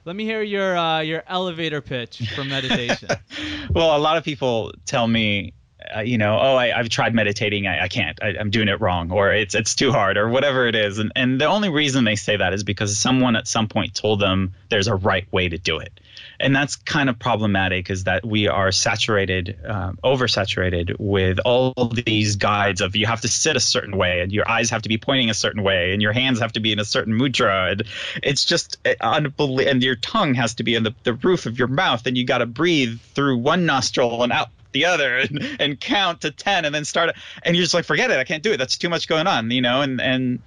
Let 0.06 0.18
me 0.18 0.26
hear 0.26 0.42
your 0.42 0.76
uh, 0.76 1.00
your 1.00 1.24
elevator 1.28 1.80
pitch 1.80 2.30
for 2.36 2.44
meditation. 2.44 3.08
well, 3.70 3.96
a 3.96 4.00
lot 4.00 4.18
of 4.18 4.26
people 4.26 4.74
tell 4.86 5.08
me 5.08 5.54
uh, 5.96 6.02
you 6.02 6.17
know, 6.17 6.38
oh, 6.39 6.56
I, 6.56 6.67
have 6.67 6.89
tried 6.89 7.13
meditating, 7.13 7.67
I, 7.67 7.84
I 7.84 7.88
can't, 7.88 8.17
I, 8.22 8.36
am 8.39 8.50
doing 8.50 8.67
it 8.67 8.82
wrong, 8.82 9.12
or 9.12 9.34
it's 9.34 9.56
it's 9.56 9.76
too 9.76 9.91
hard, 9.91 10.17
or 10.17 10.30
whatever 10.30 10.67
it 10.67 10.76
is. 10.76 11.00
And 11.00 11.12
and 11.15 11.39
the 11.39 11.46
only 11.46 11.69
reason 11.69 12.04
they 12.04 12.15
say 12.15 12.38
that 12.38 12.54
is 12.54 12.63
because 12.63 12.98
someone 12.98 13.36
at 13.36 13.48
some 13.48 13.67
point 13.67 13.96
told 13.96 14.19
them 14.19 14.54
there's 14.69 14.88
a 14.88 14.96
right 14.96 15.32
way 15.32 15.50
to 15.50 15.58
do 15.58 15.80
it 15.80 16.00
and 16.39 16.56
that's 16.56 16.76
kind 16.76 17.10
of 17.10 17.17
problematic 17.19 17.89
is 17.89 18.06
that 18.06 18.26
we 18.26 18.48
are 18.48 18.72
saturated 18.72 19.57
uh, 19.68 19.93
oversaturated 20.03 20.95
with 20.99 21.39
all 21.45 21.74
these 22.05 22.36
guides 22.36 22.82
of 22.82 22.95
you 22.95 23.05
have 23.05 23.22
to 23.22 23.28
sit 23.28 23.55
a 23.55 23.60
certain 23.60 23.95
way 23.97 24.22
and 24.22 24.32
your 24.32 24.49
eyes 24.49 24.70
have 24.70 24.82
to 24.82 24.89
be 24.89 24.97
pointing 24.97 25.30
a 25.30 25.34
certain 25.34 25.64
way 25.64 25.93
and 25.93 26.01
your 26.01 26.12
hands 26.12 26.39
have 26.39 26.51
to 26.51 26.60
be 26.60 26.72
in 26.72 26.80
a 26.80 26.86
certain 26.86 27.18
mudra 27.18 27.72
and 27.72 27.84
it's 28.22 28.45
just 28.45 28.78
uh, 28.86 28.93
unbelievable 29.01 29.70
and 29.70 29.84
your 29.84 29.95
tongue 29.95 30.34
has 30.34 30.55
to 30.55 30.64
be 30.64 30.76
in 30.76 30.84
the, 30.84 30.93
the 31.03 31.14
roof 31.14 31.45
of 31.45 31.57
your 31.57 31.68
mouth 31.68 32.05
and 32.05 32.18
you 32.18 32.26
got 32.26 32.39
to 32.39 32.45
breathe 32.45 32.99
through 33.14 33.38
one 33.38 33.66
nostril 33.66 34.24
and 34.24 34.32
out 34.32 34.49
the 34.74 34.86
other 34.86 35.17
and, 35.30 35.57
and 35.59 35.80
count 35.80 36.21
to 36.21 36.32
10 36.32 36.65
and 36.65 36.76
then 36.76 36.86
start 36.86 37.15
and 37.43 37.55
you're 37.55 37.63
just 37.63 37.74
like 37.74 37.86
forget 37.86 38.11
it 38.11 38.17
i 38.17 38.24
can't 38.24 38.43
do 38.43 38.51
it 38.51 38.57
that's 38.57 38.78
too 38.78 38.89
much 38.89 39.07
going 39.07 39.28
on 39.28 39.49
you 39.51 39.61
know 39.61 39.82
and 39.82 40.01
and 40.01 40.41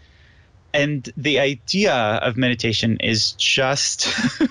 and 0.74 1.11
the 1.16 1.39
idea 1.39 1.95
of 1.95 2.37
meditation 2.37 2.99
is 3.01 3.33
just 3.33 4.09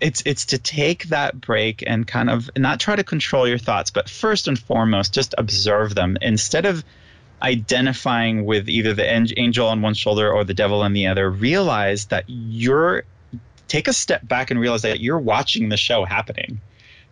it's 0.00 0.22
it's 0.26 0.46
to 0.46 0.58
take 0.58 1.04
that 1.04 1.40
break 1.40 1.82
and 1.86 2.06
kind 2.06 2.30
of 2.30 2.50
not 2.56 2.80
try 2.80 2.96
to 2.96 3.04
control 3.04 3.46
your 3.48 3.58
thoughts, 3.58 3.90
but 3.90 4.08
first 4.08 4.48
and 4.48 4.58
foremost, 4.58 5.14
just 5.14 5.34
observe 5.38 5.94
them 5.94 6.18
instead 6.20 6.66
of 6.66 6.84
identifying 7.42 8.44
with 8.44 8.68
either 8.68 8.94
the 8.94 9.38
angel 9.38 9.68
on 9.68 9.82
one 9.82 9.94
shoulder 9.94 10.32
or 10.32 10.44
the 10.44 10.54
devil 10.54 10.80
on 10.82 10.92
the 10.92 11.06
other, 11.06 11.30
realize 11.30 12.06
that 12.06 12.24
you're 12.26 13.04
take 13.68 13.88
a 13.88 13.92
step 13.92 14.26
back 14.26 14.50
and 14.50 14.60
realize 14.60 14.82
that 14.82 15.00
you're 15.00 15.18
watching 15.18 15.68
the 15.68 15.76
show 15.76 16.04
happening. 16.04 16.60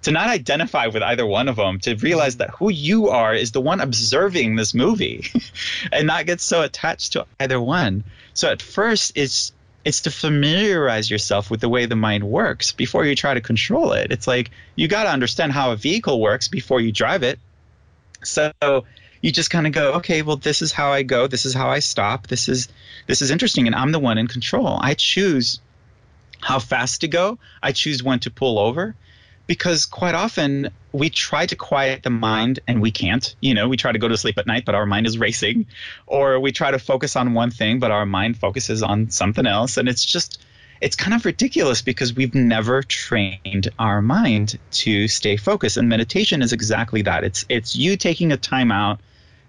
To 0.03 0.11
not 0.11 0.28
identify 0.28 0.88
with 0.88 1.03
either 1.03 1.24
one 1.24 1.48
of 1.48 1.57
them, 1.57 1.78
to 1.80 1.94
realize 1.94 2.38
that 2.38 2.50
who 2.50 2.70
you 2.70 3.09
are 3.09 3.34
is 3.34 3.53
the 3.53 3.61
one 3.61 3.80
observing 3.80 4.57
this 4.57 4.74
movie 4.74 5.26
and 5.92 6.07
not 6.07 6.26
get 6.26 6.40
so 6.40 6.62
attached 6.62 7.12
to 7.12 7.26
either 7.38 7.61
one. 7.61 8.05
So 8.34 8.50
at 8.50 8.62
first 8.62 9.12
it's 9.14 9.53
it's 9.84 10.03
to 10.03 10.11
familiarize 10.11 11.11
yourself 11.11 11.50
with 11.50 11.61
the 11.61 11.68
way 11.68 11.86
the 11.86 11.96
mind 11.96 12.24
works 12.24 12.72
before 12.72 13.05
you 13.05 13.16
try 13.16 13.34
to 13.34 13.40
control 13.40 13.92
it. 13.92 14.12
It's 14.12 14.26
like 14.26 14.50
you 14.76 14.88
got 14.88 15.05
to 15.05 15.11
understand 15.11 15.53
how 15.53 15.72
a 15.72 15.76
vehicle 15.76 16.20
works 16.20 16.48
before 16.48 16.80
you 16.80 16.92
drive 16.92 17.22
it. 17.22 17.38
So 18.22 18.53
you 19.20 19.32
just 19.32 19.50
kind 19.50 19.66
of 19.66 19.72
go, 19.72 19.94
okay, 19.94 20.22
well 20.22 20.36
this 20.36 20.62
is 20.62 20.72
how 20.72 20.92
I 20.92 21.03
go, 21.03 21.26
this 21.26 21.46
is 21.46 21.55
how 21.55 21.68
I 21.68 21.80
stop. 21.80 22.26
This 22.26 22.48
is 22.48 22.68
this 23.07 23.22
is 23.22 23.30
interesting 23.30 23.66
and 23.66 23.74
I'm 23.74 23.92
the 23.92 23.98
one 23.98 24.18
in 24.18 24.28
control. 24.28 24.78
I 24.80 24.94
choose 24.94 25.61
how 26.40 26.59
fast 26.59 27.03
to 27.03 27.09
go. 27.09 27.38
I 27.62 27.72
choose 27.72 28.03
when 28.03 28.18
to 28.20 28.30
pull 28.30 28.59
over 28.59 28.94
because 29.47 29.86
quite 29.86 30.14
often 30.14 30.70
we 30.93 31.11
try 31.11 31.47
to 31.47 31.57
quiet 31.57 32.03
the 32.03 32.11
mind 32.11 32.61
and 32.66 32.80
we 32.80 32.90
can't. 32.90 33.34
You 33.40 33.55
know, 33.55 33.68
we 33.68 33.76
try 33.76 33.93
to 33.93 33.99
go 33.99 34.09
to 34.09 34.16
sleep 34.16 34.38
at 34.38 34.47
night, 34.47 34.64
but 34.64 34.74
our 34.74 34.86
mind 34.86 35.07
is 35.07 35.18
racing, 35.18 35.66
or 36.07 36.38
we 36.40 36.53
try 36.53 36.70
to 36.70 36.78
focus 36.78 37.16
on 37.16 37.34
one 37.34 37.51
thing, 37.51 37.78
but 37.78 37.90
our 37.90 38.07
mind 38.07 38.38
focuses 38.38 38.82
on 38.82 39.11
something 39.11 39.47
else. 39.47 39.76
And 39.76 39.88
it's 39.88 40.05
just, 40.05 40.45
it's 40.80 40.97
kind 40.97 41.14
of 41.14 41.24
ridiculous 41.24 41.82
because 41.82 42.14
we've 42.14 42.34
never 42.34 42.82
trained 42.82 43.68
our 43.78 44.03
mind 44.03 44.59
to 44.72 45.09
stay 45.09 45.36
focused. 45.36 45.76
And 45.76 45.88
meditation 45.88 46.43
is 46.43 46.53
exactly 46.53 47.03
that. 47.03 47.24
It's 47.24 47.45
it's 47.49 47.76
you 47.76 47.97
taking 47.97 48.32
a 48.32 48.36
time 48.36 48.70
out 48.70 49.01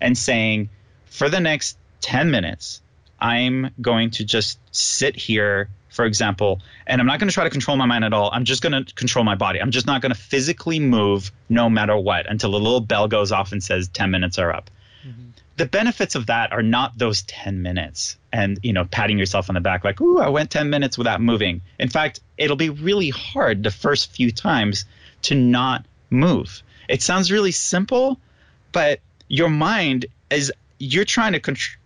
and 0.02 0.18
saying, 0.18 0.70
for 1.06 1.30
the 1.30 1.40
next 1.40 1.78
10 2.02 2.32
minutes, 2.32 2.82
I'm 3.20 3.72
going 3.80 4.12
to 4.12 4.26
just 4.26 4.60
sit 4.72 5.16
here 5.16 5.70
for 5.94 6.06
example, 6.06 6.60
and 6.88 7.00
I'm 7.00 7.08
not 7.08 7.20
going 7.20 7.30
to 7.30 7.34
try 7.34 7.44
to 7.44 7.50
control 7.52 7.78
my 7.78 7.86
mind 7.86 8.04
at 8.04 8.14
all. 8.14 8.30
I'm 8.34 8.46
just 8.46 8.64
going 8.64 8.84
to 8.84 8.94
control 8.96 9.24
my 9.24 9.36
body. 9.36 9.62
I'm 9.62 9.72
just 9.72 9.86
not 9.86 10.02
going 10.02 10.12
to 10.12 10.20
physically 10.20 10.80
move 10.80 11.32
no 11.50 11.70
matter 11.70 11.96
what 11.96 12.30
until 12.30 12.52
the 12.52 12.60
little 12.60 12.82
bell 12.82 13.08
goes 13.08 13.32
off 13.32 13.52
and 13.52 13.64
says 13.64 13.88
10 13.90 14.10
minutes 14.10 14.40
are 14.40 14.52
up. 14.52 14.72
Mm-hmm. 15.08 15.30
The 15.58 15.68
benefits 15.68 16.16
of 16.16 16.26
that 16.28 16.52
are 16.52 16.64
not 16.64 16.98
those 16.98 17.22
10 17.22 17.62
minutes 17.62 18.18
and, 18.32 18.60
you 18.64 18.74
know, 18.74 18.86
patting 18.86 19.20
yourself 19.20 19.50
on 19.50 19.54
the 19.54 19.62
back 19.62 19.84
like, 19.84 20.02
"Ooh, 20.02 20.20
I 20.20 20.30
went 20.30 20.50
10 20.50 20.72
minutes 20.72 20.98
without 20.98 21.22
moving." 21.22 21.62
In 21.78 21.90
fact, 21.90 22.22
it'll 22.40 22.56
be 22.56 22.70
really 22.70 23.12
hard 23.12 23.62
the 23.62 23.70
first 23.70 24.12
few 24.12 24.32
times 24.32 24.86
to 25.24 25.36
not 25.36 25.86
move. 26.10 26.64
It 26.90 27.04
sounds 27.04 27.32
really 27.32 27.52
simple, 27.52 28.20
but 28.72 29.00
your 29.28 29.50
mind 29.50 30.08
is 30.32 30.52
you're 30.80 31.06
trying 31.06 31.34
to 31.34 31.40
control 31.40 31.78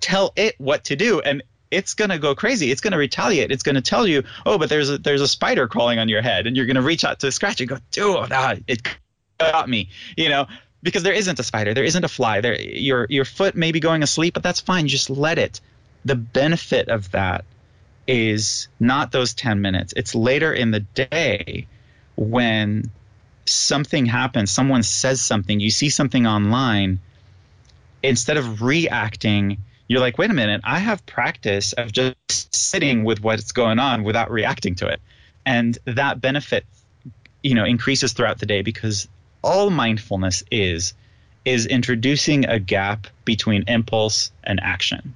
tell 0.00 0.32
it 0.36 0.54
what 0.58 0.84
to 0.84 0.94
do 0.96 1.20
and 1.20 1.42
it's 1.76 1.92
going 1.92 2.08
to 2.08 2.18
go 2.18 2.34
crazy. 2.34 2.70
It's 2.70 2.80
going 2.80 2.92
to 2.92 2.98
retaliate. 2.98 3.52
It's 3.52 3.62
going 3.62 3.74
to 3.74 3.82
tell 3.82 4.06
you, 4.06 4.22
oh, 4.46 4.58
but 4.58 4.70
there's 4.70 4.88
a 4.88 4.98
there's 4.98 5.20
a 5.20 5.28
spider 5.28 5.68
crawling 5.68 5.98
on 5.98 6.08
your 6.08 6.22
head, 6.22 6.46
and 6.46 6.56
you're 6.56 6.66
going 6.66 6.76
to 6.76 6.82
reach 6.82 7.04
out 7.04 7.20
to 7.20 7.30
scratch 7.30 7.60
and 7.60 7.68
go, 7.68 7.76
dude, 7.90 8.32
ah, 8.32 8.54
it 8.66 8.80
got 9.38 9.68
me, 9.68 9.90
you 10.16 10.30
know, 10.30 10.46
because 10.82 11.02
there 11.02 11.12
isn't 11.12 11.38
a 11.38 11.42
spider, 11.42 11.74
there 11.74 11.84
isn't 11.84 12.04
a 12.04 12.08
fly. 12.08 12.40
There, 12.40 12.58
your 12.58 13.06
your 13.10 13.26
foot 13.26 13.54
may 13.54 13.72
be 13.72 13.80
going 13.80 14.02
asleep, 14.02 14.34
but 14.34 14.42
that's 14.42 14.60
fine. 14.60 14.88
Just 14.88 15.10
let 15.10 15.38
it. 15.38 15.60
The 16.04 16.16
benefit 16.16 16.88
of 16.88 17.10
that 17.10 17.44
is 18.08 18.68
not 18.78 19.12
those 19.12 19.34
10 19.34 19.60
minutes. 19.60 19.92
It's 19.96 20.14
later 20.14 20.52
in 20.52 20.70
the 20.70 20.80
day 20.80 21.66
when 22.14 22.90
something 23.44 24.06
happens, 24.06 24.50
someone 24.50 24.82
says 24.82 25.20
something, 25.20 25.58
you 25.58 25.70
see 25.70 25.90
something 25.90 26.26
online, 26.26 27.00
instead 28.02 28.36
of 28.36 28.62
reacting 28.62 29.58
you're 29.88 30.00
like, 30.00 30.18
wait 30.18 30.30
a 30.30 30.34
minute, 30.34 30.60
I 30.64 30.78
have 30.78 31.06
practice 31.06 31.72
of 31.72 31.92
just 31.92 32.54
sitting 32.54 33.04
with 33.04 33.22
what's 33.22 33.52
going 33.52 33.78
on 33.78 34.02
without 34.02 34.30
reacting 34.30 34.74
to 34.76 34.88
it. 34.88 35.00
And 35.44 35.78
that 35.84 36.20
benefit, 36.20 36.66
you 37.42 37.54
know, 37.54 37.64
increases 37.64 38.12
throughout 38.12 38.38
the 38.38 38.46
day 38.46 38.62
because 38.62 39.08
all 39.42 39.70
mindfulness 39.70 40.42
is 40.50 40.94
is 41.44 41.66
introducing 41.66 42.46
a 42.46 42.58
gap 42.58 43.06
between 43.24 43.64
impulse 43.68 44.32
and 44.42 44.58
action. 44.60 45.14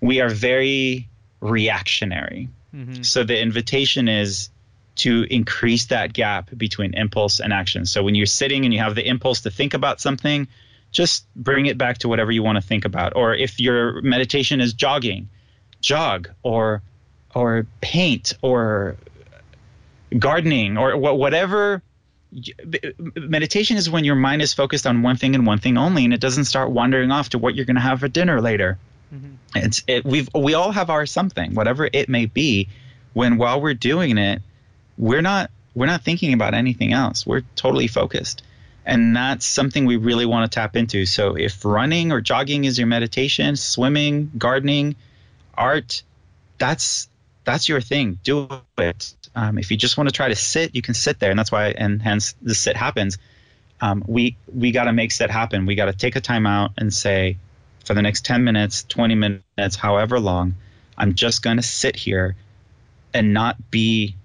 We 0.00 0.20
are 0.20 0.28
very 0.28 1.08
reactionary. 1.40 2.48
Mm-hmm. 2.74 3.02
So 3.02 3.22
the 3.22 3.40
invitation 3.40 4.08
is 4.08 4.50
to 4.96 5.24
increase 5.30 5.86
that 5.86 6.12
gap 6.12 6.50
between 6.56 6.94
impulse 6.94 7.38
and 7.38 7.52
action. 7.52 7.86
So 7.86 8.02
when 8.02 8.16
you're 8.16 8.26
sitting 8.26 8.64
and 8.64 8.74
you 8.74 8.80
have 8.80 8.96
the 8.96 9.06
impulse 9.06 9.42
to 9.42 9.50
think 9.50 9.72
about 9.72 10.00
something, 10.00 10.48
just 10.90 11.26
bring 11.34 11.66
it 11.66 11.78
back 11.78 11.98
to 11.98 12.08
whatever 12.08 12.32
you 12.32 12.42
want 12.42 12.56
to 12.56 12.62
think 12.62 12.84
about. 12.84 13.14
Or 13.16 13.34
if 13.34 13.60
your 13.60 14.00
meditation 14.02 14.60
is 14.60 14.72
jogging, 14.72 15.28
jog 15.80 16.30
or 16.42 16.82
or 17.34 17.66
paint 17.80 18.32
or 18.42 18.96
gardening 20.18 20.76
or 20.76 20.96
whatever 20.96 21.82
meditation 23.16 23.76
is 23.76 23.90
when 23.90 24.04
your 24.04 24.14
mind 24.14 24.42
is 24.42 24.52
focused 24.52 24.86
on 24.86 25.02
one 25.02 25.16
thing 25.16 25.34
and 25.34 25.46
one 25.46 25.58
thing 25.58 25.76
only 25.76 26.04
and 26.04 26.14
it 26.14 26.20
doesn't 26.20 26.44
start 26.44 26.70
wandering 26.70 27.10
off 27.10 27.30
to 27.30 27.38
what 27.38 27.54
you're 27.54 27.64
going 27.64 27.76
to 27.76 27.82
have 27.82 28.00
for 28.00 28.08
dinner 28.08 28.40
later 28.40 28.78
mm-hmm. 29.12 29.34
it's 29.54 29.82
it, 29.86 30.04
we've 30.04 30.28
we 30.34 30.54
all 30.54 30.70
have 30.70 30.90
our 30.90 31.06
something 31.06 31.54
whatever 31.54 31.88
it 31.92 32.08
may 32.08 32.26
be 32.26 32.68
when 33.14 33.36
while 33.36 33.60
we're 33.60 33.74
doing 33.74 34.16
it 34.16 34.42
we're 34.96 35.22
not 35.22 35.50
we're 35.74 35.86
not 35.86 36.02
thinking 36.02 36.32
about 36.32 36.54
anything 36.54 36.92
else 36.92 37.26
we're 37.26 37.42
totally 37.56 37.88
focused 37.88 38.42
and 38.84 39.14
that's 39.14 39.46
something 39.46 39.84
we 39.84 39.96
really 39.96 40.26
want 40.26 40.50
to 40.50 40.54
tap 40.54 40.76
into. 40.76 41.06
So 41.06 41.36
if 41.36 41.64
running 41.64 42.12
or 42.12 42.20
jogging 42.20 42.64
is 42.64 42.78
your 42.78 42.86
meditation, 42.86 43.56
swimming, 43.56 44.30
gardening, 44.36 44.96
art, 45.54 46.02
that's 46.58 47.08
that's 47.44 47.68
your 47.68 47.80
thing. 47.80 48.18
Do 48.22 48.48
it. 48.78 49.14
Um, 49.34 49.58
if 49.58 49.70
you 49.70 49.76
just 49.76 49.96
want 49.96 50.08
to 50.08 50.12
try 50.12 50.28
to 50.28 50.36
sit, 50.36 50.74
you 50.74 50.82
can 50.82 50.94
sit 50.94 51.18
there, 51.18 51.30
and 51.30 51.38
that's 51.38 51.52
why, 51.52 51.68
and 51.68 52.02
hence 52.02 52.34
the 52.42 52.54
sit 52.54 52.76
happens. 52.76 53.18
Um, 53.80 54.04
we 54.06 54.36
we 54.52 54.72
got 54.72 54.84
to 54.84 54.92
make 54.92 55.12
sit 55.12 55.30
happen. 55.30 55.66
We 55.66 55.74
got 55.74 55.86
to 55.86 55.92
take 55.92 56.16
a 56.16 56.20
time 56.20 56.46
out 56.46 56.72
and 56.76 56.92
say, 56.92 57.38
for 57.84 57.94
the 57.94 58.02
next 58.02 58.24
10 58.24 58.44
minutes, 58.44 58.84
20 58.84 59.14
minutes, 59.14 59.76
however 59.76 60.20
long, 60.20 60.54
I'm 60.98 61.14
just 61.14 61.42
going 61.42 61.56
to 61.56 61.62
sit 61.62 61.96
here 61.96 62.36
and 63.14 63.32
not 63.32 63.70
be 63.70 64.16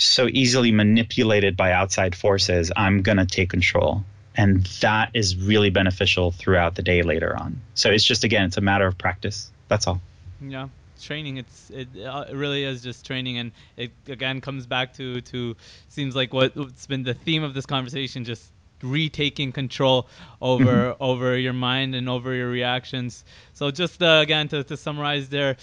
so 0.00 0.26
easily 0.26 0.72
manipulated 0.72 1.56
by 1.56 1.72
outside 1.72 2.14
forces, 2.14 2.72
I'm 2.76 3.02
going 3.02 3.18
to 3.18 3.26
take 3.26 3.50
control. 3.50 4.04
And 4.34 4.64
that 4.80 5.10
is 5.14 5.36
really 5.36 5.70
beneficial 5.70 6.32
throughout 6.32 6.74
the 6.74 6.82
day 6.82 7.02
later 7.02 7.36
on. 7.36 7.60
So 7.74 7.90
it's 7.90 8.04
just, 8.04 8.24
again, 8.24 8.44
it's 8.44 8.56
a 8.56 8.60
matter 8.60 8.86
of 8.86 8.96
practice. 8.96 9.50
That's 9.68 9.86
all. 9.86 10.00
Yeah. 10.40 10.68
Training, 11.02 11.38
it's 11.38 11.70
it, 11.70 11.88
uh, 12.04 12.26
it 12.28 12.34
really 12.34 12.62
is 12.62 12.82
just 12.82 13.06
training, 13.06 13.38
and 13.38 13.52
it 13.78 13.90
again 14.06 14.42
comes 14.42 14.66
back 14.66 14.92
to 14.96 15.22
to 15.22 15.56
seems 15.88 16.14
like 16.14 16.34
what, 16.34 16.54
what's 16.54 16.84
been 16.84 17.04
the 17.04 17.14
theme 17.14 17.42
of 17.42 17.54
this 17.54 17.64
conversation, 17.64 18.26
just 18.26 18.44
retaking 18.82 19.52
control 19.52 20.08
over 20.42 20.64
mm-hmm. 20.66 21.02
over 21.02 21.38
your 21.38 21.54
mind 21.54 21.94
and 21.94 22.06
over 22.06 22.34
your 22.34 22.50
reactions. 22.50 23.24
So 23.54 23.70
just 23.70 24.02
uh, 24.02 24.20
again 24.22 24.48
to, 24.48 24.62
to 24.62 24.76
summarize 24.76 25.30
there, 25.30 25.56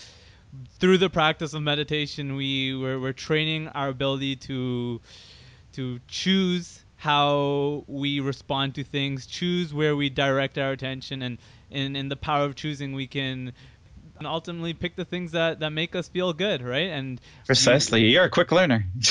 through 0.79 0.97
the 0.97 1.09
practice 1.09 1.53
of 1.53 1.61
meditation, 1.61 2.35
we 2.35 2.75
we're, 2.75 2.99
we're 2.99 3.13
training 3.13 3.67
our 3.69 3.89
ability 3.89 4.35
to 4.35 5.01
to 5.73 5.99
choose 6.07 6.83
how 6.95 7.83
we 7.87 8.19
respond 8.19 8.75
to 8.75 8.83
things, 8.83 9.27
choose 9.27 9.73
where 9.73 9.95
we 9.95 10.09
direct 10.09 10.57
our 10.57 10.71
attention, 10.71 11.21
and 11.21 11.37
in 11.69 11.95
in 11.95 12.09
the 12.09 12.15
power 12.15 12.45
of 12.45 12.55
choosing, 12.55 12.93
we 12.93 13.07
can 13.07 13.53
and 14.17 14.27
ultimately 14.27 14.73
pick 14.73 14.95
the 14.95 15.05
things 15.05 15.31
that, 15.33 15.59
that 15.59 15.69
make 15.69 15.95
us 15.95 16.07
feel 16.07 16.33
good, 16.33 16.61
right? 16.61 16.89
And 16.89 17.21
precisely, 17.45 18.05
you, 18.05 18.19
are 18.19 18.25
a 18.25 18.29
quick 18.29 18.51
learner. 18.51 18.85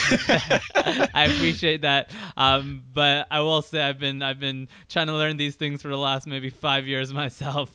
I 1.14 1.30
appreciate 1.32 1.82
that, 1.82 2.10
um, 2.36 2.82
but 2.92 3.26
I 3.30 3.40
will 3.40 3.62
say 3.62 3.80
I've 3.80 3.98
been 3.98 4.22
I've 4.22 4.40
been 4.40 4.68
trying 4.88 5.06
to 5.06 5.14
learn 5.14 5.36
these 5.36 5.54
things 5.54 5.82
for 5.82 5.88
the 5.88 5.98
last 5.98 6.26
maybe 6.26 6.50
five 6.50 6.86
years 6.86 7.12
myself. 7.12 7.70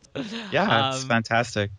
Yeah, 0.51 0.89
um, 0.89 0.95
it's 0.95 1.03
fantastic. 1.05 1.72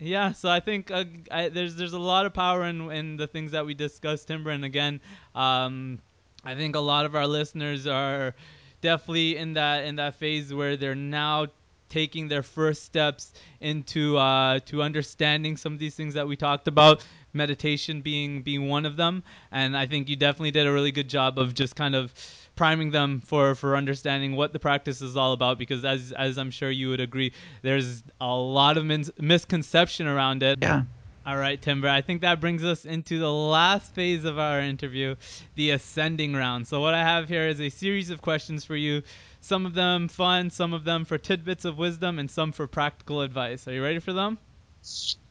Yeah, 0.00 0.32
so 0.32 0.48
I 0.48 0.60
think 0.60 0.90
uh, 0.90 1.04
I, 1.30 1.50
there's 1.50 1.76
there's 1.76 1.92
a 1.92 1.98
lot 1.98 2.24
of 2.24 2.32
power 2.32 2.64
in 2.64 2.90
in 2.90 3.16
the 3.16 3.26
things 3.26 3.52
that 3.52 3.66
we 3.66 3.74
discussed, 3.74 4.28
Timber. 4.28 4.50
And 4.50 4.64
again, 4.64 5.00
um, 5.34 5.98
I 6.42 6.54
think 6.54 6.74
a 6.74 6.80
lot 6.80 7.04
of 7.04 7.14
our 7.14 7.26
listeners 7.26 7.86
are 7.86 8.34
definitely 8.80 9.36
in 9.36 9.52
that 9.54 9.84
in 9.84 9.96
that 9.96 10.14
phase 10.16 10.54
where 10.54 10.76
they're 10.76 10.94
now 10.94 11.48
taking 11.90 12.28
their 12.28 12.42
first 12.42 12.84
steps 12.84 13.32
into 13.60 14.16
uh, 14.16 14.58
to 14.60 14.82
understanding 14.82 15.56
some 15.58 15.74
of 15.74 15.78
these 15.78 15.94
things 15.96 16.14
that 16.14 16.26
we 16.26 16.36
talked 16.36 16.66
about 16.66 17.04
meditation 17.34 18.00
being 18.00 18.42
being 18.42 18.68
one 18.68 18.84
of 18.84 18.96
them 18.96 19.22
and 19.52 19.76
i 19.76 19.86
think 19.86 20.08
you 20.08 20.16
definitely 20.16 20.50
did 20.50 20.66
a 20.66 20.72
really 20.72 20.90
good 20.90 21.08
job 21.08 21.38
of 21.38 21.54
just 21.54 21.76
kind 21.76 21.94
of 21.94 22.12
priming 22.60 22.90
them 22.90 23.22
for 23.24 23.54
for 23.54 23.74
understanding 23.74 24.36
what 24.36 24.52
the 24.52 24.58
practice 24.58 25.00
is 25.00 25.16
all 25.16 25.32
about 25.32 25.56
because 25.56 25.82
as 25.82 26.12
as 26.12 26.36
I'm 26.36 26.50
sure 26.50 26.70
you 26.70 26.90
would 26.90 27.00
agree 27.00 27.32
there's 27.62 28.02
a 28.20 28.36
lot 28.36 28.76
of 28.76 28.84
min- 28.84 29.08
misconception 29.18 30.06
around 30.06 30.42
it. 30.42 30.58
Yeah. 30.60 30.82
All 31.24 31.38
right, 31.38 31.60
Timber. 31.60 31.88
I 31.88 32.02
think 32.02 32.20
that 32.20 32.38
brings 32.38 32.62
us 32.62 32.84
into 32.84 33.18
the 33.18 33.32
last 33.32 33.94
phase 33.94 34.26
of 34.26 34.38
our 34.38 34.60
interview, 34.60 35.14
the 35.54 35.70
ascending 35.70 36.34
round. 36.34 36.68
So 36.68 36.82
what 36.82 36.92
I 36.92 37.02
have 37.02 37.30
here 37.30 37.48
is 37.48 37.62
a 37.62 37.70
series 37.70 38.10
of 38.10 38.20
questions 38.20 38.62
for 38.62 38.76
you. 38.76 39.02
Some 39.40 39.64
of 39.64 39.72
them 39.72 40.08
fun, 40.08 40.50
some 40.50 40.74
of 40.74 40.84
them 40.84 41.06
for 41.06 41.16
tidbits 41.16 41.64
of 41.64 41.78
wisdom, 41.78 42.18
and 42.18 42.30
some 42.30 42.52
for 42.52 42.66
practical 42.66 43.22
advice. 43.22 43.66
Are 43.68 43.72
you 43.72 43.82
ready 43.82 44.00
for 44.00 44.12
them? 44.12 44.36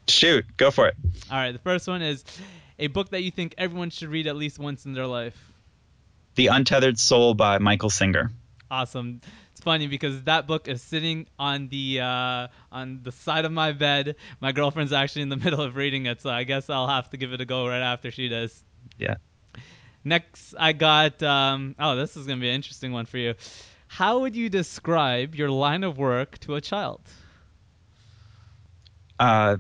Shoot, 0.08 0.46
go 0.58 0.72
for 0.72 0.88
it. 0.88 0.96
All 1.30 1.38
right. 1.38 1.52
The 1.52 1.60
first 1.60 1.88
one 1.88 2.02
is 2.02 2.24
a 2.80 2.88
book 2.88 3.10
that 3.10 3.22
you 3.22 3.30
think 3.30 3.54
everyone 3.60 3.92
should 3.92 4.10
read 4.10 4.26
at 4.26 4.36
least 4.36 4.58
once 4.58 4.88
in 4.88 4.94
their 4.94 5.06
life. 5.06 5.49
The 6.40 6.48
Untethered 6.48 6.98
Soul 6.98 7.34
by 7.34 7.58
Michael 7.58 7.90
Singer. 7.90 8.32
Awesome. 8.72 9.20
It's 9.52 9.60
funny 9.60 9.88
because 9.88 10.24
that 10.24 10.48
book 10.48 10.70
is 10.70 10.82
sitting 10.82 11.28
on 11.38 11.68
the 11.68 12.00
uh, 12.00 12.48
on 12.72 13.02
the 13.04 13.12
side 13.12 13.44
of 13.44 13.52
my 13.52 13.74
bed. 13.74 14.16
My 14.40 14.54
girlfriend's 14.54 14.94
actually 14.94 15.24
in 15.24 15.28
the 15.28 15.36
middle 15.44 15.60
of 15.60 15.76
reading 15.76 16.06
it, 16.06 16.22
so 16.22 16.30
I 16.30 16.46
guess 16.46 16.70
I'll 16.70 16.88
have 16.88 17.10
to 17.10 17.18
give 17.18 17.34
it 17.34 17.42
a 17.42 17.46
go 17.46 17.68
right 17.68 17.82
after 17.82 18.10
she 18.10 18.30
does. 18.30 18.58
Yeah. 18.98 19.16
Next, 20.06 20.56
I 20.58 20.72
got. 20.72 21.22
Um, 21.22 21.76
oh, 21.78 21.98
this 21.98 22.16
is 22.16 22.26
gonna 22.26 22.40
be 22.40 22.48
an 22.48 22.56
interesting 22.56 22.94
one 22.94 23.06
for 23.06 23.18
you. 23.18 23.34
How 23.88 24.20
would 24.20 24.34
you 24.34 24.50
describe 24.50 25.36
your 25.36 25.50
line 25.50 25.84
of 25.84 25.98
work 25.98 26.38
to 26.38 26.56
a 26.56 26.62
child? 26.62 27.02
Uh, 29.20 29.58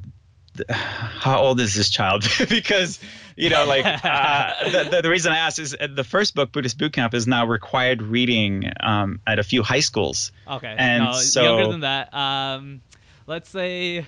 how 0.70 1.39
old 1.39 1.60
is 1.60 1.76
this 1.76 1.89
child? 1.89 2.24
because 2.49 2.99
you 3.36 3.49
know, 3.49 3.66
like 3.66 3.86
uh, 4.03 4.70
the, 4.70 4.89
the, 4.91 5.01
the 5.03 5.10
reason 5.10 5.32
I 5.32 5.38
asked 5.38 5.60
is 5.60 5.76
uh, 5.80 5.88
the 5.93 6.03
first 6.03 6.36
book, 6.36 6.51
Buddhist 6.51 6.78
Boot 6.78 6.93
Camp, 6.93 7.14
is 7.14 7.26
now 7.26 7.45
required 7.45 8.01
reading 8.01 8.70
um, 8.82 9.22
at 9.26 9.39
a 9.39 9.43
few 9.43 9.64
high 9.64 9.80
schools. 9.80 10.32
Okay, 10.47 10.76
And 10.78 11.05
no, 11.05 11.14
so- 11.14 11.43
younger 11.43 11.72
than 11.72 11.80
that. 11.82 12.14
Um, 12.14 12.82
let's 13.28 13.49
say, 13.49 14.05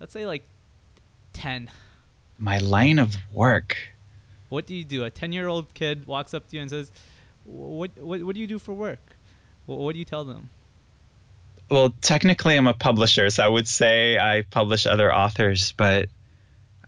let's 0.00 0.12
say 0.12 0.26
like 0.26 0.42
ten. 1.32 1.70
My 2.38 2.58
line 2.58 2.98
of 2.98 3.16
work. 3.32 3.76
What 4.48 4.66
do 4.66 4.74
you 4.74 4.84
do? 4.84 5.04
A 5.04 5.10
ten-year-old 5.10 5.72
kid 5.74 6.06
walks 6.06 6.34
up 6.34 6.48
to 6.48 6.56
you 6.56 6.62
and 6.62 6.70
says, 6.70 6.90
"What 7.44 7.90
what 7.98 8.22
what 8.22 8.34
do 8.34 8.40
you 8.40 8.46
do 8.46 8.58
for 8.58 8.72
work? 8.72 9.00
What, 9.66 9.78
what 9.78 9.92
do 9.92 9.98
you 9.98 10.04
tell 10.04 10.24
them?" 10.24 10.50
Well, 11.70 11.90
technically, 12.00 12.56
I'm 12.56 12.66
a 12.66 12.74
publisher, 12.74 13.28
so 13.30 13.44
I 13.44 13.48
would 13.48 13.68
say 13.68 14.18
I 14.18 14.42
publish 14.42 14.86
other 14.86 15.14
authors, 15.14 15.72
but 15.72 16.08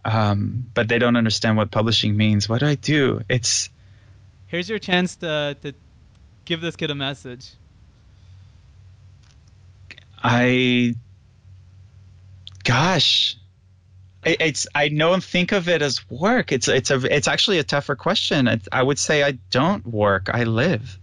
um, 0.04 0.66
but 0.72 0.88
they 0.88 0.98
don't 0.98 1.16
understand 1.16 1.56
what 1.56 1.70
publishing 1.70 2.16
means. 2.16 2.48
What 2.48 2.60
do 2.60 2.66
I 2.66 2.76
do? 2.76 3.20
It's 3.28 3.68
Here's 4.50 4.68
your 4.68 4.80
chance 4.80 5.16
to 5.16 5.56
to 5.62 5.74
give 6.44 6.60
this 6.60 6.74
kid 6.74 6.90
a 6.90 6.94
message. 6.94 7.50
I, 10.22 10.96
gosh, 12.64 13.36
it, 14.24 14.40
it's 14.40 14.66
I 14.74 14.88
don't 14.88 15.22
think 15.22 15.52
of 15.52 15.68
it 15.68 15.82
as 15.82 16.08
work. 16.10 16.50
It's 16.50 16.66
it's 16.66 16.90
a 16.90 16.96
it's 17.16 17.28
actually 17.28 17.58
a 17.58 17.64
tougher 17.64 17.94
question. 17.94 18.48
It's, 18.48 18.68
I 18.72 18.82
would 18.82 18.98
say 18.98 19.22
I 19.22 19.32
don't 19.50 19.86
work. 19.86 20.28
I 20.32 20.44
live. 20.44 20.98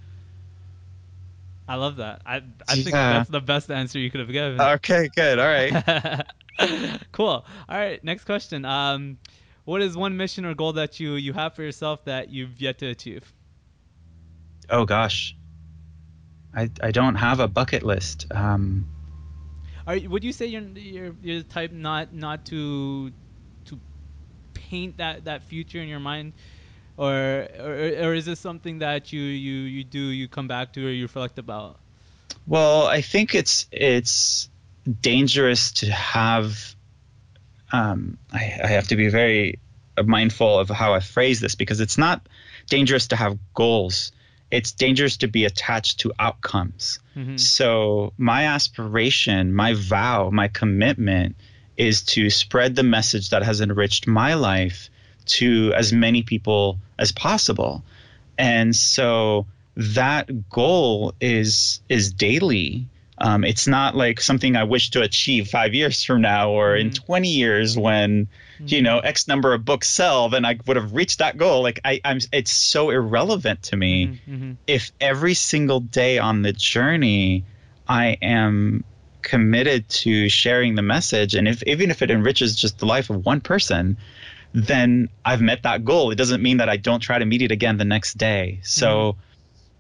I 1.67 1.75
love 1.75 1.97
that. 1.97 2.21
I 2.25 2.41
I 2.67 2.75
think 2.75 2.91
that's 2.91 3.29
the 3.29 3.41
best 3.41 3.69
answer 3.69 3.99
you 3.99 4.09
could 4.09 4.21
have 4.21 4.31
given. 4.31 4.59
Okay, 4.59 5.09
good. 5.15 5.39
All 5.39 5.45
right. 5.47 6.25
cool. 7.11 7.45
All 7.69 7.77
right, 7.77 8.03
next 8.03 8.23
question. 8.23 8.63
Um, 8.65 9.17
what 9.65 9.81
is 9.81 9.97
one 9.97 10.15
mission 10.15 10.45
or 10.45 10.53
goal 10.53 10.73
that 10.73 10.99
you 10.99 11.15
you 11.15 11.33
have 11.33 11.55
for 11.55 11.63
yourself 11.63 12.05
that 12.05 12.29
you've 12.29 12.61
yet 12.61 12.79
to 12.79 12.87
achieve? 12.87 13.33
oh 14.69 14.85
gosh, 14.85 15.35
I 16.55 16.69
I 16.81 16.91
don't 16.91 17.15
have 17.15 17.39
a 17.39 17.47
bucket 17.47 17.83
list. 17.83 18.27
Um, 18.31 18.87
Are 19.85 19.97
would 19.97 20.23
you 20.23 20.31
say 20.33 20.45
you're 20.45 20.61
you're 20.61 21.15
you're 21.21 21.37
the 21.39 21.43
type 21.43 21.71
not 21.71 22.13
not 22.13 22.45
to 22.47 23.11
to 23.65 23.79
paint 24.53 24.97
that 24.97 25.25
that 25.25 25.43
future 25.43 25.81
in 25.81 25.87
your 25.87 25.99
mind, 25.99 26.33
or 26.97 27.47
or, 27.59 27.73
or 28.07 28.13
is 28.13 28.25
this 28.25 28.39
something 28.39 28.79
that 28.79 29.13
you 29.13 29.21
you 29.21 29.61
you 29.61 29.83
do 29.83 29.99
you 29.99 30.27
come 30.27 30.47
back 30.47 30.73
to 30.73 30.85
or 30.85 30.89
you 30.89 31.03
reflect 31.03 31.39
about? 31.39 31.79
Well, 32.47 32.87
I 32.87 33.01
think 33.01 33.35
it's 33.35 33.67
it's 33.71 34.49
dangerous 35.01 35.71
to 35.73 35.91
have. 35.91 36.75
Um, 37.71 38.17
I, 38.31 38.59
I 38.63 38.67
have 38.67 38.87
to 38.89 38.95
be 38.95 39.09
very 39.09 39.59
mindful 40.03 40.59
of 40.59 40.69
how 40.69 40.93
I 40.93 41.01
phrase 41.01 41.41
this 41.41 41.55
because 41.55 41.81
it's 41.81 41.97
not 41.97 42.25
dangerous 42.69 43.07
to 43.07 43.15
have 43.15 43.37
goals. 43.53 44.11
It's 44.49 44.71
dangerous 44.71 45.17
to 45.17 45.27
be 45.27 45.43
attached 45.43 45.99
to 46.01 46.13
outcomes. 46.17 46.99
Mhm. 47.15 47.37
So 47.37 48.13
my 48.17 48.45
aspiration, 48.45 49.53
my 49.53 49.73
vow, 49.73 50.29
my 50.29 50.47
commitment 50.47 51.35
is 51.75 52.03
to 52.03 52.29
spread 52.29 52.75
the 52.75 52.83
message 52.83 53.31
that 53.31 53.43
has 53.43 53.59
enriched 53.59 54.07
my 54.07 54.35
life 54.35 54.89
to 55.25 55.73
as 55.75 55.91
many 55.91 56.23
people 56.23 56.79
as 56.99 57.11
possible. 57.11 57.83
And 58.37 58.75
so 58.75 59.45
that 59.75 60.49
goal 60.49 61.13
is 61.21 61.81
is 61.89 62.13
daily. 62.13 62.87
Um, 63.19 63.43
it's 63.43 63.65
not 63.67 63.95
like 63.95 64.21
something 64.21 64.55
I 64.55 64.63
wish 64.65 64.91
to 64.91 65.01
achieve 65.01 65.47
five 65.47 65.73
years 65.73 66.03
from 66.03 66.21
now 66.21 66.51
or 66.51 66.75
in 66.75 66.91
Mhm. 66.91 66.95
20 67.05 67.29
years 67.29 67.75
when 67.77 68.27
you 68.65 68.81
know 68.83 68.99
X 68.99 69.27
number 69.27 69.53
of 69.53 69.65
books 69.65 69.87
sell, 69.89 70.29
then 70.29 70.45
I 70.45 70.57
would 70.67 70.77
have 70.77 70.93
reached 70.93 71.19
that 71.19 71.37
goal. 71.37 71.63
Like 71.63 71.79
I, 71.83 71.99
I'm, 72.05 72.19
it's 72.31 72.51
so 72.51 72.89
irrelevant 72.91 73.63
to 73.63 73.75
me 73.77 74.05
Mhm, 74.07 74.19
mhm. 74.29 74.55
if 74.67 74.91
every 75.01 75.33
single 75.33 75.79
day 75.79 76.19
on 76.19 76.41
the 76.43 76.53
journey 76.53 77.43
I 77.87 78.17
am 78.21 78.83
committed 79.23 79.89
to 79.89 80.29
sharing 80.29 80.75
the 80.75 80.81
message 80.81 81.33
and 81.35 81.47
if 81.47 81.61
even 81.63 81.91
if 81.91 82.01
it 82.01 82.11
enriches 82.11 82.55
just 82.55 82.77
the 82.79 82.85
life 82.85 83.09
of 83.09 83.25
one 83.25 83.41
person 83.41 83.97
then 84.53 85.09
I've 85.25 85.41
met 85.41 85.63
that 85.63 85.83
goal 85.85 86.11
it 86.11 86.15
doesn't 86.15 86.41
mean 86.41 86.57
that 86.57 86.69
I 86.69 86.77
don't 86.77 86.99
try 86.99 87.19
to 87.19 87.25
meet 87.25 87.41
it 87.41 87.51
again 87.51 87.77
the 87.77 87.85
next 87.85 88.17
day 88.17 88.59
so 88.63 89.15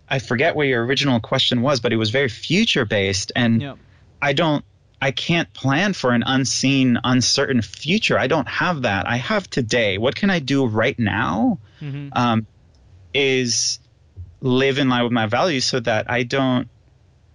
I 0.09 0.19
forget 0.19 0.55
where 0.55 0.65
your 0.67 0.85
original 0.85 1.19
question 1.19 1.61
was 1.61 1.79
but 1.79 1.91
it 1.93 1.97
was 1.97 2.09
very 2.11 2.29
future 2.29 2.85
based 2.85 3.31
and 3.35 3.61
Yep. 3.61 3.77
I 4.21 4.33
don't 4.33 4.63
I 5.01 5.11
can't 5.11 5.51
plan 5.53 5.93
for 5.93 6.11
an 6.11 6.23
unseen 6.25 6.99
uncertain 7.03 7.61
future 7.61 8.17
I 8.19 8.27
don't 8.27 8.47
have 8.47 8.81
that 8.83 9.07
I 9.07 9.17
have 9.17 9.49
today 9.49 9.97
what 9.97 10.15
can 10.15 10.29
I 10.29 10.39
do 10.39 10.65
right 10.65 10.97
now 10.99 11.59
Mhm. 11.81 12.09
um, 12.15 12.47
is 13.13 13.79
live 14.41 14.77
in 14.77 14.89
line 14.89 15.03
with 15.03 15.11
my 15.13 15.25
values 15.27 15.65
so 15.65 15.79
that 15.79 16.09
I 16.11 16.23
don't. 16.23 16.67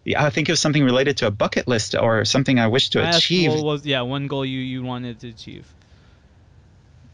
Yeah, 0.04 0.24
I 0.24 0.30
think 0.30 0.48
it 0.48 0.52
was 0.52 0.60
something 0.60 0.84
related 0.84 1.18
to 1.18 1.26
a 1.28 1.30
bucket 1.30 1.68
list 1.68 1.94
or 1.94 2.24
something 2.24 2.58
I 2.58 2.66
wish 2.66 2.90
to 2.90 3.08
achieve. 3.08 3.52
what 3.52 3.64
was 3.64 3.86
yeah 3.86 4.02
one 4.02 4.26
goal 4.26 4.44
you 4.44 4.58
you 4.60 4.82
wanted 4.82 5.20
to 5.20 5.28
achieve. 5.28 5.66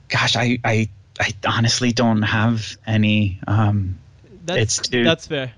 Gosh, 0.09 0.37
I, 0.37 0.59
I, 0.65 0.89
I 1.21 1.33
honestly 1.47 1.93
don't 1.93 2.23
have 2.23 2.77
any. 2.87 3.39
Um, 3.47 3.99
That's 4.45 4.79
It's 4.79 4.89
to- 4.89 5.05
that's 5.05 5.27
fair. 5.27 5.53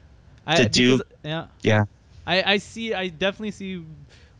I, 0.46 0.56
to 0.56 0.68
do- 0.68 0.98
because- 0.98 1.12
yeah. 1.24 1.46
yeah, 1.62 1.84
I, 2.26 2.42
I 2.54 2.56
see 2.58 2.94
I 2.94 3.08
definitely 3.08 3.52
see 3.52 3.84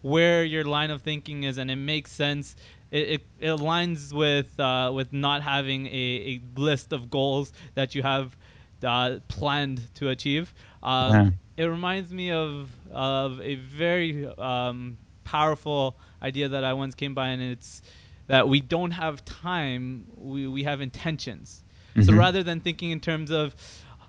where 0.03 0.45
your 0.45 0.65
line 0.65 0.91
of 0.91 1.03
thinking 1.03 1.45
is 1.45 1.59
and 1.59 1.71
it 1.71 1.77
makes 1.77 2.11
sense. 2.11 2.57
It, 2.91 3.09
it, 3.09 3.23
it 3.39 3.47
aligns 3.49 4.13
with 4.13 4.59
uh, 4.59 4.91
with 4.93 5.13
not 5.13 5.43
having 5.43 5.87
a, 5.87 5.91
a 5.91 6.41
list 6.61 6.93
of 6.93 7.11
goals 7.11 7.53
that 7.75 7.95
you 7.95 8.03
have 8.03 8.37
uh, 8.83 9.19
planned 9.29 9.81
to 9.97 10.09
achieve. 10.09 10.53
Um, 10.83 11.13
Yeah. 11.13 11.31
It 11.57 11.65
reminds 11.67 12.11
me 12.13 12.33
of 12.33 12.71
of 12.91 13.41
a 13.43 13.55
very 13.57 14.27
um, 14.27 14.97
powerful 15.25 15.95
idea 16.23 16.49
that 16.49 16.65
I 16.65 16.73
once 16.73 16.95
came 16.95 17.15
by, 17.15 17.29
and 17.29 17.43
it's 17.43 17.83
that 18.31 18.49
we 18.49 18.61
don't 18.61 18.93
have 18.93 19.24
time, 19.24 20.07
we, 20.14 20.47
we 20.47 20.62
have 20.62 20.81
intentions. 20.81 21.64
So 22.07 22.12
Mhm. 22.12 22.18
rather 22.18 22.43
than 22.45 22.61
thinking 22.61 22.93
in 22.93 23.01
terms 23.01 23.31
of, 23.33 23.57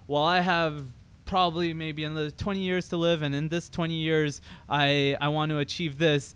well, 0.08 0.24
I 0.24 0.40
have 0.42 0.86
probably 1.26 1.74
maybe 1.74 2.04
another 2.04 2.30
20 2.30 2.60
years 2.60 2.88
to 2.90 2.98
live, 2.98 3.24
and 3.24 3.34
in 3.34 3.50
this 3.50 3.68
20 3.70 3.96
years, 3.96 4.42
I 4.70 5.18
I 5.20 5.30
want 5.30 5.50
to 5.50 5.58
achieve 5.58 5.98
this. 5.98 6.36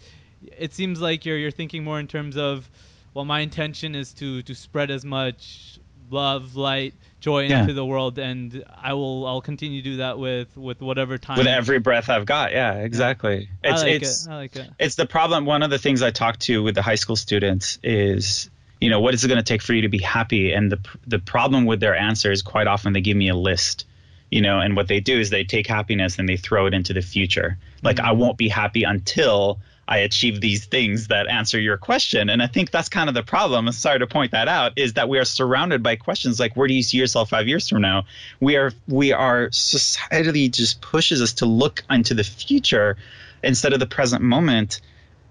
It 0.65 0.73
seems 0.73 0.99
like 0.99 1.25
you're 1.25 1.37
you're 1.37 1.51
thinking 1.61 1.83
more 1.83 1.99
in 1.99 2.07
terms 2.07 2.37
of, 2.37 2.69
well, 3.13 3.25
my 3.25 3.41
intention 3.41 3.93
is 3.93 4.13
to 4.13 4.41
to 4.41 4.53
spread 4.55 4.89
as 4.89 5.05
much 5.05 5.79
love, 6.09 6.55
light, 6.55 6.93
joy 7.19 7.47
Yeah. 7.47 7.61
into 7.61 7.73
the 7.73 7.85
world, 7.85 8.19
and 8.19 8.63
I 8.81 8.93
will 8.93 9.25
I'll 9.25 9.41
continue 9.41 9.81
to 9.81 9.89
do 9.89 9.97
that 9.97 10.19
with 10.19 10.55
with 10.57 10.81
whatever 10.81 11.17
time. 11.17 11.37
with 11.37 11.47
every 11.47 11.79
breath 11.79 12.09
I've 12.09 12.25
got. 12.25 12.51
Yeah, 12.51 12.73
exactly. 12.75 13.49
I 13.63 13.67
It's 13.69 13.81
like 13.81 13.91
it's 13.91 14.25
it. 14.27 14.31
I 14.31 14.35
like 14.35 14.55
it. 14.55 14.69
it's 14.79 14.95
the 14.95 15.05
problem. 15.05 15.45
One 15.45 15.63
of 15.63 15.69
the 15.69 15.79
things 15.79 16.01
I 16.01 16.11
talk 16.11 16.37
to 16.39 16.63
with 16.63 16.75
the 16.75 16.81
high 16.81 16.95
school 16.95 17.15
students 17.15 17.79
is, 17.83 18.49
you 18.79 18.89
know, 18.89 18.99
what 18.99 19.13
is 19.13 19.23
it 19.23 19.27
going 19.27 19.37
to 19.39 19.43
take 19.43 19.61
for 19.61 19.73
you 19.73 19.81
to 19.83 19.89
be 19.89 19.99
happy? 19.99 20.53
And 20.53 20.71
the 20.71 20.79
the 21.07 21.19
problem 21.19 21.65
with 21.65 21.79
their 21.79 21.95
answer 21.95 22.31
is 22.31 22.41
quite 22.41 22.67
often 22.67 22.93
they 22.93 23.01
give 23.01 23.17
me 23.17 23.29
a 23.29 23.35
list, 23.35 23.85
you 24.29 24.41
know, 24.41 24.59
and 24.59 24.75
what 24.75 24.87
they 24.87 24.99
do 24.99 25.19
is 25.19 25.29
they 25.29 25.43
take 25.43 25.67
happiness 25.67 26.19
and 26.19 26.29
they 26.29 26.37
throw 26.37 26.67
it 26.67 26.73
into 26.73 26.93
the 26.93 27.01
future. 27.01 27.57
Like 27.81 27.97
mm. 27.97 28.05
I 28.05 28.11
won't 28.11 28.37
be 28.37 28.49
happy 28.49 28.83
until 28.83 29.59
I 29.87 29.99
achieve 29.99 30.41
these 30.41 30.65
things 30.65 31.07
that 31.07 31.27
answer 31.27 31.59
your 31.59 31.77
question. 31.77 32.29
And 32.29 32.41
I 32.41 32.47
think 32.47 32.71
that's 32.71 32.89
kind 32.89 33.07
of 33.07 33.13
the 33.13 33.23
problem. 33.23 33.71
Sorry 33.71 33.99
to 33.99 34.07
point 34.07 34.31
that 34.31 34.47
out 34.47 34.73
is 34.77 34.93
that 34.93 35.09
we 35.09 35.19
are 35.19 35.25
surrounded 35.25 35.83
by 35.83 35.95
questions 35.95 36.39
like 36.39 36.55
where 36.55 36.67
do 36.67 36.73
you 36.73 36.81
see 36.81 36.97
yourself 36.97 37.29
5 37.29 37.47
years 37.47 37.69
from 37.69 37.81
now? 37.81 38.05
We 38.39 38.55
are 38.55 38.71
we 38.87 39.13
are 39.13 39.49
society 39.51 40.49
just 40.49 40.81
pushes 40.81 41.21
us 41.21 41.33
to 41.33 41.45
look 41.45 41.83
into 41.89 42.13
the 42.13 42.23
future 42.23 42.97
instead 43.43 43.73
of 43.73 43.79
the 43.79 43.85
present 43.85 44.23
moment 44.23 44.81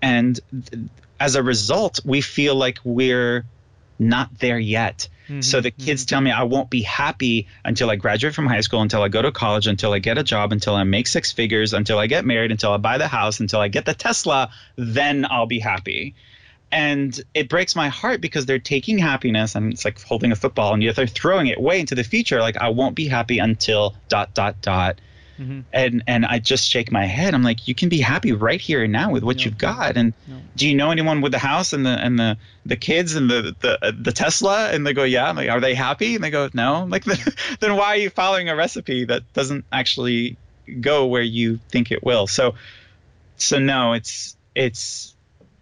and 0.00 0.38
th- 0.52 0.84
as 1.18 1.34
a 1.34 1.42
result 1.42 2.00
we 2.04 2.20
feel 2.20 2.54
like 2.54 2.78
we're 2.84 3.44
not 3.98 4.38
there 4.38 4.58
yet 4.58 5.08
Mm-hmm, 5.24 5.40
so 5.40 5.60
the 5.60 5.70
kids 5.70 6.02
mm-hmm. 6.02 6.08
tell 6.08 6.20
me 6.20 6.30
I 6.30 6.42
won't 6.42 6.70
be 6.70 6.82
happy 6.82 7.46
until 7.64 7.90
I 7.90 7.96
graduate 7.96 8.34
from 8.34 8.46
high 8.46 8.60
school, 8.60 8.82
until 8.82 9.02
I 9.02 9.08
go 9.08 9.22
to 9.22 9.32
college, 9.32 9.66
until 9.66 9.92
I 9.92 9.98
get 9.98 10.18
a 10.18 10.22
job, 10.22 10.52
until 10.52 10.74
I 10.74 10.84
make 10.84 11.06
six 11.06 11.32
figures, 11.32 11.72
until 11.72 11.98
I 11.98 12.06
get 12.06 12.24
married, 12.24 12.50
until 12.50 12.72
I 12.72 12.76
buy 12.76 12.98
the 12.98 13.08
house, 13.08 13.40
until 13.40 13.60
I 13.60 13.68
get 13.68 13.86
the 13.86 13.94
Tesla, 13.94 14.50
then 14.76 15.26
I'll 15.28 15.46
be 15.46 15.60
happy. 15.60 16.14
And 16.70 17.18
it 17.34 17.48
breaks 17.48 17.76
my 17.76 17.88
heart 17.88 18.20
because 18.20 18.46
they're 18.46 18.58
taking 18.58 18.98
happiness 18.98 19.54
and 19.54 19.72
it's 19.72 19.84
like 19.84 20.02
holding 20.02 20.32
a 20.32 20.36
football 20.36 20.74
and 20.74 20.82
yet 20.82 20.96
they're 20.96 21.06
throwing 21.06 21.46
it 21.46 21.60
way 21.60 21.80
into 21.80 21.94
the 21.94 22.04
future. 22.04 22.40
Like 22.40 22.56
I 22.56 22.70
won't 22.70 22.96
be 22.96 23.06
happy 23.06 23.38
until 23.38 23.94
dot 24.08 24.34
dot 24.34 24.60
dot. 24.60 25.00
Mm-hmm. 25.38 25.60
And 25.72 26.02
and 26.06 26.26
I 26.26 26.38
just 26.38 26.68
shake 26.68 26.92
my 26.92 27.04
head. 27.06 27.34
I'm 27.34 27.42
like, 27.42 27.66
you 27.66 27.74
can 27.74 27.88
be 27.88 27.98
happy 27.98 28.32
right 28.32 28.60
here 28.60 28.84
and 28.84 28.92
now 28.92 29.10
with 29.10 29.22
what 29.22 29.38
no, 29.38 29.44
you've 29.44 29.58
got. 29.58 29.96
And 29.96 30.14
no. 30.26 30.36
do 30.56 30.68
you 30.68 30.74
know 30.74 30.90
anyone 30.90 31.20
with 31.20 31.32
the 31.32 31.38
house 31.38 31.72
and 31.72 31.84
the 31.84 31.90
and 31.90 32.18
the 32.18 32.38
the 32.66 32.76
kids 32.76 33.14
and 33.14 33.28
the 33.28 33.54
the 33.60 33.96
the 34.00 34.12
Tesla? 34.12 34.70
And 34.70 34.86
they 34.86 34.92
go, 34.92 35.04
yeah. 35.04 35.28
I'm 35.28 35.36
like, 35.36 35.50
are 35.50 35.60
they 35.60 35.74
happy? 35.74 36.14
And 36.14 36.22
they 36.22 36.30
go, 36.30 36.48
no. 36.54 36.76
I'm 36.76 36.90
like, 36.90 37.04
then 37.60 37.76
why 37.76 37.86
are 37.86 37.96
you 37.96 38.10
following 38.10 38.48
a 38.48 38.56
recipe 38.56 39.04
that 39.06 39.32
doesn't 39.32 39.64
actually 39.72 40.36
go 40.80 41.06
where 41.06 41.22
you 41.22 41.58
think 41.70 41.90
it 41.90 42.04
will? 42.04 42.26
So 42.26 42.54
so 43.36 43.58
no, 43.58 43.92
it's 43.92 44.36
it's 44.54 45.14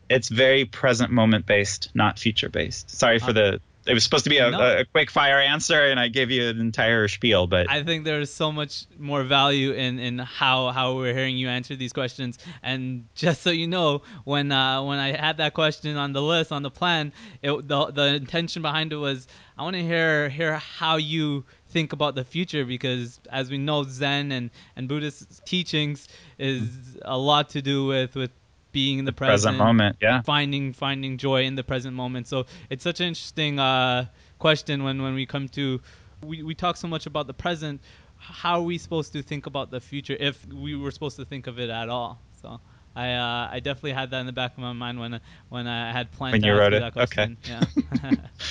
it's 0.08 0.28
very 0.28 0.64
present 0.64 1.10
moment 1.10 1.46
based, 1.46 1.90
not 1.94 2.18
future 2.18 2.48
based. 2.48 2.90
Sorry 2.90 3.18
for 3.18 3.32
the 3.32 3.60
it 3.86 3.94
was 3.94 4.04
supposed 4.04 4.24
to 4.24 4.30
be 4.30 4.38
a, 4.38 4.50
no. 4.50 4.78
a, 4.78 4.84
quick 4.84 5.10
fire 5.10 5.38
answer 5.38 5.80
and 5.80 5.98
I 5.98 6.08
gave 6.08 6.30
you 6.30 6.48
an 6.48 6.60
entire 6.60 7.08
spiel, 7.08 7.46
but 7.46 7.68
I 7.68 7.82
think 7.82 8.04
there's 8.04 8.32
so 8.32 8.52
much 8.52 8.86
more 8.98 9.24
value 9.24 9.72
in, 9.72 9.98
in 9.98 10.18
how, 10.18 10.70
how 10.70 10.96
we're 10.96 11.14
hearing 11.14 11.36
you 11.36 11.48
answer 11.48 11.74
these 11.74 11.92
questions. 11.92 12.38
And 12.62 13.06
just 13.14 13.42
so 13.42 13.50
you 13.50 13.66
know, 13.66 14.02
when 14.24 14.52
uh, 14.52 14.82
when 14.82 14.98
I 14.98 15.16
had 15.16 15.38
that 15.38 15.54
question 15.54 15.96
on 15.96 16.12
the 16.12 16.22
list 16.22 16.52
on 16.52 16.62
the 16.62 16.70
plan, 16.70 17.12
it, 17.42 17.68
the 17.68 17.86
the 17.86 18.14
intention 18.14 18.62
behind 18.62 18.92
it 18.92 18.96
was 18.96 19.26
I 19.58 19.62
want 19.62 19.76
to 19.76 19.82
hear 19.82 20.28
hear 20.28 20.56
how 20.56 20.96
you 20.96 21.44
think 21.68 21.92
about 21.92 22.14
the 22.14 22.24
future 22.24 22.64
because 22.64 23.18
as 23.30 23.50
we 23.50 23.58
know 23.58 23.82
Zen 23.82 24.30
and, 24.30 24.50
and 24.76 24.88
Buddhist 24.88 25.44
teachings 25.46 26.06
is 26.38 26.68
a 27.02 27.16
lot 27.16 27.50
to 27.50 27.62
do 27.62 27.86
with 27.86 28.14
with 28.14 28.30
being 28.72 28.98
in 28.98 29.04
the, 29.04 29.12
the 29.12 29.16
present, 29.16 29.56
present, 29.56 29.58
moment, 29.58 29.96
yeah, 30.00 30.22
finding 30.22 30.72
finding 30.72 31.18
joy 31.18 31.44
in 31.44 31.54
the 31.54 31.64
present 31.64 31.94
moment. 31.94 32.26
So 32.26 32.46
it's 32.70 32.82
such 32.82 33.00
an 33.00 33.08
interesting 33.08 33.58
uh, 33.58 34.06
question 34.38 34.82
when 34.82 35.02
when 35.02 35.14
we 35.14 35.26
come 35.26 35.48
to 35.50 35.80
we 36.24 36.42
we 36.42 36.54
talk 36.54 36.76
so 36.76 36.88
much 36.88 37.06
about 37.06 37.26
the 37.26 37.34
present. 37.34 37.80
How 38.16 38.60
are 38.60 38.62
we 38.62 38.78
supposed 38.78 39.12
to 39.14 39.22
think 39.22 39.46
about 39.46 39.70
the 39.72 39.80
future 39.80 40.16
if 40.18 40.46
we 40.46 40.76
were 40.76 40.92
supposed 40.92 41.16
to 41.16 41.24
think 41.24 41.46
of 41.46 41.58
it 41.58 41.70
at 41.70 41.88
all? 41.88 42.20
So. 42.40 42.60
I 42.94 43.14
uh, 43.14 43.48
I 43.50 43.60
definitely 43.60 43.92
had 43.92 44.10
that 44.10 44.20
in 44.20 44.26
the 44.26 44.32
back 44.32 44.52
of 44.52 44.58
my 44.58 44.74
mind 44.74 45.00
when 45.00 45.18
when 45.48 45.66
I 45.66 45.92
had 45.92 46.12
planned 46.12 46.32
when 46.32 46.44
you 46.44 46.52
wrote 46.52 46.74
it. 46.74 46.82
Okay. 46.94 47.36
Yeah. 47.48 47.62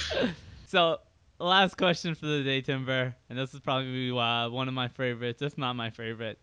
so 0.67 0.99
last 1.39 1.77
question 1.77 2.15
for 2.15 2.25
the 2.25 2.43
day, 2.43 2.61
Timber, 2.61 3.15
and 3.29 3.37
this 3.37 3.53
is 3.53 3.59
probably 3.59 4.09
uh, 4.11 4.49
one 4.49 4.67
of 4.67 4.73
my 4.73 4.87
favorites, 4.87 5.41
if 5.41 5.57
not 5.57 5.75
my 5.75 5.89
favorite. 5.89 6.39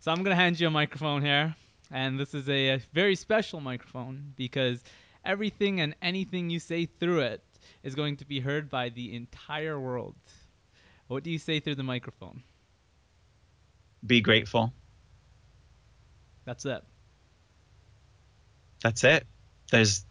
So 0.00 0.10
I'm 0.10 0.22
gonna 0.22 0.36
hand 0.36 0.58
you 0.58 0.66
a 0.66 0.70
microphone 0.70 1.22
here. 1.22 1.54
And 1.90 2.18
this 2.18 2.34
is 2.34 2.48
a, 2.48 2.70
a 2.70 2.80
very 2.92 3.16
special 3.16 3.60
microphone 3.60 4.32
because 4.36 4.82
everything 5.24 5.80
and 5.80 5.94
anything 6.02 6.50
you 6.50 6.60
say 6.60 6.86
through 6.86 7.20
it 7.20 7.42
is 7.82 7.94
going 7.94 8.16
to 8.16 8.24
be 8.24 8.40
heard 8.40 8.70
by 8.70 8.88
the 8.88 9.14
entire 9.14 9.78
world. 9.78 10.14
What 11.08 11.22
do 11.22 11.30
you 11.30 11.38
say 11.38 11.60
through 11.60 11.76
the 11.76 11.82
microphone? 11.82 12.42
Be 14.04 14.20
grateful. 14.20 14.72
That's 16.44 16.64
it. 16.64 16.82
That's 18.82 19.02
it. 19.04 19.26
There's 19.70 20.04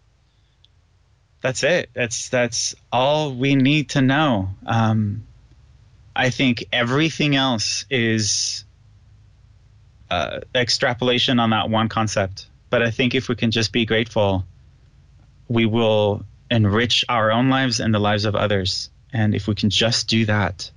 that's 1.42 1.64
it. 1.64 1.90
That's 1.94 2.30
that's 2.30 2.76
all 2.92 3.34
we 3.34 3.56
need 3.56 3.90
to 3.92 4.02
know. 4.02 4.50
Um, 4.66 5.28
I 6.16 6.30
think 6.30 6.66
everything 6.74 7.36
else 7.36 7.86
is 7.90 8.65
uh, 10.10 10.42
extrapolation 10.54 11.40
on 11.40 11.52
that 11.52 11.70
one 11.70 11.90
concept. 11.90 12.48
But 12.70 12.82
I 12.82 12.92
think 12.92 13.16
if 13.16 13.30
we 13.30 13.36
can 13.36 13.52
just 13.52 13.72
be 13.72 13.86
grateful, 13.86 14.46
we 15.48 15.66
will 15.66 16.26
enrich 16.50 17.06
our 17.10 17.32
own 17.32 17.50
lives 17.50 17.80
and 17.80 17.94
the 17.94 18.00
lives 18.00 18.26
of 18.26 18.36
others. 18.36 18.90
And 19.14 19.34
if 19.34 19.48
we 19.48 19.56
can 19.56 19.70
just 19.70 20.08
do 20.08 20.26
that, 20.26 20.72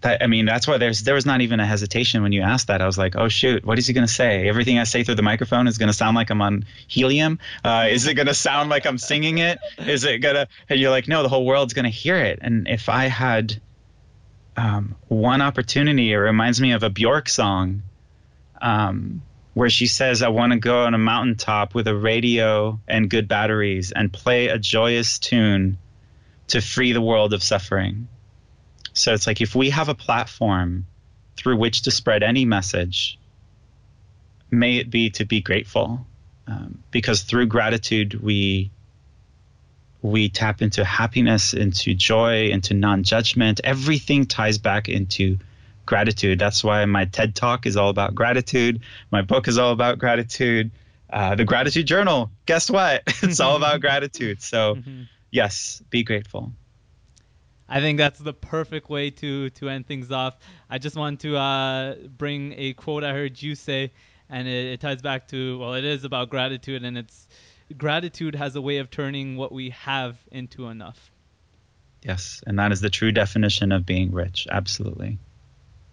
that 0.00 0.22
I 0.22 0.26
mean, 0.26 0.46
that's 0.46 0.66
why 0.66 0.78
there's 0.78 1.02
there 1.02 1.14
was 1.14 1.26
not 1.26 1.40
even 1.40 1.60
a 1.60 1.66
hesitation 1.66 2.22
when 2.22 2.32
you 2.32 2.42
asked 2.42 2.68
that. 2.68 2.82
I 2.82 2.86
was 2.86 2.98
like, 2.98 3.16
oh 3.16 3.28
shoot, 3.28 3.64
what 3.64 3.78
is 3.78 3.86
he 3.86 3.92
going 3.92 4.06
to 4.06 4.12
say? 4.12 4.48
Everything 4.48 4.78
I 4.78 4.84
say 4.84 5.04
through 5.04 5.16
the 5.16 5.22
microphone 5.22 5.68
is 5.68 5.78
going 5.78 5.88
to 5.88 5.92
sound 5.92 6.16
like 6.16 6.30
I'm 6.30 6.42
on 6.42 6.64
helium. 6.88 7.38
Uh, 7.64 7.88
is 7.90 8.06
it 8.06 8.14
going 8.14 8.26
to 8.26 8.34
sound 8.34 8.70
like 8.70 8.86
I'm 8.86 8.98
singing 8.98 9.38
it? 9.38 9.58
Is 9.78 10.04
it 10.04 10.18
gonna? 10.18 10.48
And 10.68 10.80
you're 10.80 10.90
like, 10.90 11.08
no, 11.08 11.22
the 11.22 11.28
whole 11.28 11.46
world's 11.46 11.74
going 11.74 11.84
to 11.84 11.90
hear 11.90 12.16
it. 12.16 12.40
And 12.42 12.68
if 12.68 12.88
I 12.88 13.06
had 13.06 13.60
um, 14.56 14.96
one 15.08 15.40
opportunity, 15.40 16.12
it 16.12 16.16
reminds 16.16 16.60
me 16.60 16.72
of 16.72 16.82
a 16.82 16.90
Bjork 16.90 17.28
song 17.28 17.82
um, 18.62 19.22
where 19.54 19.68
she 19.68 19.86
says, 19.86 20.22
I 20.22 20.28
want 20.28 20.52
to 20.52 20.58
go 20.58 20.84
on 20.84 20.94
a 20.94 20.98
mountaintop 20.98 21.74
with 21.74 21.86
a 21.86 21.94
radio 21.94 22.80
and 22.88 23.10
good 23.10 23.28
batteries 23.28 23.92
and 23.92 24.10
play 24.10 24.48
a 24.48 24.58
joyous 24.58 25.18
tune 25.18 25.76
to 26.48 26.62
free 26.62 26.92
the 26.92 27.02
world 27.02 27.34
of 27.34 27.42
suffering. 27.42 28.08
So 28.94 29.12
it's 29.12 29.26
like 29.26 29.40
if 29.40 29.54
we 29.54 29.70
have 29.70 29.88
a 29.88 29.94
platform 29.94 30.86
through 31.36 31.56
which 31.56 31.82
to 31.82 31.90
spread 31.90 32.22
any 32.22 32.44
message, 32.44 33.18
may 34.50 34.76
it 34.76 34.90
be 34.90 35.10
to 35.10 35.24
be 35.24 35.40
grateful. 35.40 36.06
Um, 36.46 36.82
because 36.90 37.22
through 37.22 37.46
gratitude, 37.46 38.14
we 38.14 38.70
we 40.02 40.28
tap 40.28 40.60
into 40.60 40.84
happiness, 40.84 41.54
into 41.54 41.94
joy, 41.94 42.48
into 42.48 42.74
non 42.74 43.04
judgment. 43.04 43.60
Everything 43.62 44.26
ties 44.26 44.58
back 44.58 44.88
into 44.88 45.38
gratitude. 45.86 46.38
That's 46.38 46.62
why 46.62 46.84
my 46.84 47.04
TED 47.04 47.34
talk 47.34 47.66
is 47.66 47.76
all 47.76 47.88
about 47.88 48.14
gratitude. 48.14 48.80
My 49.10 49.22
book 49.22 49.48
is 49.48 49.58
all 49.58 49.72
about 49.72 49.98
gratitude. 49.98 50.70
Uh, 51.10 51.34
the 51.34 51.44
gratitude 51.44 51.86
journal, 51.86 52.30
guess 52.46 52.70
what? 52.70 53.02
it's 53.22 53.40
all 53.40 53.56
about 53.56 53.80
gratitude. 53.82 54.40
So, 54.40 54.76
mm-hmm. 54.76 55.02
yes, 55.30 55.82
be 55.90 56.04
grateful. 56.04 56.52
I 57.68 57.80
think 57.80 57.98
that's 57.98 58.18
the 58.18 58.32
perfect 58.32 58.88
way 58.88 59.10
to 59.10 59.50
to 59.50 59.68
end 59.68 59.86
things 59.86 60.10
off. 60.10 60.36
I 60.68 60.78
just 60.78 60.96
want 60.96 61.20
to 61.20 61.36
uh, 61.36 61.94
bring 62.16 62.54
a 62.56 62.72
quote 62.74 63.04
I 63.04 63.12
heard 63.12 63.40
you 63.40 63.54
say, 63.54 63.92
and 64.28 64.48
it, 64.48 64.72
it 64.72 64.80
ties 64.80 65.02
back 65.02 65.28
to 65.28 65.58
well, 65.58 65.74
it 65.74 65.84
is 65.84 66.04
about 66.04 66.30
gratitude, 66.30 66.82
and 66.84 66.98
it's 66.98 67.28
gratitude 67.76 68.34
has 68.34 68.56
a 68.56 68.60
way 68.60 68.78
of 68.78 68.90
turning 68.90 69.36
what 69.36 69.52
we 69.52 69.70
have 69.70 70.18
into 70.30 70.66
enough. 70.68 71.10
Yes, 72.02 72.42
and 72.46 72.58
that 72.58 72.72
is 72.72 72.80
the 72.80 72.90
true 72.90 73.12
definition 73.12 73.72
of 73.72 73.86
being 73.86 74.12
rich. 74.12 74.46
Absolutely. 74.50 75.18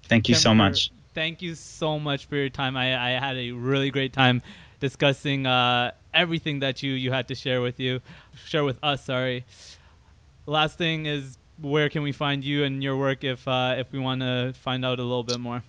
Thank 0.10 0.28
you 0.28 0.36
so 0.36 0.54
much. 0.54 0.92
Thank 1.14 1.42
you 1.42 1.56
so 1.56 2.00
much 2.00 2.26
for 2.26 2.36
your 2.36 2.50
time. 2.50 2.76
I, 2.76 3.16
I 3.16 3.20
had 3.20 3.38
a 3.38 3.52
really 3.52 3.92
great 3.92 4.14
time 4.14 4.42
discussing 4.80 5.46
uh, 5.46 5.92
everything 6.14 6.60
that 6.60 6.84
you, 6.84 6.94
you 6.94 7.12
had 7.12 7.28
to 7.30 7.36
share 7.36 7.62
with 7.62 7.80
you, 7.80 8.02
share 8.46 8.64
with 8.64 8.78
us. 8.84 9.06
Sorry. 9.06 9.46
Last 10.46 10.78
thing 10.78 11.06
is, 11.06 11.38
where 11.62 11.90
can 11.90 12.04
we 12.04 12.12
find 12.12 12.44
you 12.44 12.64
and 12.64 12.82
your 12.82 12.98
work 12.98 13.24
if 13.24 13.48
uh, 13.48 13.76
if 13.78 13.92
we 13.92 14.00
want 14.00 14.22
to 14.22 14.54
find 14.62 14.86
out 14.86 15.00
a 15.00 15.04
little 15.04 15.24
bit 15.24 15.40
more? 15.40 15.62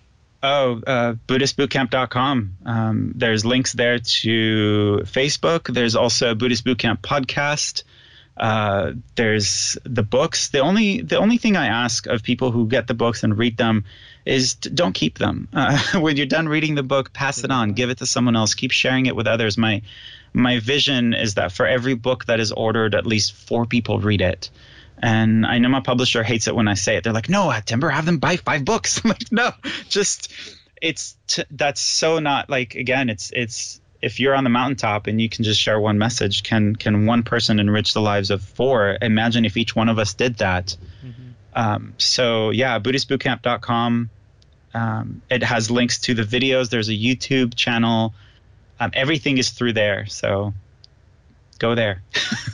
Oh, 0.43 0.81
uh, 0.87 1.13
BuddhistBootcamp.com. 1.27 2.57
Um, 2.65 3.13
there's 3.15 3.45
links 3.45 3.73
there 3.73 3.99
to 3.99 5.01
Facebook. 5.03 5.71
There's 5.71 5.95
also 5.95 6.33
Buddhist 6.33 6.65
Bootcamp 6.65 7.01
podcast. 7.01 7.83
Uh, 8.35 8.93
there's 9.15 9.77
the 9.83 10.01
books. 10.01 10.49
The 10.49 10.59
only 10.59 11.01
the 11.01 11.17
only 11.17 11.37
thing 11.37 11.55
I 11.57 11.67
ask 11.67 12.07
of 12.07 12.23
people 12.23 12.51
who 12.51 12.67
get 12.67 12.87
the 12.87 12.95
books 12.95 13.23
and 13.23 13.37
read 13.37 13.57
them 13.57 13.85
is 14.25 14.55
don't 14.55 14.93
keep 14.93 15.17
them. 15.17 15.47
Uh, 15.61 15.77
when 15.99 16.17
you're 16.17 16.25
done 16.25 16.47
reading 16.47 16.75
the 16.75 16.83
book, 16.83 17.13
pass 17.13 17.43
it 17.43 17.51
on, 17.51 17.73
give 17.73 17.89
it 17.89 17.99
to 17.99 18.05
someone 18.05 18.35
else, 18.35 18.55
keep 18.55 18.71
sharing 18.71 19.05
it 19.05 19.15
with 19.15 19.27
others. 19.27 19.57
My 19.57 19.81
my 20.33 20.59
vision 20.59 21.13
is 21.13 21.35
that 21.35 21.51
for 21.51 21.67
every 21.67 21.93
book 21.93 22.25
that 22.25 22.39
is 22.39 22.51
ordered, 22.51 22.95
at 22.95 23.05
least 23.05 23.33
four 23.33 23.65
people 23.65 23.99
read 23.99 24.21
it. 24.21 24.49
And 24.97 25.45
I 25.45 25.57
know 25.59 25.69
my 25.69 25.81
publisher 25.81 26.23
hates 26.23 26.47
it 26.47 26.55
when 26.55 26.67
I 26.67 26.75
say 26.75 26.95
it. 26.95 27.03
They're 27.03 27.13
like, 27.13 27.29
"No, 27.29 27.53
Timber, 27.65 27.89
have 27.89 28.05
them 28.05 28.17
buy 28.17 28.37
five 28.37 28.65
books." 28.65 29.01
I'm 29.03 29.09
like, 29.09 29.31
"No, 29.31 29.51
just 29.89 30.31
it's 30.81 31.15
t- 31.27 31.45
that's 31.51 31.81
so 31.81 32.19
not 32.19 32.49
like 32.49 32.75
again, 32.75 33.09
it's 33.09 33.31
it's 33.35 33.81
if 34.01 34.19
you're 34.19 34.35
on 34.35 34.43
the 34.43 34.49
mountaintop 34.49 35.07
and 35.07 35.21
you 35.21 35.29
can 35.29 35.43
just 35.43 35.61
share 35.61 35.79
one 35.79 35.97
message, 35.97 36.43
can 36.43 36.75
can 36.75 37.05
one 37.05 37.23
person 37.23 37.59
enrich 37.59 37.93
the 37.93 38.01
lives 38.01 38.31
of 38.31 38.41
four? 38.41 38.97
Imagine 39.01 39.45
if 39.45 39.57
each 39.57 39.75
one 39.75 39.89
of 39.89 39.99
us 39.99 40.13
did 40.13 40.37
that. 40.37 40.75
Um, 41.53 41.93
so 41.97 42.49
yeah, 42.49 42.79
BuddhistBootcamp.com. 42.79 44.09
Um, 44.73 45.21
it 45.29 45.43
has 45.43 45.69
links 45.69 45.99
to 46.01 46.13
the 46.13 46.23
videos. 46.23 46.69
There's 46.69 46.89
a 46.89 46.93
YouTube 46.93 47.55
channel. 47.55 48.13
Um, 48.79 48.91
everything 48.93 49.37
is 49.37 49.49
through 49.49 49.73
there. 49.73 50.05
So 50.07 50.53
go 51.59 51.75
there. 51.75 52.01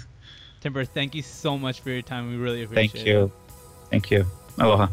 Timber, 0.62 0.84
thank 0.86 1.16
you 1.16 1.22
so 1.22 1.58
much 1.58 1.82
for 1.82 1.92
your 1.92 2.02
time. 2.02 2.30
We 2.30 2.38
really 2.38 2.64
appreciate 2.64 2.86
it. 2.86 2.92
Thank 2.92 3.06
you. 3.08 3.24
It. 3.26 3.32
Thank 3.90 4.12
you. 4.12 4.26
Aloha. 4.60 4.88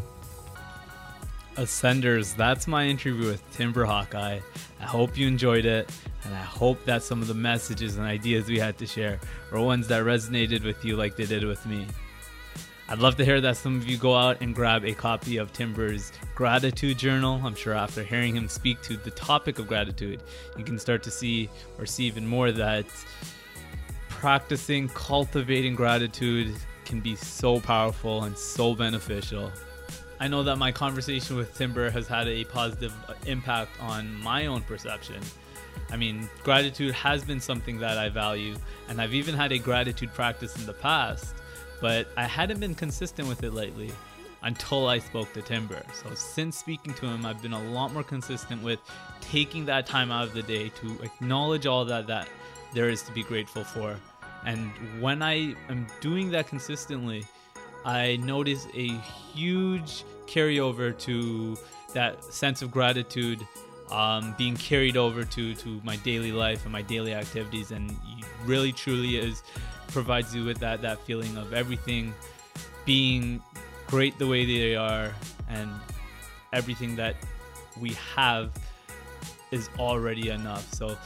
Ascenders, 1.56 2.34
that's 2.36 2.66
my 2.66 2.86
interview 2.86 3.26
with 3.26 3.56
Timber 3.56 3.84
Hawkeye. 3.84 4.40
I 4.80 4.84
hope 4.84 5.16
you 5.16 5.28
enjoyed 5.28 5.64
it, 5.64 5.88
and 6.24 6.34
I 6.34 6.42
hope 6.42 6.84
that 6.84 7.02
some 7.04 7.22
of 7.22 7.28
the 7.28 7.34
messages 7.34 7.96
and 7.96 8.04
ideas 8.04 8.48
we 8.48 8.58
had 8.58 8.76
to 8.78 8.86
share 8.86 9.20
were 9.52 9.60
ones 9.60 9.86
that 9.88 10.02
resonated 10.02 10.64
with 10.64 10.84
you 10.84 10.96
like 10.96 11.16
they 11.16 11.26
did 11.26 11.44
with 11.44 11.64
me. 11.64 11.86
I'd 12.86 12.98
love 12.98 13.16
to 13.16 13.24
hear 13.24 13.40
that 13.40 13.56
some 13.56 13.78
of 13.78 13.88
you 13.88 13.96
go 13.96 14.14
out 14.14 14.42
and 14.42 14.54
grab 14.54 14.84
a 14.84 14.92
copy 14.92 15.38
of 15.38 15.54
Timber's 15.54 16.12
gratitude 16.34 16.98
journal. 16.98 17.40
I'm 17.42 17.54
sure 17.54 17.72
after 17.72 18.02
hearing 18.02 18.36
him 18.36 18.46
speak 18.46 18.82
to 18.82 18.98
the 18.98 19.10
topic 19.10 19.58
of 19.58 19.66
gratitude, 19.66 20.22
you 20.58 20.64
can 20.64 20.78
start 20.78 21.02
to 21.04 21.10
see 21.10 21.48
or 21.78 21.86
see 21.86 22.04
even 22.04 22.26
more 22.26 22.52
that 22.52 22.84
practicing, 24.10 24.88
cultivating 24.90 25.74
gratitude 25.74 26.54
can 26.84 27.00
be 27.00 27.16
so 27.16 27.58
powerful 27.58 28.24
and 28.24 28.36
so 28.36 28.74
beneficial. 28.74 29.50
I 30.20 30.28
know 30.28 30.42
that 30.42 30.56
my 30.56 30.70
conversation 30.70 31.36
with 31.36 31.56
Timber 31.56 31.88
has 31.88 32.06
had 32.06 32.28
a 32.28 32.44
positive 32.44 32.92
impact 33.26 33.80
on 33.80 34.14
my 34.22 34.44
own 34.44 34.60
perception. 34.60 35.22
I 35.90 35.96
mean, 35.96 36.28
gratitude 36.42 36.92
has 36.92 37.24
been 37.24 37.40
something 37.40 37.78
that 37.78 37.96
I 37.96 38.10
value, 38.10 38.56
and 38.88 39.00
I've 39.00 39.14
even 39.14 39.34
had 39.34 39.52
a 39.52 39.58
gratitude 39.58 40.12
practice 40.12 40.54
in 40.56 40.66
the 40.66 40.74
past 40.74 41.34
but 41.80 42.08
I 42.16 42.24
hadn't 42.24 42.60
been 42.60 42.74
consistent 42.74 43.28
with 43.28 43.42
it 43.42 43.52
lately 43.52 43.90
until 44.42 44.88
I 44.88 44.98
spoke 44.98 45.32
to 45.32 45.42
Timber. 45.42 45.82
So 46.02 46.14
since 46.14 46.58
speaking 46.58 46.92
to 46.94 47.06
him, 47.06 47.24
I've 47.24 47.40
been 47.40 47.54
a 47.54 47.70
lot 47.70 47.92
more 47.92 48.02
consistent 48.02 48.62
with 48.62 48.78
taking 49.20 49.64
that 49.66 49.86
time 49.86 50.10
out 50.12 50.28
of 50.28 50.34
the 50.34 50.42
day 50.42 50.68
to 50.80 51.02
acknowledge 51.02 51.66
all 51.66 51.84
that 51.86 52.06
that 52.08 52.28
there 52.74 52.90
is 52.90 53.02
to 53.02 53.12
be 53.12 53.22
grateful 53.22 53.64
for. 53.64 53.96
And 54.44 54.70
when 55.00 55.22
I 55.22 55.54
am 55.70 55.86
doing 56.00 56.30
that 56.32 56.46
consistently, 56.46 57.24
I 57.84 58.16
notice 58.16 58.66
a 58.74 58.88
huge 59.32 60.04
carryover 60.26 60.96
to 61.00 61.56
that 61.94 62.22
sense 62.24 62.60
of 62.60 62.70
gratitude 62.70 63.46
um, 63.90 64.34
being 64.36 64.56
carried 64.56 64.96
over 64.96 65.24
to 65.24 65.54
to 65.54 65.80
my 65.84 65.96
daily 65.96 66.32
life 66.32 66.64
and 66.64 66.72
my 66.72 66.82
daily 66.82 67.14
activities, 67.14 67.70
and 67.70 67.96
really 68.44 68.72
truly 68.72 69.16
is 69.16 69.42
provides 69.88 70.34
you 70.34 70.44
with 70.44 70.58
that 70.58 70.82
that 70.82 71.00
feeling 71.06 71.36
of 71.36 71.52
everything 71.52 72.14
being 72.84 73.42
great 73.86 74.18
the 74.18 74.26
way 74.26 74.44
they 74.44 74.76
are 74.76 75.14
and 75.48 75.70
everything 76.52 76.96
that 76.96 77.16
we 77.80 77.90
have 78.14 78.52
is 79.50 79.68
already 79.78 80.30
enough. 80.30 80.72
So 80.72 80.96